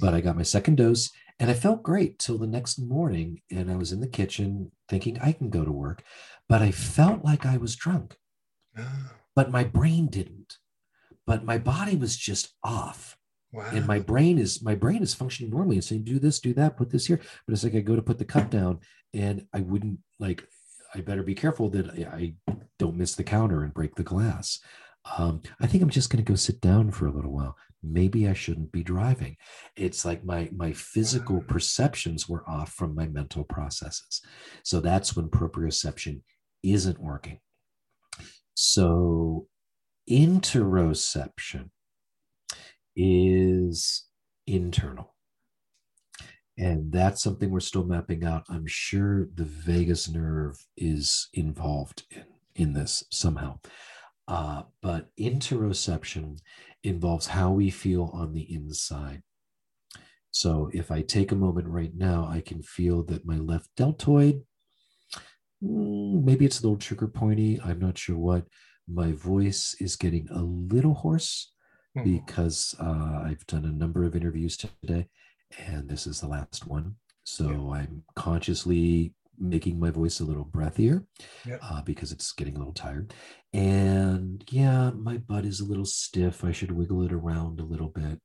But 0.00 0.14
I 0.14 0.20
got 0.20 0.36
my 0.36 0.42
second 0.42 0.76
dose 0.76 1.10
and 1.38 1.50
I 1.50 1.54
felt 1.54 1.82
great 1.82 2.18
till 2.18 2.38
the 2.38 2.46
next 2.46 2.78
morning. 2.78 3.42
And 3.50 3.70
I 3.70 3.76
was 3.76 3.92
in 3.92 4.00
the 4.00 4.08
kitchen 4.08 4.72
thinking 4.88 5.18
I 5.20 5.32
can 5.32 5.50
go 5.50 5.64
to 5.64 5.72
work, 5.72 6.02
but 6.48 6.62
I 6.62 6.70
felt 6.70 7.24
like 7.24 7.44
I 7.44 7.58
was 7.58 7.76
drunk, 7.76 8.16
but 9.36 9.50
my 9.50 9.64
brain 9.64 10.08
didn't. 10.08 10.58
But 11.26 11.44
my 11.44 11.58
body 11.58 11.96
was 11.96 12.16
just 12.16 12.54
off 12.62 13.16
wow. 13.54 13.70
and 13.72 13.86
my 13.86 13.98
brain 13.98 14.38
is 14.38 14.62
my 14.62 14.74
brain 14.74 15.02
is 15.02 15.14
functioning 15.14 15.50
normally 15.50 15.76
and 15.76 15.84
saying 15.84 16.04
do 16.04 16.18
this 16.18 16.40
do 16.40 16.52
that 16.54 16.76
put 16.76 16.90
this 16.90 17.06
here. 17.06 17.20
But 17.46 17.52
it's 17.54 17.64
like 17.64 17.74
i 17.74 17.80
go 17.80 17.96
to 17.96 18.02
put 18.02 18.18
the 18.18 18.24
cup 18.24 18.50
down 18.50 18.80
and 19.12 19.46
i 19.54 19.60
wouldn't 19.60 19.98
like 20.18 20.46
i 20.94 21.00
better 21.00 21.22
be 21.22 21.34
careful 21.34 21.70
that 21.70 21.90
i, 21.90 22.34
don't 22.78 22.96
miss 22.96 23.14
the 23.14 23.24
counter 23.24 23.62
and 23.62 23.72
break 23.72 23.94
the 23.94 24.02
glass. 24.02 24.58
Um, 25.18 25.42
i 25.60 25.66
think 25.66 25.82
i'm 25.82 25.90
just 25.90 26.10
going 26.10 26.24
to 26.24 26.30
go 26.32 26.36
sit 26.36 26.60
down 26.60 26.90
for 26.90 27.06
a 27.06 27.12
little 27.12 27.32
while. 27.32 27.56
Maybe 27.82 28.26
i 28.28 28.32
shouldn't 28.32 28.72
be 28.72 28.82
driving. 28.82 29.36
It's 29.76 30.04
like 30.04 30.24
my 30.24 30.50
my 30.54 30.72
physical 30.72 31.36
Wow. 31.36 31.44
perceptions 31.48 32.28
were 32.28 32.48
off 32.48 32.72
from 32.72 32.94
my 32.94 33.06
mental 33.06 33.44
processes. 33.44 34.22
So 34.64 34.80
that's 34.80 35.14
when 35.14 35.28
proprioception 35.28 36.22
isn't 36.62 36.98
working. 36.98 37.38
So 38.54 39.48
interoception 40.10 41.70
is 42.96 44.04
internal. 44.46 45.14
And 46.56 46.92
that's 46.92 47.22
something 47.22 47.50
we're 47.50 47.60
still 47.60 47.84
mapping 47.84 48.24
out. 48.24 48.44
I'm 48.48 48.66
sure 48.66 49.28
the 49.34 49.44
vagus 49.44 50.08
nerve 50.08 50.56
is 50.76 51.28
involved 51.32 52.04
in, 52.10 52.24
in 52.54 52.72
this 52.72 53.04
somehow. 53.10 53.58
Uh, 54.28 54.62
but 54.80 55.08
interoception 55.18 56.38
involves 56.84 57.26
how 57.26 57.50
we 57.50 57.70
feel 57.70 58.10
on 58.14 58.32
the 58.32 58.54
inside. 58.54 59.22
So 60.30 60.70
if 60.72 60.90
I 60.90 61.02
take 61.02 61.32
a 61.32 61.36
moment 61.36 61.68
right 61.68 61.92
now, 61.94 62.26
I 62.28 62.40
can 62.40 62.62
feel 62.62 63.04
that 63.04 63.26
my 63.26 63.36
left 63.36 63.68
deltoid, 63.76 64.42
mm, 65.62 66.24
maybe 66.24 66.44
it's 66.44 66.60
a 66.60 66.62
little 66.62 66.78
trigger 66.78 67.08
pointy. 67.08 67.60
I'm 67.64 67.78
not 67.78 67.98
sure 67.98 68.18
what. 68.18 68.46
My 68.88 69.12
voice 69.12 69.74
is 69.80 69.96
getting 69.96 70.28
a 70.30 70.42
little 70.42 70.94
hoarse 70.94 71.53
Mhm. 71.96 72.04
because 72.04 72.74
uh, 72.80 73.22
I've 73.24 73.46
done 73.46 73.64
a 73.64 73.72
number 73.72 74.04
of 74.04 74.16
interviews 74.16 74.56
today, 74.56 75.08
and 75.58 75.88
this 75.88 76.06
is 76.06 76.20
the 76.20 76.28
last 76.28 76.66
one. 76.66 76.96
So 77.24 77.72
I'm 77.72 78.02
consciously 78.16 79.14
making 79.38 79.78
my 79.80 79.90
voice 79.90 80.20
a 80.20 80.24
little 80.24 80.44
breathier 80.44 81.06
Yeah. 81.46 81.58
uh, 81.62 81.82
because 81.82 82.12
it's 82.12 82.32
getting 82.32 82.54
a 82.54 82.58
little 82.58 82.74
tired. 82.74 83.14
And 83.52 84.44
yeah, 84.50 84.90
my 84.90 85.18
butt 85.18 85.44
is 85.44 85.60
a 85.60 85.64
little 85.64 85.84
stiff. 85.86 86.44
I 86.44 86.52
should 86.52 86.70
wiggle 86.70 87.02
it 87.02 87.12
around 87.12 87.60
a 87.60 87.64
little 87.64 87.88
bit. 87.88 88.20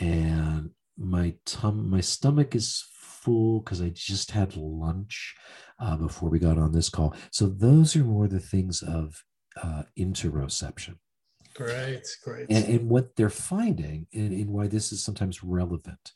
And 0.00 0.70
my 0.96 1.36
tum, 1.44 1.88
my 1.90 2.00
stomach 2.00 2.54
is 2.56 2.84
full 2.94 3.60
because 3.60 3.80
I 3.80 3.90
just 3.90 4.30
had 4.32 4.56
lunch 4.56 5.34
uh, 5.78 5.96
before 5.96 6.28
we 6.30 6.38
got 6.38 6.58
on 6.58 6.72
this 6.72 6.88
call. 6.88 7.14
So 7.30 7.46
those 7.48 7.94
are 7.96 8.04
more 8.04 8.26
the 8.28 8.40
things 8.40 8.82
of 8.82 9.22
uh, 9.62 9.82
interoception 9.98 10.96
Great, 11.58 12.06
great. 12.22 12.46
and, 12.48 12.64
and 12.64 12.88
what 12.88 13.16
they're 13.16 13.28
finding 13.28 14.06
and, 14.14 14.32
and 14.32 14.48
why 14.48 14.68
this 14.68 14.92
is 14.92 15.02
sometimes 15.02 15.42
relevant 15.42 16.12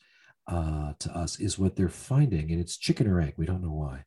uh, 0.46 0.92
to 1.00 1.10
us 1.16 1.40
is 1.40 1.58
what 1.58 1.74
they're 1.74 1.88
finding 1.88 2.52
and 2.52 2.60
it's 2.60 2.76
chicken 2.76 3.08
or 3.08 3.20
egg 3.20 3.34
we 3.36 3.46
don't 3.46 3.62
know 3.62 3.72
why 3.72 4.04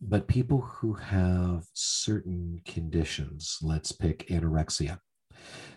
but 0.00 0.26
people 0.26 0.62
who 0.62 0.94
have 0.94 1.64
certain 1.74 2.58
conditions 2.64 3.58
let's 3.60 3.92
pick 3.92 4.26
anorexia 4.28 4.98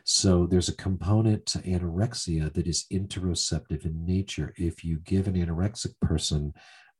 so 0.06 0.46
there's 0.46 0.70
a 0.70 0.76
component 0.76 1.46
to 1.46 1.60
anorexia 1.60 2.52
that 2.54 2.68
is 2.68 2.86
interoceptive 2.92 3.86
in 3.86 4.06
nature 4.06 4.54
if 4.58 4.84
you 4.84 5.00
give 5.00 5.28
an 5.28 5.36
anorexic 5.36 5.94
person 6.02 6.54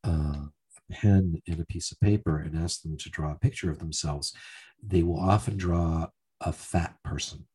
uh, 0.06 0.44
a 0.90 0.94
pen 0.94 1.42
and 1.48 1.60
a 1.60 1.66
piece 1.66 1.92
of 1.92 2.00
paper 2.00 2.40
and 2.40 2.58
ask 2.62 2.82
them 2.82 2.98
to 2.98 3.10
draw 3.10 3.32
a 3.32 3.40
picture 3.40 3.72
of 3.72 3.80
themselves, 3.80 4.34
they 4.86 5.04
will 5.04 5.20
often 5.20 5.58
draw 5.58 6.08
a 6.42 6.52
fat 6.52 6.96
person. 7.04 7.46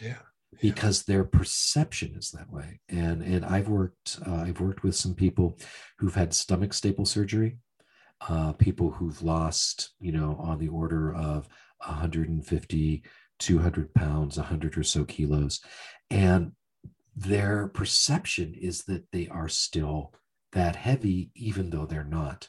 Yeah. 0.00 0.18
Because 0.60 1.02
their 1.02 1.24
perception 1.24 2.14
is 2.16 2.30
that 2.30 2.50
way, 2.50 2.80
and 2.88 3.20
and 3.20 3.44
I've 3.44 3.68
worked 3.68 4.18
uh, 4.26 4.36
I've 4.46 4.60
worked 4.60 4.82
with 4.84 4.94
some 4.94 5.14
people 5.14 5.58
who've 5.98 6.14
had 6.14 6.32
stomach 6.32 6.72
staple 6.72 7.04
surgery, 7.04 7.58
uh, 8.26 8.52
people 8.52 8.90
who've 8.92 9.20
lost 9.22 9.90
you 10.00 10.12
know 10.12 10.36
on 10.40 10.58
the 10.58 10.68
order 10.68 11.12
of 11.14 11.48
150 11.78 13.02
200 13.38 13.94
pounds 13.94 14.38
100 14.38 14.78
or 14.78 14.82
so 14.82 15.04
kilos. 15.04 15.60
And 16.10 16.52
their 17.14 17.68
perception 17.68 18.54
is 18.54 18.84
that 18.84 19.04
they 19.12 19.28
are 19.28 19.48
still 19.48 20.12
that 20.52 20.76
heavy 20.76 21.30
even 21.34 21.70
though 21.70 21.86
they're 21.86 22.04
not. 22.04 22.48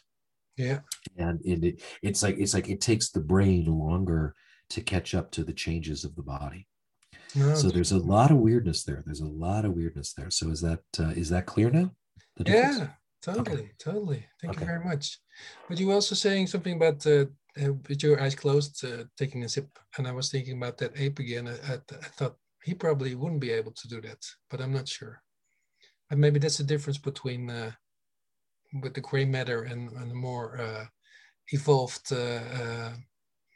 Yeah. 0.55 0.79
And 1.17 1.41
it, 1.43 1.81
it's 2.01 2.23
like 2.23 2.37
it's 2.39 2.53
like 2.53 2.69
it 2.69 2.81
takes 2.81 3.09
the 3.09 3.19
brain 3.19 3.65
longer 3.65 4.33
to 4.71 4.81
catch 4.81 5.13
up 5.13 5.31
to 5.31 5.43
the 5.43 5.53
changes 5.53 6.03
of 6.03 6.15
the 6.15 6.23
body 6.23 6.67
no, 7.37 7.55
so 7.55 7.69
there's 7.69 7.91
a 7.91 7.97
lot 7.97 8.31
of 8.31 8.37
weirdness 8.37 8.83
there 8.83 9.03
there's 9.05 9.21
a 9.21 9.25
lot 9.25 9.65
of 9.65 9.73
weirdness 9.73 10.13
there 10.13 10.29
so 10.29 10.49
is 10.49 10.61
that 10.61 10.83
uh, 10.99 11.09
is 11.09 11.29
that 11.29 11.45
clear 11.45 11.69
now 11.69 11.91
yeah 12.45 12.87
totally 13.21 13.63
okay. 13.63 13.71
totally 13.79 14.25
thank 14.41 14.53
okay. 14.53 14.61
you 14.61 14.67
very 14.67 14.83
much 14.83 15.19
but 15.67 15.79
you 15.79 15.87
were 15.87 15.93
also 15.93 16.15
saying 16.15 16.47
something 16.47 16.75
about 16.75 17.05
uh, 17.07 17.25
uh, 17.61 17.73
with 17.87 18.03
your 18.03 18.21
eyes 18.21 18.35
closed 18.35 18.83
uh, 18.85 19.03
taking 19.17 19.43
a 19.43 19.49
sip 19.49 19.67
and 19.97 20.07
i 20.07 20.11
was 20.11 20.29
thinking 20.29 20.57
about 20.57 20.77
that 20.77 20.91
ape 20.95 21.19
again 21.19 21.47
I, 21.47 21.73
I, 21.73 21.75
I 21.75 22.09
thought 22.17 22.35
he 22.67 22.73
probably 22.73 23.15
wouldn't 23.15 23.39
be 23.39 23.51
able 23.51 23.71
to 23.71 23.87
do 23.87 24.01
that, 24.01 24.25
but 24.49 24.59
I'm 24.59 24.73
not 24.73 24.89
sure. 24.89 25.21
And 26.11 26.19
maybe 26.19 26.37
that's 26.37 26.57
the 26.57 26.65
difference 26.65 26.97
between 26.97 27.49
uh, 27.49 27.71
with 28.81 28.93
the 28.93 28.99
gray 28.99 29.23
matter 29.23 29.63
and, 29.63 29.89
and 29.91 30.11
a 30.11 30.15
more 30.15 30.59
uh, 30.59 30.85
evolved 31.53 32.11
uh, 32.11 32.41
uh, 32.61 32.91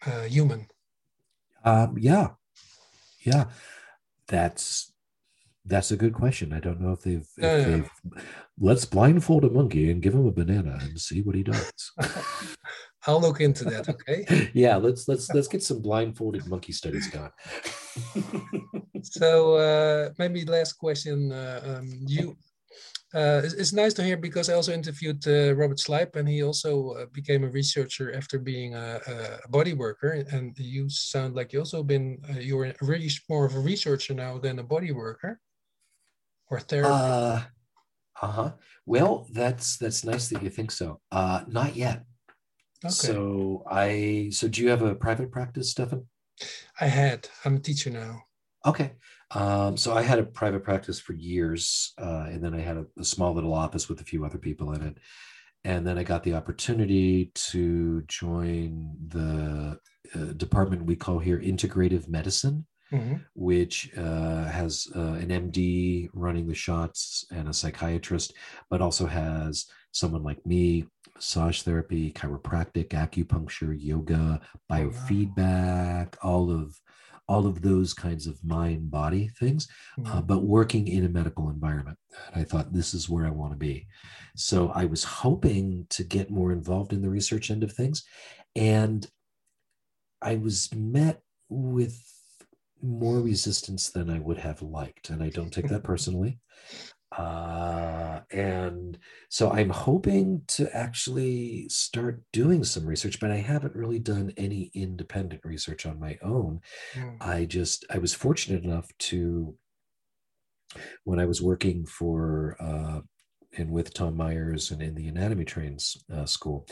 uh 0.06 0.24
human. 0.24 0.66
Um, 1.66 1.98
yeah, 2.00 2.30
yeah, 3.22 3.46
that's 4.28 4.92
that's 5.66 5.92
a 5.92 5.98
good 5.98 6.14
question. 6.14 6.54
I 6.54 6.60
don't 6.60 6.82
know 6.82 6.92
if 6.92 7.02
they've, 7.02 7.28
if 7.38 7.68
they've 7.68 7.92
let's 8.60 8.86
blindfold 8.86 9.46
a 9.46 9.50
monkey 9.50 9.92
and 9.92 10.02
give 10.02 10.14
him 10.14 10.26
a 10.26 10.32
banana 10.32 10.80
and 10.82 11.00
see 11.00 11.22
what 11.22 11.36
he 11.36 11.44
does. 11.44 11.92
I'll 13.08 13.22
look 13.22 13.42
into 13.42 13.64
that. 13.66 13.90
Okay. 13.90 14.52
yeah, 14.54 14.76
let's 14.76 15.08
let's 15.08 15.34
let's 15.34 15.48
get 15.48 15.64
some 15.64 15.82
blindfolded 15.82 16.48
monkey 16.48 16.72
studies 16.72 17.08
going. 17.08 17.32
so 19.02 19.56
uh, 19.56 20.10
maybe 20.20 20.46
last 20.46 20.74
question. 20.74 21.32
Uh, 21.32 21.80
um, 21.80 21.90
you, 22.06 22.38
uh, 23.14 23.42
it's, 23.44 23.54
it's, 23.54 23.74
nice 23.74 23.94
to 23.94 24.04
hear 24.04 24.16
because 24.16 24.50
I 24.50 24.54
also 24.54 24.72
interviewed 24.72 25.28
uh, 25.28 25.54
Robert 25.56 25.78
Schleip, 25.78 26.16
and 26.16 26.28
he 26.28 26.44
also 26.44 26.92
uh, 26.92 27.06
became 27.12 27.44
a 27.44 27.50
researcher 27.50 28.14
after 28.14 28.40
being 28.40 28.74
a, 28.74 29.02
a, 29.46 29.50
body 29.50 29.74
worker. 29.74 30.24
And 30.32 30.58
you 30.58 30.90
sound 30.90 31.36
like 31.36 31.52
you 31.52 31.60
also 31.60 31.84
been 31.84 32.20
uh, 32.30 32.40
you're 32.40 32.74
really 32.82 33.10
more 33.30 33.46
of 33.46 33.56
a 33.56 33.60
researcher 33.60 34.14
now 34.14 34.38
than 34.38 34.60
a 34.60 34.64
body 34.64 34.94
worker 34.94 35.40
or 36.50 36.60
therapist. 36.62 37.48
Uh 38.22 38.32
huh. 38.32 38.52
Well, 38.86 39.28
that's 39.34 39.78
that's 39.78 40.06
nice 40.06 40.30
that 40.30 40.44
you 40.44 40.50
think 40.50 40.72
so. 40.72 41.02
Uh, 41.12 41.44
not 41.48 41.76
yet. 41.76 42.06
Okay. 42.86 42.92
So 42.92 43.64
I 43.70 44.30
so 44.32 44.48
do 44.48 44.62
you 44.62 44.70
have 44.70 44.84
a 44.84 44.96
private 44.96 45.32
practice, 45.32 45.72
Stefan? 45.72 46.06
I 46.80 46.86
had. 46.86 47.28
I'm 47.44 47.58
a 47.58 47.60
teacher 47.60 47.90
now. 47.90 48.22
Okay. 48.66 48.94
Um, 49.34 49.78
so 49.78 49.94
I 49.94 50.02
had 50.02 50.20
a 50.20 50.24
private 50.24 50.64
practice 50.64 51.00
for 51.00 51.14
years, 51.14 51.94
uh, 51.98 52.26
and 52.30 52.44
then 52.44 52.54
I 52.54 52.60
had 52.60 52.78
a, 52.78 52.86
a, 53.00 53.04
small 53.04 53.34
little 53.34 53.54
office 53.54 53.88
with 53.88 54.02
a 54.02 54.04
few 54.04 54.26
other 54.26 54.38
people 54.38 54.74
in 54.74 54.82
it. 54.82 54.98
And 55.64 55.88
then 55.88 55.98
I 55.98 56.04
got 56.04 56.24
the 56.24 56.34
opportunity 56.34 57.32
to 57.34 58.02
join 58.08 58.94
the 59.08 59.80
uh, 60.14 60.34
department 60.34 60.86
we 60.86 60.96
call 60.96 61.20
here 61.20 61.40
integrative 61.40 62.10
medicine, 62.10 62.66
mm-hmm. 62.92 63.16
which 63.36 63.92
uh, 63.96 64.46
has 64.46 64.88
uh, 64.96 65.14
an 65.14 65.30
MD 65.30 66.10
running 66.14 66.48
the 66.48 66.56
shots 66.56 67.26
and 67.32 67.48
a 67.48 67.54
psychiatrist, 67.54 68.34
but 68.70 68.82
also 68.82 69.06
has 69.06 69.68
someone 69.92 70.24
like 70.24 70.46
me 70.46 70.88
massage 71.16 71.62
therapy, 71.62 72.12
chiropractic, 72.12 72.90
acupuncture, 72.90 73.76
yoga, 73.80 74.42
biofeedback, 74.70 76.16
all 76.24 76.50
of 76.52 76.76
all 77.28 77.48
of 77.48 77.62
those 77.62 77.94
kinds 77.94 78.28
of 78.28 78.44
mind 78.44 78.92
body 78.92 79.30
things, 79.40 79.68
uh, 79.98 80.02
mm-hmm. 80.02 80.18
uh, 80.18 80.22
but 80.22 80.44
working 80.44 80.88
in 80.88 81.06
a 81.06 81.10
medical 81.10 81.50
environment. 81.50 81.98
And 82.34 82.42
I 82.42 82.46
thought 82.46 82.74
this 82.74 82.94
is 82.94 83.10
where 83.10 83.26
I 83.26 83.32
want 83.32 83.54
to 83.54 83.58
be. 83.58 83.88
So 84.36 84.70
I 84.70 84.86
was 84.86 85.04
hoping 85.04 85.86
to 85.90 86.04
get 86.04 86.30
more 86.30 86.52
involved 86.52 86.94
in 86.94 87.02
the 87.02 87.10
research 87.10 87.52
end 87.52 87.64
of 87.64 87.72
things. 87.72 88.04
And 88.56 89.08
I 90.22 90.36
was 90.36 90.74
met 90.74 91.22
with 91.50 92.02
more 92.82 93.20
resistance 93.20 93.90
than 93.90 94.10
I 94.10 94.20
would 94.20 94.38
have 94.38 94.62
liked. 94.62 95.10
And 95.10 95.24
I 95.24 95.30
don't 95.30 95.52
take 95.52 95.68
that 95.70 95.84
personally. 95.92 96.40
Uh, 97.12 98.22
and 98.32 98.98
so 99.30 99.52
I'm 99.52 99.70
hoping 99.70 100.44
to 100.48 100.74
actually 100.76 101.68
start 101.68 102.22
doing 102.32 102.64
some 102.64 102.86
research, 102.86 103.20
but 103.20 103.32
I 103.32 103.38
haven't 103.38 103.76
really 103.76 104.00
done 104.00 104.32
any 104.38 104.72
independent 104.74 105.44
research 105.44 105.86
on 105.86 106.00
my 106.00 106.18
own. 106.22 106.62
Mm. 106.94 107.18
I 107.20 107.46
just, 107.46 107.86
I 107.90 107.98
was 107.98 108.14
fortunate 108.14 108.64
enough 108.64 108.90
to, 109.00 109.56
when 111.04 111.20
I 111.20 111.26
was 111.26 111.42
working 111.42 111.86
for, 111.86 112.56
uh, 112.60 113.02
and 113.58 113.70
with 113.70 113.94
Tom 113.94 114.16
Myers 114.16 114.72
and 114.72 114.82
in 114.82 114.96
the 114.96 115.10
Anatomy 115.10 115.44
Trains 115.44 115.98
uh, 116.14 116.26
School, 116.26 116.66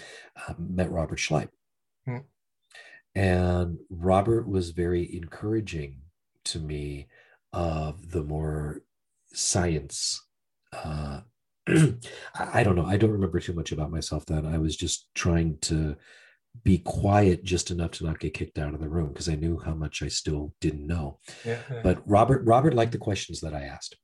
uh, 0.48 0.54
met 0.58 0.90
Robert 0.90 1.20
Schleip. 1.20 1.50
Mm. 2.08 2.24
And 3.14 3.80
Robert 3.90 4.48
was 4.48 4.70
very 4.70 5.14
encouraging 5.14 5.98
to 6.46 6.60
me 6.60 7.08
of 7.52 8.12
the 8.12 8.24
more 8.24 8.84
science 9.34 10.26
uh, 10.74 11.22
I 12.36 12.64
don't 12.64 12.76
know. 12.76 12.86
I 12.86 12.98
don't 12.98 13.12
remember 13.12 13.40
too 13.40 13.54
much 13.54 13.72
about 13.72 13.92
myself 13.92 14.26
then. 14.26 14.46
I 14.46 14.58
was 14.58 14.76
just 14.76 15.10
trying 15.14 15.58
to 15.62 15.96
be 16.64 16.80
quiet 16.80 17.44
just 17.44 17.72
enough 17.72 17.92
to 17.92 18.06
not 18.06 18.20
get 18.20 18.34
kicked 18.34 18.58
out 18.58 18.74
of 18.74 18.80
the 18.80 18.90
room 18.90 19.10
because 19.10 19.30
I 19.30 19.36
knew 19.36 19.60
how 19.60 19.74
much 19.74 20.02
I 20.02 20.08
still 20.08 20.54
didn't 20.62 20.88
know. 20.88 21.20
Yeah, 21.46 21.60
yeah. 21.70 21.82
But 21.84 22.02
Robert, 22.06 22.44
Robert 22.46 22.74
liked 22.74 22.92
the 22.92 22.98
questions 22.98 23.40
that 23.42 23.54
I 23.54 23.62
asked, 23.62 23.96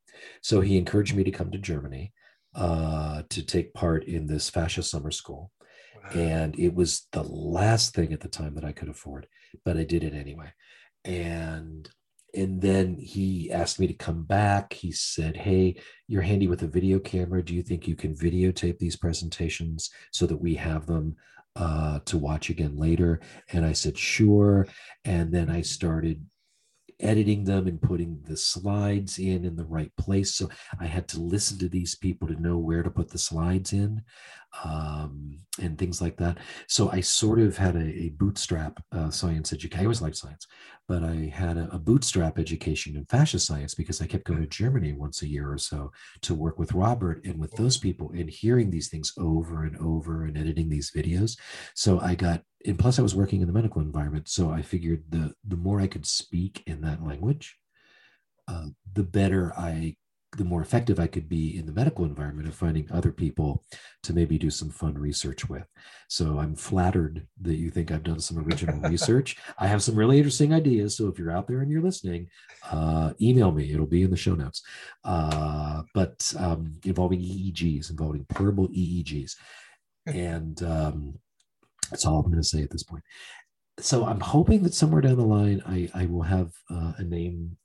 so 0.42 0.62
he 0.62 0.78
encouraged 0.78 1.16
me 1.16 1.24
to 1.24 1.32
come 1.32 1.52
to 1.52 1.58
Germany 1.58 2.14
uh, 2.56 3.24
to 3.30 3.44
take 3.44 3.74
part 3.74 4.06
in 4.06 4.28
this 4.28 4.50
fascia 4.50 4.84
summer 4.84 5.12
school. 5.12 5.52
Wow. 5.96 6.22
And 6.22 6.60
it 6.60 6.74
was 6.74 7.08
the 7.12 7.24
last 7.24 7.94
thing 7.96 8.14
at 8.14 8.22
the 8.22 8.28
time 8.28 8.56
that 8.56 8.66
I 8.66 8.72
could 8.72 8.90
afford, 8.90 9.28
but 9.64 9.78
I 9.78 9.84
did 9.84 10.04
it 10.04 10.14
anyway. 10.14 10.54
And 11.04 11.90
and 12.36 12.62
then 12.62 12.98
he 12.98 13.52
asked 13.52 13.80
me 13.80 13.88
to 13.88 13.94
come 13.94 14.24
back. 14.24 14.74
He 14.74 14.92
said, 14.92 15.38
Hey, 15.38 15.76
you're 16.08 16.22
handy 16.22 16.48
with 16.48 16.62
a 16.64 16.68
video 16.68 17.00
camera. 17.00 17.44
Do 17.44 17.56
you 17.56 17.64
think 17.64 17.88
you 17.88 17.96
can 17.96 18.16
videotape 18.16 18.78
these 18.78 18.96
presentations 18.96 19.90
so 20.12 20.26
that 20.28 20.42
we 20.42 20.56
have 20.56 20.86
them 20.86 21.16
uh, 21.56 22.00
to 22.06 22.18
watch 22.18 22.50
again 22.50 22.76
later? 22.76 23.22
And 23.52 23.66
I 23.66 23.74
said, 23.74 23.98
Sure. 23.98 24.68
And 25.04 25.34
then 25.34 25.50
I 25.50 25.62
started 25.62 26.26
editing 27.00 27.44
them 27.44 27.68
and 27.68 27.82
putting 27.82 28.20
the 28.24 28.38
slides 28.38 29.20
in 29.20 29.46
in 29.46 29.56
the 29.56 29.66
right 29.66 29.92
place. 29.98 30.36
So 30.36 30.50
I 30.80 30.86
had 30.86 31.08
to 31.10 31.20
listen 31.20 31.58
to 31.60 31.70
these 31.70 31.96
people 31.96 32.28
to 32.28 32.42
know 32.42 32.58
where 32.58 32.84
to 32.84 32.90
put 32.90 33.10
the 33.10 33.18
slides 33.18 33.74
in 33.74 34.02
um, 34.64 35.38
and 35.62 35.78
things 35.78 36.02
like 36.02 36.18
that. 36.18 36.38
So 36.68 36.90
I 36.92 37.02
sort 37.02 37.40
of 37.40 37.58
had 37.58 37.76
a, 37.76 37.86
a 37.86 38.10
bootstrap 38.10 38.82
uh, 38.92 39.10
science 39.10 39.52
education. 39.52 39.82
I 39.82 39.86
always 39.86 40.02
liked 40.02 40.16
science, 40.18 40.48
but 40.88 41.04
I 41.04 41.32
had 41.34 41.58
a, 41.58 41.70
a, 41.72 41.80
bootstrap 41.80 42.40
education 42.40 42.96
in 42.96 43.06
fascia 43.06 43.40
science 43.40 43.76
because 43.76 44.02
I 44.02 44.08
kept 44.08 44.24
going 44.24 44.42
to 44.42 44.48
Germany 44.48 44.94
once 44.94 45.22
a 45.22 45.28
year 45.28 45.52
or 45.52 45.58
so 45.58 45.92
to 46.22 46.34
work 46.34 46.58
with 46.58 46.74
Robert 46.74 47.26
and 47.26 47.38
with 47.38 47.52
those 47.54 47.78
people 47.78 48.12
and 48.12 48.30
hearing 48.30 48.70
these 48.70 48.88
things 48.88 49.12
over 49.18 49.66
and 49.66 49.78
over 49.78 50.26
and 50.26 50.38
editing 50.38 50.70
these 50.70 50.92
videos. 50.96 51.38
So 51.74 52.00
I 52.00 52.16
got 52.16 52.42
and 52.66 52.80
plus 52.80 53.00
I 53.00 53.02
was 53.02 53.16
working 53.16 53.42
in 53.42 53.48
the 53.48 53.54
medical 53.54 53.82
environment, 53.82 54.28
so 54.28 54.50
I 54.50 54.62
figured 54.62 55.04
the 55.10 55.34
the 55.48 55.56
more 55.56 55.80
I 55.80 55.88
could 55.88 56.06
speak 56.06 56.64
in 56.66 56.82
that 56.82 57.04
language, 57.04 57.58
uh, 58.48 58.68
the 58.94 59.04
better 59.04 59.54
I, 59.58 59.96
the 60.38 60.44
more 60.44 60.62
effective 60.62 61.00
I 61.00 61.08
could 61.08 61.30
be 61.30 61.58
in 61.58 61.66
the 61.66 61.72
medical 61.72 62.06
environment 62.06 62.48
of 62.48 62.56
finding 62.56 62.92
other 62.92 63.12
people 63.12 63.64
to 64.04 64.14
maybe 64.14 64.38
do 64.38 64.50
some 64.50 64.70
fun 64.70 64.96
research 64.98 65.48
with. 65.48 65.66
So 66.10 66.40
I'm 66.40 66.56
flattered 66.56 67.28
that 67.42 67.56
you 67.56 67.70
think 67.70 67.92
I've 67.92 68.04
done 68.04 68.20
some 68.20 68.40
original 68.40 68.80
research. 68.90 69.38
I 69.58 69.68
have 69.68 69.84
some 69.84 69.96
really 69.96 70.18
interesting 70.18 70.54
ideas. 70.54 70.98
So 70.98 71.08
if 71.08 71.18
you're 71.18 71.32
out 71.32 71.48
there 71.48 71.62
and 71.62 71.72
you're 71.72 71.82
listening, 71.82 72.28
uh, 72.70 73.14
email 73.22 73.52
me. 73.52 73.72
It'll 73.72 73.86
be 73.86 74.04
in 74.04 74.12
the 74.12 74.18
show 74.18 74.36
notes. 74.36 74.62
Uh, 75.04 75.84
but 75.94 76.34
um, 76.38 76.74
involving 76.84 77.22
EEGs, 77.22 77.90
involving 77.90 78.26
portable 78.26 78.68
EEGs, 78.70 79.36
and 80.06 80.62
um, 80.64 81.18
that's 81.90 82.06
all 82.06 82.20
I'm 82.20 82.32
going 82.32 82.42
to 82.42 82.48
say 82.48 82.62
at 82.62 82.70
this 82.72 82.84
point. 82.84 83.04
So 83.80 84.06
I'm 84.06 84.22
hoping 84.22 84.64
that 84.64 84.74
somewhere 84.74 85.02
down 85.02 85.18
the 85.18 85.26
line, 85.26 85.62
I, 85.66 85.90
I 85.94 86.06
will 86.06 86.22
have 86.24 86.52
uh, 86.70 86.94
a 86.98 87.04
name 87.04 87.58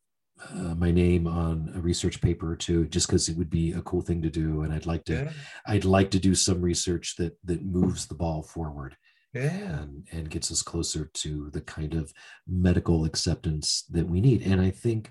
uh, 0.55 0.75
my 0.75 0.91
name 0.91 1.27
on 1.27 1.71
a 1.75 1.81
research 1.81 2.21
paper 2.23 2.51
or 2.51 2.57
two, 2.57 2.87
just 2.87 3.07
because 3.07 3.29
it 3.29 3.37
would 3.37 3.51
be 3.51 3.73
a 3.73 3.83
cool 3.83 4.01
thing 4.01 4.23
to 4.23 4.31
do, 4.31 4.63
and 4.63 4.73
I'd 4.73 4.87
like 4.87 5.05
to, 5.05 5.13
Yeah. 5.13 5.33
I'd 5.67 5.85
like 5.85 6.11
to 6.13 6.19
do 6.19 6.35
some 6.35 6.63
research 6.63 7.17
that 7.17 7.37
that 7.45 7.63
moves 7.65 8.07
the 8.07 8.15
ball 8.15 8.43
forward 8.43 8.97
Yeah. 9.35 9.81
and 9.81 10.09
and 10.13 10.31
gets 10.31 10.51
us 10.51 10.63
closer 10.63 11.11
to 11.13 11.51
the 11.51 11.61
kind 11.61 11.95
of 11.95 12.13
medical 12.49 13.05
acceptance 13.05 13.85
that 13.91 14.09
we 14.09 14.21
need. 14.21 14.43
And 14.43 14.61
I 14.63 14.71
think, 14.71 15.11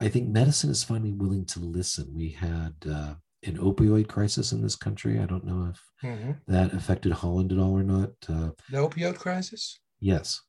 I 0.00 0.08
think 0.08 0.28
medicine 0.28 0.70
is 0.70 0.84
finally 0.84 1.12
willing 1.12 1.44
to 1.46 1.60
listen. 1.60 2.14
We 2.14 2.28
had 2.30 2.74
uh, 2.88 3.14
an 3.44 3.56
opioid 3.58 4.08
crisis 4.08 4.52
in 4.52 4.62
this 4.62 4.76
country. 4.76 5.18
I 5.20 5.26
don't 5.26 5.44
know 5.44 5.70
if 5.72 5.80
hmm 6.00 6.32
that 6.46 6.72
affected 6.72 7.12
Holland 7.12 7.52
at 7.52 7.58
all 7.58 7.72
or 7.72 7.82
not. 7.82 8.10
Uh, 8.28 8.50
The 8.70 8.78
opioid 8.78 9.16
crisis? 9.18 9.80
yes, 10.00 10.40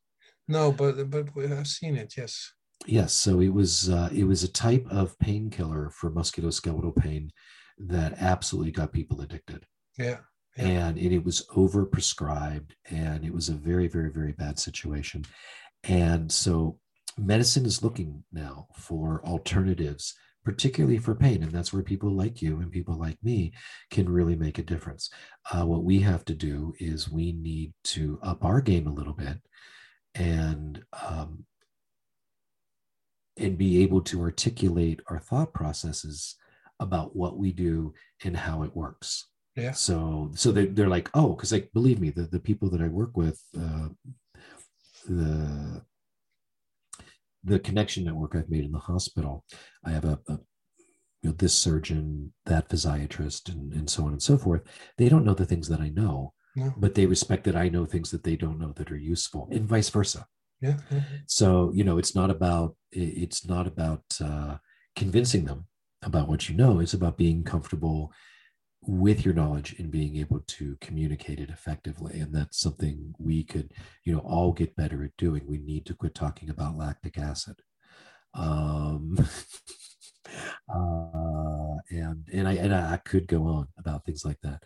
No, 0.47 0.71
but 0.71 1.09
but 1.09 1.35
we- 1.35 1.45
I've 1.45 1.67
seen 1.67 1.95
it. 1.95 2.15
Yes. 2.17 2.53
Yes, 2.87 3.13
so 3.13 3.41
it 3.41 3.49
was 3.53 3.89
uh, 3.89 4.09
it 4.13 4.23
was 4.23 4.43
a 4.43 4.47
type 4.51 4.85
of 4.89 5.17
painkiller 5.19 5.89
for 5.91 6.09
musculoskeletal 6.11 6.95
pain 6.95 7.31
that 7.77 8.13
absolutely 8.19 8.71
got 8.71 8.93
people 8.93 9.21
addicted, 9.21 9.65
Yeah. 9.97 10.19
Yeah. 10.57 10.65
and 10.67 10.97
it, 10.97 11.11
it 11.13 11.23
was 11.23 11.45
overprescribed, 11.55 12.71
and 12.89 13.23
it 13.25 13.33
was 13.33 13.49
a 13.49 13.53
very 13.69 13.87
very 13.87 14.09
very 14.11 14.31
bad 14.33 14.59
situation, 14.59 15.25
and 15.83 16.31
so 16.31 16.79
medicine 17.17 17.65
is 17.65 17.83
looking 17.83 18.23
now 18.31 18.67
for 18.75 19.21
alternatives, 19.25 20.13
particularly 20.45 20.97
for 20.97 21.15
pain, 21.15 21.43
and 21.43 21.51
that's 21.51 21.73
where 21.73 21.83
people 21.83 22.11
like 22.11 22.41
you 22.41 22.59
and 22.59 22.71
people 22.71 22.97
like 22.97 23.17
me 23.23 23.53
can 23.91 24.09
really 24.09 24.35
make 24.35 24.57
a 24.57 24.63
difference. 24.63 25.09
Uh, 25.51 25.65
what 25.65 25.83
we 25.83 25.99
have 25.99 26.25
to 26.25 26.33
do 26.33 26.73
is 26.79 27.09
we 27.09 27.33
need 27.33 27.73
to 27.83 28.19
up 28.23 28.43
our 28.43 28.61
game 28.61 28.87
a 28.87 28.93
little 28.93 29.13
bit, 29.13 29.37
and 30.15 30.83
um, 31.07 31.45
and 33.37 33.57
be 33.57 33.83
able 33.83 34.01
to 34.01 34.21
articulate 34.21 35.01
our 35.07 35.19
thought 35.19 35.53
processes 35.53 36.35
about 36.79 37.15
what 37.15 37.37
we 37.37 37.51
do 37.51 37.93
and 38.23 38.35
how 38.35 38.63
it 38.63 38.75
works. 38.75 39.27
Yeah. 39.55 39.71
So 39.73 40.31
so 40.35 40.51
they, 40.51 40.67
they're 40.67 40.87
like, 40.87 41.09
oh, 41.13 41.33
because 41.33 41.51
like 41.51 41.69
believe 41.73 41.99
me, 41.99 42.11
the, 42.11 42.23
the 42.23 42.39
people 42.39 42.69
that 42.69 42.81
I 42.81 42.87
work 42.87 43.17
with, 43.17 43.41
uh, 43.57 43.89
the 45.07 45.81
the 47.49 47.59
connection 47.59 48.03
network 48.05 48.35
I've 48.35 48.49
made 48.49 48.63
in 48.65 48.71
the 48.71 48.79
hospital, 48.79 49.43
I 49.85 49.91
have 49.91 50.05
a, 50.05 50.19
a 50.27 50.33
you 51.21 51.29
know, 51.29 51.35
this 51.37 51.53
surgeon, 51.53 52.31
that 52.45 52.69
physiatrist, 52.69 53.49
and, 53.51 53.73
and 53.73 53.89
so 53.89 54.05
on 54.05 54.11
and 54.13 54.21
so 54.23 54.37
forth. 54.37 54.61
They 54.97 55.09
don't 55.09 55.25
know 55.25 55.33
the 55.33 55.45
things 55.45 55.67
that 55.67 55.81
I 55.81 55.89
know, 55.89 56.33
No. 56.55 56.73
but 56.77 56.95
they 56.95 57.05
respect 57.05 57.43
that 57.45 57.55
I 57.57 57.67
know 57.69 57.85
things 57.85 58.09
that 58.11 58.23
they 58.23 58.35
don't 58.37 58.59
know 58.59 58.71
that 58.77 58.91
are 58.91 58.97
useful, 59.15 59.49
and 59.51 59.67
vice 59.67 59.89
versa 59.89 60.25
Yeah. 60.61 60.77
yeah. 60.91 61.01
so 61.27 61.71
you 61.73 61.83
know 61.83 61.97
it's 62.01 62.15
not 62.15 62.29
about 62.29 62.75
it's 62.91 63.45
not 63.53 63.65
about 63.67 64.03
uh, 64.29 64.57
convincing 64.95 65.43
them 65.45 65.67
about 66.09 66.27
what 66.29 66.47
you 66.49 66.55
know 66.55 66.79
it's 66.79 66.93
about 66.99 67.17
being 67.17 67.43
comfortable 67.43 67.99
with 68.89 69.23
your 69.23 69.35
knowledge 69.35 69.75
and 69.77 69.91
being 69.91 70.17
able 70.17 70.39
to 70.47 70.75
communicate 70.81 71.39
it 71.39 71.51
effectively 71.51 72.19
and 72.19 72.33
that's 72.33 72.59
something 72.59 73.13
we 73.19 73.43
could 73.43 73.71
you 74.03 74.11
know 74.11 74.19
all 74.19 74.51
get 74.51 74.75
better 74.75 75.03
at 75.03 75.15
doing. 75.17 75.43
We 75.45 75.59
need 75.59 75.85
to 75.85 75.93
quit 75.93 76.15
talking 76.15 76.49
about 76.49 76.75
lactic 76.75 77.17
acid. 77.19 77.61
Um 78.33 79.15
uh 80.73 81.75
and 81.91 82.27
and 82.33 82.47
i 82.47 82.53
and 82.53 82.73
i 82.73 82.97
could 82.97 83.27
go 83.27 83.43
on 83.45 83.67
about 83.77 84.05
things 84.05 84.25
like 84.25 84.39
that. 84.41 84.63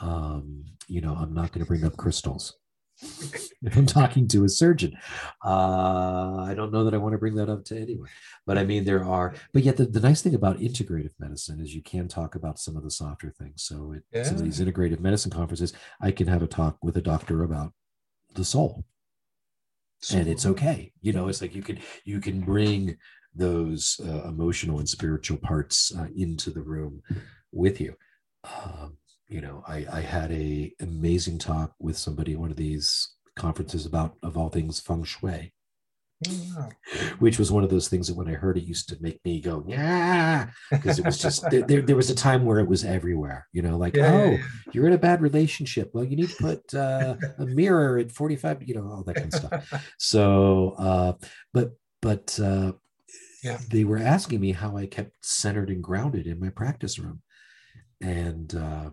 Um 0.00 0.64
you 0.88 1.02
know 1.02 1.14
i'm 1.14 1.34
not 1.34 1.52
going 1.52 1.64
to 1.64 1.68
bring 1.68 1.84
up 1.84 1.96
crystals 1.98 2.56
if 3.02 3.76
I'm 3.76 3.86
talking 3.86 4.28
to 4.28 4.44
a 4.44 4.48
surgeon. 4.48 4.96
Uh, 5.44 6.38
I 6.38 6.54
don't 6.54 6.72
know 6.72 6.84
that 6.84 6.94
I 6.94 6.98
want 6.98 7.12
to 7.12 7.18
bring 7.18 7.34
that 7.36 7.48
up 7.48 7.64
to 7.66 7.80
anyone. 7.80 8.08
But 8.46 8.58
I 8.58 8.64
mean, 8.64 8.84
there 8.84 9.04
are, 9.04 9.34
but 9.52 9.62
yet 9.62 9.76
the, 9.76 9.86
the 9.86 10.00
nice 10.00 10.22
thing 10.22 10.34
about 10.34 10.60
integrative 10.60 11.12
medicine 11.18 11.60
is 11.60 11.74
you 11.74 11.82
can 11.82 12.08
talk 12.08 12.34
about 12.34 12.58
some 12.58 12.76
of 12.76 12.84
the 12.84 12.90
softer 12.90 13.30
things. 13.30 13.62
So 13.62 13.94
at 14.12 14.26
some 14.26 14.36
of 14.36 14.44
these 14.44 14.60
integrative 14.60 15.00
medicine 15.00 15.30
conferences, 15.30 15.72
I 16.00 16.10
can 16.10 16.26
have 16.28 16.42
a 16.42 16.46
talk 16.46 16.78
with 16.82 16.96
a 16.96 17.02
doctor 17.02 17.42
about 17.42 17.72
the 18.34 18.44
soul 18.44 18.84
and 20.12 20.28
it's 20.28 20.46
okay 20.46 20.92
you 21.00 21.12
know 21.12 21.28
it's 21.28 21.40
like 21.40 21.54
you 21.54 21.62
can 21.62 21.78
you 22.04 22.20
can 22.20 22.40
bring 22.40 22.96
those 23.34 24.00
uh, 24.06 24.28
emotional 24.28 24.78
and 24.78 24.88
spiritual 24.88 25.36
parts 25.38 25.92
uh, 25.98 26.06
into 26.16 26.50
the 26.50 26.62
room 26.62 27.02
with 27.52 27.80
you 27.80 27.94
um, 28.44 28.96
you 29.28 29.40
know 29.40 29.62
I, 29.66 29.86
I 29.92 30.00
had 30.00 30.30
a 30.32 30.72
amazing 30.80 31.38
talk 31.38 31.72
with 31.80 31.96
somebody 31.98 32.32
at 32.34 32.38
one 32.38 32.50
of 32.50 32.56
these 32.56 33.14
conferences 33.36 33.86
about 33.86 34.16
of 34.22 34.36
all 34.36 34.48
things 34.48 34.80
feng 34.80 35.04
shui. 35.04 35.52
Wow. 36.26 36.70
which 37.18 37.38
was 37.38 37.52
one 37.52 37.62
of 37.62 37.68
those 37.68 37.88
things 37.88 38.06
that 38.08 38.16
when 38.16 38.26
i 38.26 38.32
heard 38.32 38.56
it 38.56 38.64
used 38.64 38.88
to 38.88 38.96
make 39.02 39.22
me 39.22 39.38
go 39.38 39.62
yeah 39.68 40.48
because 40.70 40.98
it 40.98 41.04
was 41.04 41.18
just 41.18 41.42
there, 41.50 41.60
there, 41.60 41.82
there 41.82 41.94
was 41.94 42.08
a 42.08 42.14
time 42.14 42.46
where 42.46 42.58
it 42.58 42.66
was 42.66 42.86
everywhere 42.86 43.46
you 43.52 43.60
know 43.60 43.76
like 43.76 43.94
Yeah, 43.94 44.12
oh 44.14 44.30
yeah, 44.30 44.44
you're 44.72 44.86
in 44.86 44.94
a 44.94 44.98
bad 44.98 45.20
relationship. 45.20 45.90
Well 45.92 46.04
you 46.04 46.16
need 46.16 46.30
to 46.30 46.36
put 46.36 46.74
uh, 46.86 47.16
a 47.38 47.44
mirror 47.44 47.98
at 47.98 48.10
45 48.12 48.66
you 48.66 48.74
know 48.76 48.88
all 48.90 49.02
that 49.04 49.16
kind 49.16 49.26
of 49.26 49.34
stuff. 49.34 49.92
So 49.98 50.74
uh 50.78 51.12
but 51.52 51.72
but 52.00 52.40
uh 52.40 52.72
Yeah. 53.44 53.58
they 53.68 53.84
were 53.84 53.98
asking 53.98 54.40
me 54.40 54.52
how 54.52 54.78
i 54.78 54.86
kept 54.86 55.12
centered 55.22 55.68
and 55.68 55.82
grounded 55.84 56.26
in 56.26 56.40
my 56.40 56.48
practice 56.48 56.98
room. 56.98 57.20
And 58.00 58.54
uh 58.54 58.90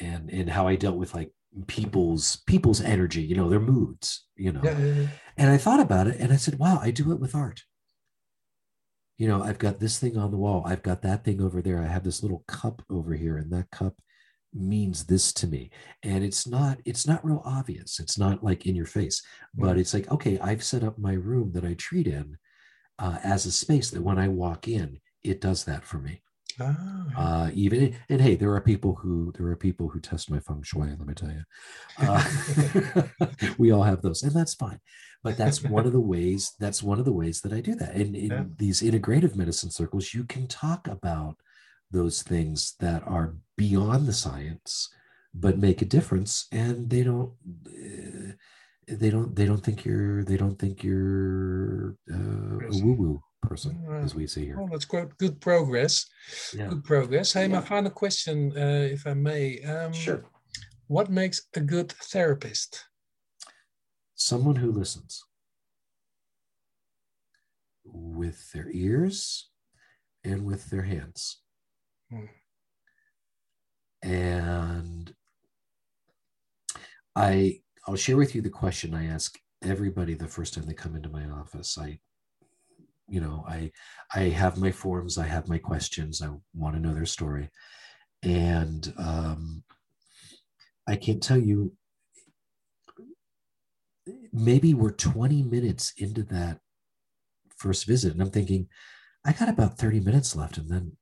and 0.00 0.30
and 0.30 0.50
how 0.50 0.66
i 0.66 0.76
dealt 0.76 0.96
with 0.96 1.14
like 1.14 1.30
people's 1.66 2.36
people's 2.46 2.80
energy 2.80 3.22
you 3.22 3.34
know 3.34 3.48
their 3.48 3.60
moods 3.60 4.26
you 4.36 4.52
know. 4.52 4.60
Yeah, 4.64 4.78
yeah, 4.78 4.94
yeah. 4.94 5.06
and 5.36 5.50
i 5.50 5.58
thought 5.58 5.80
about 5.80 6.06
it 6.06 6.16
and 6.18 6.32
i 6.32 6.36
said 6.36 6.58
wow 6.58 6.78
i 6.82 6.90
do 6.90 7.12
it 7.12 7.20
with 7.20 7.34
art. 7.34 7.62
You 9.18 9.28
know 9.28 9.42
i've 9.42 9.58
got 9.58 9.78
this 9.78 9.98
thing 9.98 10.16
on 10.16 10.30
the 10.30 10.38
wall. 10.38 10.64
I've 10.66 10.82
got 10.82 11.02
that 11.02 11.24
thing 11.24 11.40
over 11.40 11.62
there. 11.62 11.80
I 11.80 11.86
have 11.86 12.04
this 12.04 12.22
little 12.22 12.44
cup 12.48 12.82
over 12.90 13.14
here 13.14 13.36
and 13.36 13.52
that 13.52 13.70
cup 13.70 13.94
means 14.54 15.04
this 15.04 15.32
to 15.34 15.46
me. 15.46 15.70
And 16.02 16.24
it's 16.24 16.46
not 16.46 16.78
it's 16.84 17.06
not 17.06 17.24
real 17.24 17.42
obvious. 17.44 18.00
It's 18.00 18.18
not 18.18 18.42
like 18.42 18.66
in 18.66 18.74
your 18.74 18.86
face. 18.86 19.22
But 19.54 19.78
it's 19.78 19.94
like 19.94 20.10
okay 20.10 20.38
i've 20.40 20.64
set 20.64 20.82
up 20.82 20.98
my 20.98 21.12
room 21.12 21.52
that 21.52 21.64
i 21.64 21.74
treat 21.74 22.06
in 22.06 22.36
uh, 22.98 23.18
as 23.22 23.46
a 23.46 23.52
space 23.52 23.90
that 23.90 24.02
when 24.02 24.18
i 24.18 24.28
walk 24.28 24.68
in 24.68 24.98
it 25.22 25.40
does 25.40 25.64
that 25.64 25.84
for 25.84 25.98
me 25.98 26.22
Ah, 27.16 27.46
uh, 27.46 27.50
even 27.54 27.94
and 28.08 28.20
hey 28.20 28.34
there 28.36 28.52
are 28.54 28.60
people 28.60 28.94
who 28.94 29.32
there 29.36 29.46
are 29.48 29.56
people 29.56 29.88
who 29.88 30.00
test 30.00 30.30
my 30.30 30.40
feng 30.40 30.62
shui 30.62 30.88
let 30.98 31.06
me 31.06 31.14
tell 31.14 31.30
you. 31.30 31.44
Uh, 31.98 32.24
we 33.58 33.70
all 33.70 33.82
have 33.82 34.02
those 34.02 34.22
and 34.22 34.32
that's 34.32 34.54
fine 34.54 34.80
but 35.22 35.36
that's 35.36 35.62
one 35.62 35.86
of 35.86 35.92
the 35.92 36.00
ways 36.00 36.52
that's 36.58 36.82
one 36.82 36.98
of 36.98 37.04
the 37.04 37.12
ways 37.12 37.40
that 37.40 37.52
i 37.52 37.60
do 37.60 37.74
that 37.74 37.94
and 37.94 38.16
in 38.16 38.28
Yeah. 38.30 38.44
these 38.56 38.82
integrative 38.82 39.36
medicine 39.36 39.70
circles 39.70 40.14
you 40.14 40.24
can 40.24 40.46
talk 40.46 40.88
about 40.88 41.36
those 41.90 42.22
things 42.22 42.74
that 42.80 43.02
are 43.06 43.36
beyond 43.56 44.06
the 44.06 44.12
science 44.12 44.88
but 45.34 45.58
make 45.58 45.82
a 45.82 45.86
difference 45.96 46.46
and 46.52 46.88
they 46.90 47.02
don't 47.02 47.32
uh, 47.68 48.32
they 48.88 49.10
don't 49.10 49.36
they 49.36 49.46
don't 49.46 49.62
think 49.64 49.84
you're 49.84 50.24
they 50.24 50.36
don't 50.36 50.58
think 50.58 50.82
you're 50.82 51.96
uh, 52.12 52.58
a 52.72 52.76
woo 52.82 52.94
woo 52.94 53.22
person 53.42 53.82
Right. 53.84 54.02
as 54.04 54.14
we 54.14 54.26
see 54.26 54.44
here 54.46 54.58
oh, 54.60 54.68
that's 54.70 54.84
quite 54.86 55.16
good 55.18 55.40
progress. 55.40 56.06
yeah 56.54 56.68
Good 56.68 56.84
progress. 56.84 57.32
Hey, 57.32 57.48
my 57.48 57.60
final 57.60 57.90
question, 57.90 58.52
uh, 58.56 58.86
if 58.96 59.06
I 59.06 59.14
may. 59.14 59.60
Um, 59.62 59.92
sure 59.92 60.24
What 60.86 61.10
makes 61.10 61.38
a 61.54 61.60
good 61.60 61.90
therapist? 61.92 62.84
someone 64.14 64.54
who 64.56 64.70
listens 64.70 65.24
with 67.84 68.52
their 68.52 68.70
ears 68.70 69.50
and 70.22 70.44
with 70.44 70.70
their 70.70 70.82
hands. 70.82 71.42
Hmm. 72.10 72.26
And 74.02 75.12
I 77.16 77.60
I'll 77.86 77.96
share 77.96 78.16
with 78.16 78.34
you 78.36 78.42
the 78.42 78.50
question 78.62 78.94
I 78.94 79.06
ask 79.06 79.36
everybody 79.62 80.14
the 80.14 80.28
first 80.28 80.54
time 80.54 80.66
they 80.66 80.74
come 80.74 80.94
into 80.94 81.08
my 81.08 81.24
office. 81.28 81.76
I 81.78 81.98
you 83.12 83.20
know, 83.20 83.44
I 83.48 83.72
I 84.14 84.22
have 84.42 84.58
my 84.58 84.72
forms, 84.72 85.18
I 85.18 85.26
have 85.26 85.48
my 85.48 85.58
questions, 85.58 86.22
I 86.22 86.30
want 86.54 86.74
to 86.76 86.80
know 86.80 86.94
their 86.94 87.06
story. 87.06 87.50
And 88.22 88.92
um 88.98 89.64
I 90.86 90.96
can't 90.96 91.22
tell 91.22 91.38
you 91.38 91.72
maybe 94.32 94.74
we're 94.74 94.90
20 94.90 95.42
minutes 95.42 95.92
into 95.96 96.22
that 96.24 96.58
first 97.56 97.86
visit 97.86 98.12
and 98.12 98.20
i'm 98.20 98.30
thinking 98.30 98.66
i 99.24 99.32
got 99.32 99.48
about 99.48 99.78
30 99.78 100.00
minutes 100.00 100.34
left 100.34 100.56
and 100.58 100.68
then 100.68 100.96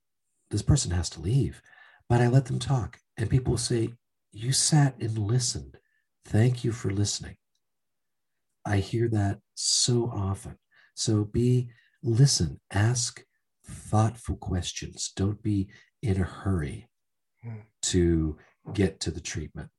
this 0.51 0.63
person 0.63 0.91
has 0.91 1.09
to 1.11 1.21
leave. 1.21 1.63
But 2.09 2.21
i 2.21 2.29
let 2.29 2.47
them 2.47 2.59
talk 2.59 2.99
and 3.17 3.31
people 3.31 3.57
say 3.57 3.95
you 4.33 4.53
sat 4.53 4.95
and 5.01 5.19
listened. 5.19 5.79
Thank 6.25 6.65
you 6.65 6.73
for 6.73 6.91
listening. 6.91 7.37
I 8.67 8.79
hear 8.79 9.09
that 9.09 9.41
so 9.55 10.11
often. 10.13 10.57
So 10.95 11.25
be 11.25 11.71
listen 12.03 12.61
ask 12.73 13.25
thoughtful 13.67 14.37
questions 14.37 15.13
don't 15.17 15.43
be 15.43 15.69
in 16.03 16.21
a 16.21 16.25
hurry 16.25 16.89
Hmm. 17.43 17.61
to 17.83 18.37
get 18.75 19.01
to 19.01 19.11
the 19.11 19.21
treatment 19.21 19.71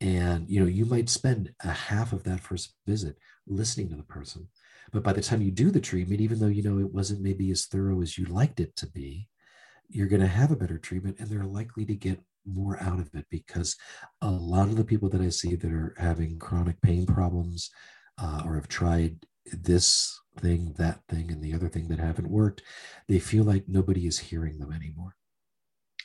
and 0.00 0.48
you 0.48 0.60
know 0.60 0.66
you 0.66 0.84
might 0.84 1.08
spend 1.08 1.52
a 1.64 1.70
half 1.70 2.12
of 2.12 2.24
that 2.24 2.40
first 2.40 2.74
visit 2.86 3.16
listening 3.46 3.88
to 3.88 3.96
the 3.96 4.02
person 4.04 4.48
But 4.92 5.02
by 5.02 5.12
the 5.12 5.22
time 5.22 5.42
you 5.42 5.50
do 5.52 5.70
the 5.70 5.80
treatment, 5.80 6.20
even 6.20 6.38
though 6.38 6.48
you 6.56 6.62
know 6.62 6.78
it 6.78 6.92
wasn't 6.92 7.22
maybe 7.22 7.50
as 7.52 7.66
thorough 7.66 8.02
as 8.02 8.18
you 8.18 8.26
liked 8.26 8.60
it 8.60 8.74
to 8.76 8.86
be, 8.90 9.28
you're 9.88 10.08
going 10.08 10.22
to 10.22 10.26
have 10.40 10.50
a 10.50 10.56
better 10.56 10.78
treatment 10.78 11.16
and 11.18 11.28
they're 11.28 11.44
likely 11.60 11.84
to 11.86 11.94
get 11.94 12.20
more 12.46 12.76
out 12.82 12.98
of 13.00 13.14
it 13.14 13.26
because 13.30 13.76
a 14.22 14.30
lot 14.30 14.68
of 14.68 14.76
the 14.76 14.84
people 14.84 15.08
that 15.10 15.20
I 15.20 15.30
see 15.30 15.54
that 15.56 15.72
are 15.72 15.94
having 15.98 16.38
chronic 16.38 16.80
pain 16.82 17.06
problems 17.06 17.70
uh, 18.18 18.42
or 18.44 18.54
have 18.56 18.68
tried 18.68 19.16
this 19.46 20.20
thing, 20.38 20.74
that 20.78 21.00
thing, 21.08 21.30
and 21.30 21.42
the 21.42 21.54
other 21.54 21.68
thing 21.68 21.88
that 21.88 21.98
haven't 21.98 22.30
worked, 22.30 22.62
they 23.08 23.18
feel 23.18 23.44
like 23.44 23.64
nobody 23.68 24.06
is 24.06 24.18
hearing 24.18 24.58
them 24.58 24.72
anymore. 24.72 25.16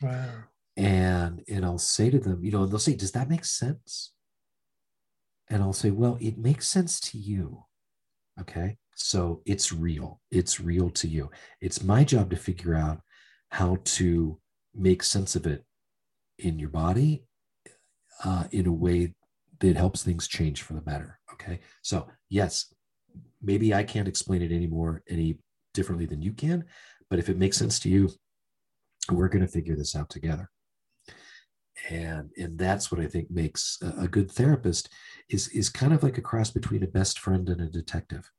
Wow. 0.02 0.44
And 0.76 1.44
and 1.48 1.66
I'll 1.66 1.80
say 1.80 2.10
to 2.10 2.20
them, 2.20 2.44
you 2.44 2.52
know, 2.52 2.64
and 2.64 2.72
they'll 2.72 2.80
say, 2.80 2.96
"Does 2.96 3.14
that 3.14 3.30
make 3.30 3.46
sense?" 3.46 4.14
And 5.50 5.64
I'll 5.64 5.74
say, 5.74 5.92
"Well, 5.92 6.18
it 6.22 6.38
makes 6.38 6.68
sense 6.68 7.00
to 7.02 7.18
you." 7.18 7.64
Okay, 8.40 8.78
so 8.96 9.42
it's 9.46 9.72
real. 9.72 10.22
It's 10.30 10.60
real 10.60 10.92
to 10.92 11.08
you. 11.08 11.32
It's 11.62 11.84
my 11.84 12.04
job 12.04 12.30
to 12.30 12.36
figure 12.36 12.76
out 12.76 13.02
how 13.50 13.78
to 13.84 14.40
make 14.76 15.02
sense 15.02 15.36
of 15.36 15.48
it 15.48 15.64
in 16.38 16.60
your 16.60 16.70
body 16.70 17.24
uh, 18.24 18.46
in 18.52 18.68
a 18.68 18.72
way 18.72 19.16
that 19.60 19.76
helps 19.76 20.04
things 20.04 20.28
change 20.28 20.62
for 20.62 20.74
the 20.74 20.82
better. 20.82 21.20
Okay. 21.34 21.60
So, 21.82 22.08
yes, 22.30 22.74
maybe 23.42 23.74
I 23.74 23.84
can't 23.84 24.08
explain 24.08 24.42
it 24.42 24.52
anymore 24.52 25.04
any 25.10 25.40
differently 25.74 26.06
than 26.06 26.22
you 26.22 26.34
can, 26.34 26.66
but 27.10 27.20
if 27.20 27.30
it 27.30 27.38
makes 27.38 27.58
sense 27.58 27.80
to 27.80 27.90
you, 27.90 28.10
we're 29.12 29.30
going 29.30 29.46
to 29.46 29.52
figure 29.52 29.76
this 29.76 29.96
out 29.96 30.10
together. 30.10 30.50
And, 31.90 32.32
and 32.38 32.58
that's 32.58 32.92
what 32.92 33.00
I 33.00 33.06
think 33.06 33.30
makes 33.30 33.78
a, 33.82 34.04
a 34.04 34.08
good 34.08 34.32
therapist 34.32 34.90
is, 35.30 35.48
is 35.50 35.70
kind 35.70 35.94
of 35.94 36.04
like 36.04 36.18
a 36.18 36.22
cross 36.22 36.50
between 36.50 36.84
a 36.84 36.88
best 36.88 37.20
friend 37.20 37.48
and 37.50 37.62
a 37.62 37.68
detective. 37.68 38.30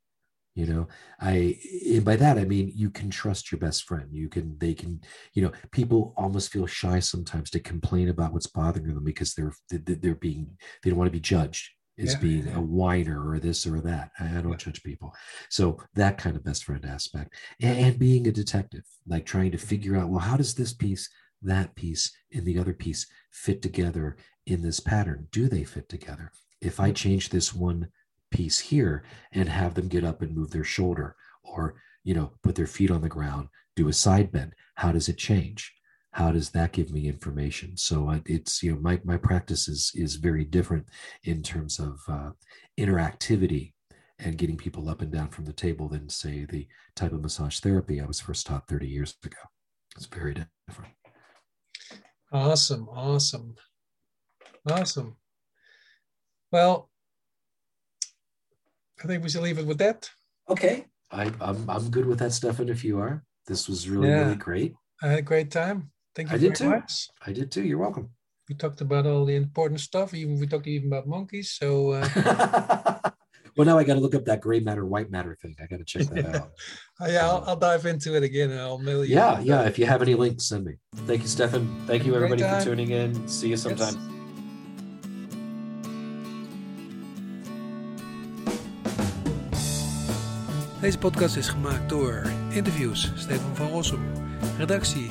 You 0.55 0.67
know 0.67 0.89
i 1.21 1.57
by 2.03 2.17
that 2.17 2.37
i 2.37 2.45
mean 2.45 2.73
you 2.75 2.91
can 2.91 3.11
trust 3.11 3.53
your 3.53 3.61
best 3.61 3.85
friend. 3.85 4.09
You 4.11 4.29
can 4.29 4.59
they 4.59 4.75
can 4.75 5.01
you 5.33 5.43
know 5.43 5.53
people 5.71 6.13
almost 6.17 6.51
feel 6.51 6.67
shy 6.67 6.99
sometimes 6.99 7.51
to 7.51 7.61
complain 7.61 8.09
about 8.09 8.33
what's 8.33 8.49
bothering 8.49 8.93
them 8.93 9.05
because 9.05 9.35
they're 9.35 9.53
they're 9.71 10.17
being 10.17 10.59
they 10.83 10.91
don't 10.91 10.99
want 10.99 11.07
to 11.07 11.13
be 11.13 11.21
judged 11.21 11.71
as 11.99 12.15
yeah, 12.15 12.21
being 12.21 12.49
a 12.55 12.61
whiner 12.61 13.29
or 13.29 13.39
this 13.39 13.67
or 13.67 13.81
that. 13.81 14.11
I 14.21 14.25
don't 14.27 14.51
yeah. 14.51 14.57
judge 14.57 14.83
people. 14.83 15.15
So 15.49 15.79
that 15.95 16.19
kind 16.19 16.37
of 16.37 16.45
best 16.45 16.65
friend 16.65 16.85
aspect 16.85 17.35
and, 17.61 17.79
and 17.79 17.99
being 17.99 18.27
a 18.27 18.33
detective 18.33 18.85
like 19.07 19.27
trying 19.27 19.53
to 19.53 19.59
figure 19.59 19.97
out 19.97 20.09
well 20.09 20.21
how 20.21 20.37
does 20.37 20.55
this 20.55 20.73
piece 20.73 21.09
that 21.43 21.75
piece 21.75 22.13
and 22.33 22.45
the 22.45 22.59
other 22.59 22.75
piece 22.75 23.07
fit 23.31 23.63
together 23.63 24.17
in 24.47 24.63
this 24.63 24.81
pattern? 24.81 25.29
Do 25.31 25.49
they 25.49 25.65
fit 25.65 25.89
together? 25.89 26.33
If 26.61 26.81
i 26.81 26.91
change 26.91 27.29
this 27.29 27.55
one 27.55 27.89
piece 28.31 28.59
here 28.59 29.05
and 29.33 29.49
have 29.49 29.75
them 29.75 29.89
get 29.89 30.05
up 30.05 30.23
and 30.23 30.37
move 30.37 30.51
their 30.51 30.65
shoulder 30.65 31.17
or 31.43 31.77
you 32.05 32.15
know 32.15 32.33
put 32.43 32.55
their 32.55 32.67
feet 32.67 32.91
on 32.91 33.01
the 33.01 33.09
ground 33.09 33.49
do 33.77 33.89
a 33.89 33.93
side 33.93 34.31
bend 34.31 34.55
how 34.75 34.93
does 34.93 35.09
it 35.09 35.17
change 35.17 35.73
how 36.19 36.33
does 36.33 36.51
that 36.51 36.73
give 36.73 36.91
me 36.91 37.07
information 37.07 37.77
so 37.77 38.21
it's 38.27 38.61
you 38.61 38.73
know 38.73 38.81
my, 38.81 39.01
my 39.05 39.17
practice 39.17 39.69
is 39.69 39.93
is 39.95 40.17
very 40.17 40.45
different 40.45 40.85
in 41.23 41.45
terms 41.45 41.79
of 41.79 42.01
uh, 42.09 42.31
interactivity 42.77 43.73
and 44.19 44.37
getting 44.37 44.57
people 44.57 44.89
up 44.89 45.01
and 45.01 45.13
down 45.13 45.29
from 45.29 45.45
the 45.45 45.53
table 45.53 45.89
than 45.89 46.09
say 46.09 46.45
the 46.45 46.67
type 46.97 47.13
of 47.13 47.23
massage 47.23 47.61
therapy 47.61 48.01
i 48.01 48.05
was 48.05 48.19
first 48.19 48.49
taught 48.49 48.67
30 48.67 48.89
years 48.89 49.15
ago 49.25 49.37
it's 49.97 50.07
very 50.07 50.35
different 50.67 50.93
awesome 52.33 52.89
awesome 52.89 53.55
awesome 54.69 55.17
well 56.51 56.91
I 59.01 59.07
think 59.07 59.23
we 59.23 59.29
should 59.29 59.43
leave 59.43 59.61
it 59.61 59.67
with 59.67 59.79
that. 59.79 60.11
Okay. 60.49 60.87
I, 61.13 61.31
I'm, 61.41 61.71
I'm 61.71 61.89
good 61.89 62.05
with 62.05 62.19
that, 62.19 62.33
Stefan, 62.33 62.69
if 62.69 62.83
you 62.83 62.99
are. 62.99 63.23
This 63.47 63.69
was 63.69 63.89
really, 63.89 64.09
yeah. 64.09 64.25
really 64.25 64.35
great. 64.35 64.75
I 65.01 65.07
had 65.07 65.21
a 65.21 65.23
great 65.23 65.53
time. 65.53 65.93
Thank 66.19 66.31
you 66.31 66.35
I 66.35 66.39
did 66.41 66.57
too. 66.57 66.71
Much. 66.71 67.11
I 67.25 67.33
did 67.33 67.53
too. 67.53 67.63
You're 67.63 67.79
welcome. 67.79 68.11
We 68.49 68.57
talked 68.57 68.81
about 68.81 69.07
all 69.07 69.25
the 69.25 69.37
important 69.37 69.79
stuff. 69.79 70.15
Even 70.15 70.41
we 70.41 70.49
talked 70.49 70.67
even 70.67 70.89
about 70.89 71.07
monkeys. 71.07 71.53
So 71.53 71.93
uh... 71.93 72.09
well, 73.57 73.65
now 73.65 73.79
I 73.79 73.85
got 73.85 73.95
to 73.95 74.01
look 74.01 74.17
up 74.17 74.25
that 74.25 74.41
gray 74.41 74.59
matter, 74.59 74.85
white 74.85 75.13
matter 75.13 75.39
thing. 75.41 75.55
I 75.63 75.67
got 75.67 75.77
to 75.77 75.85
check 75.85 76.09
that 76.09 76.35
out. 76.35 76.51
yeah, 77.09 77.25
I'll, 77.25 77.45
I'll, 77.47 77.57
dive 77.57 77.87
into 77.87 78.17
it 78.17 78.25
again 78.25 78.51
and 78.51 78.59
I'll 78.59 78.79
mail 78.79 79.05
you. 79.05 79.15
Yeah, 79.15 79.39
yeah. 79.39 79.63
If 79.63 79.79
you 79.79 79.87
have 79.87 80.03
any 80.03 80.17
links, 80.17 80.47
send 80.47 80.65
me. 80.65 80.73
Thank 81.07 81.23
you, 81.23 81.29
Stefan. 81.29 81.73
Thank 81.87 82.05
you, 82.05 82.17
everybody, 82.17 82.43
for 82.43 82.61
tuning 82.65 82.91
in. 82.91 83.29
See 83.29 83.51
you 83.51 83.57
sometime. 83.57 83.95
Yes. 83.95 84.15
Deze 90.81 90.99
podcast 90.99 91.37
is 91.37 91.49
gemaakt 91.49 91.89
door 91.89 92.23
interviews 92.51 93.13
Stefan 93.15 93.57
van 93.57 93.69
Rossum, 93.69 94.01
redactie 94.57 95.11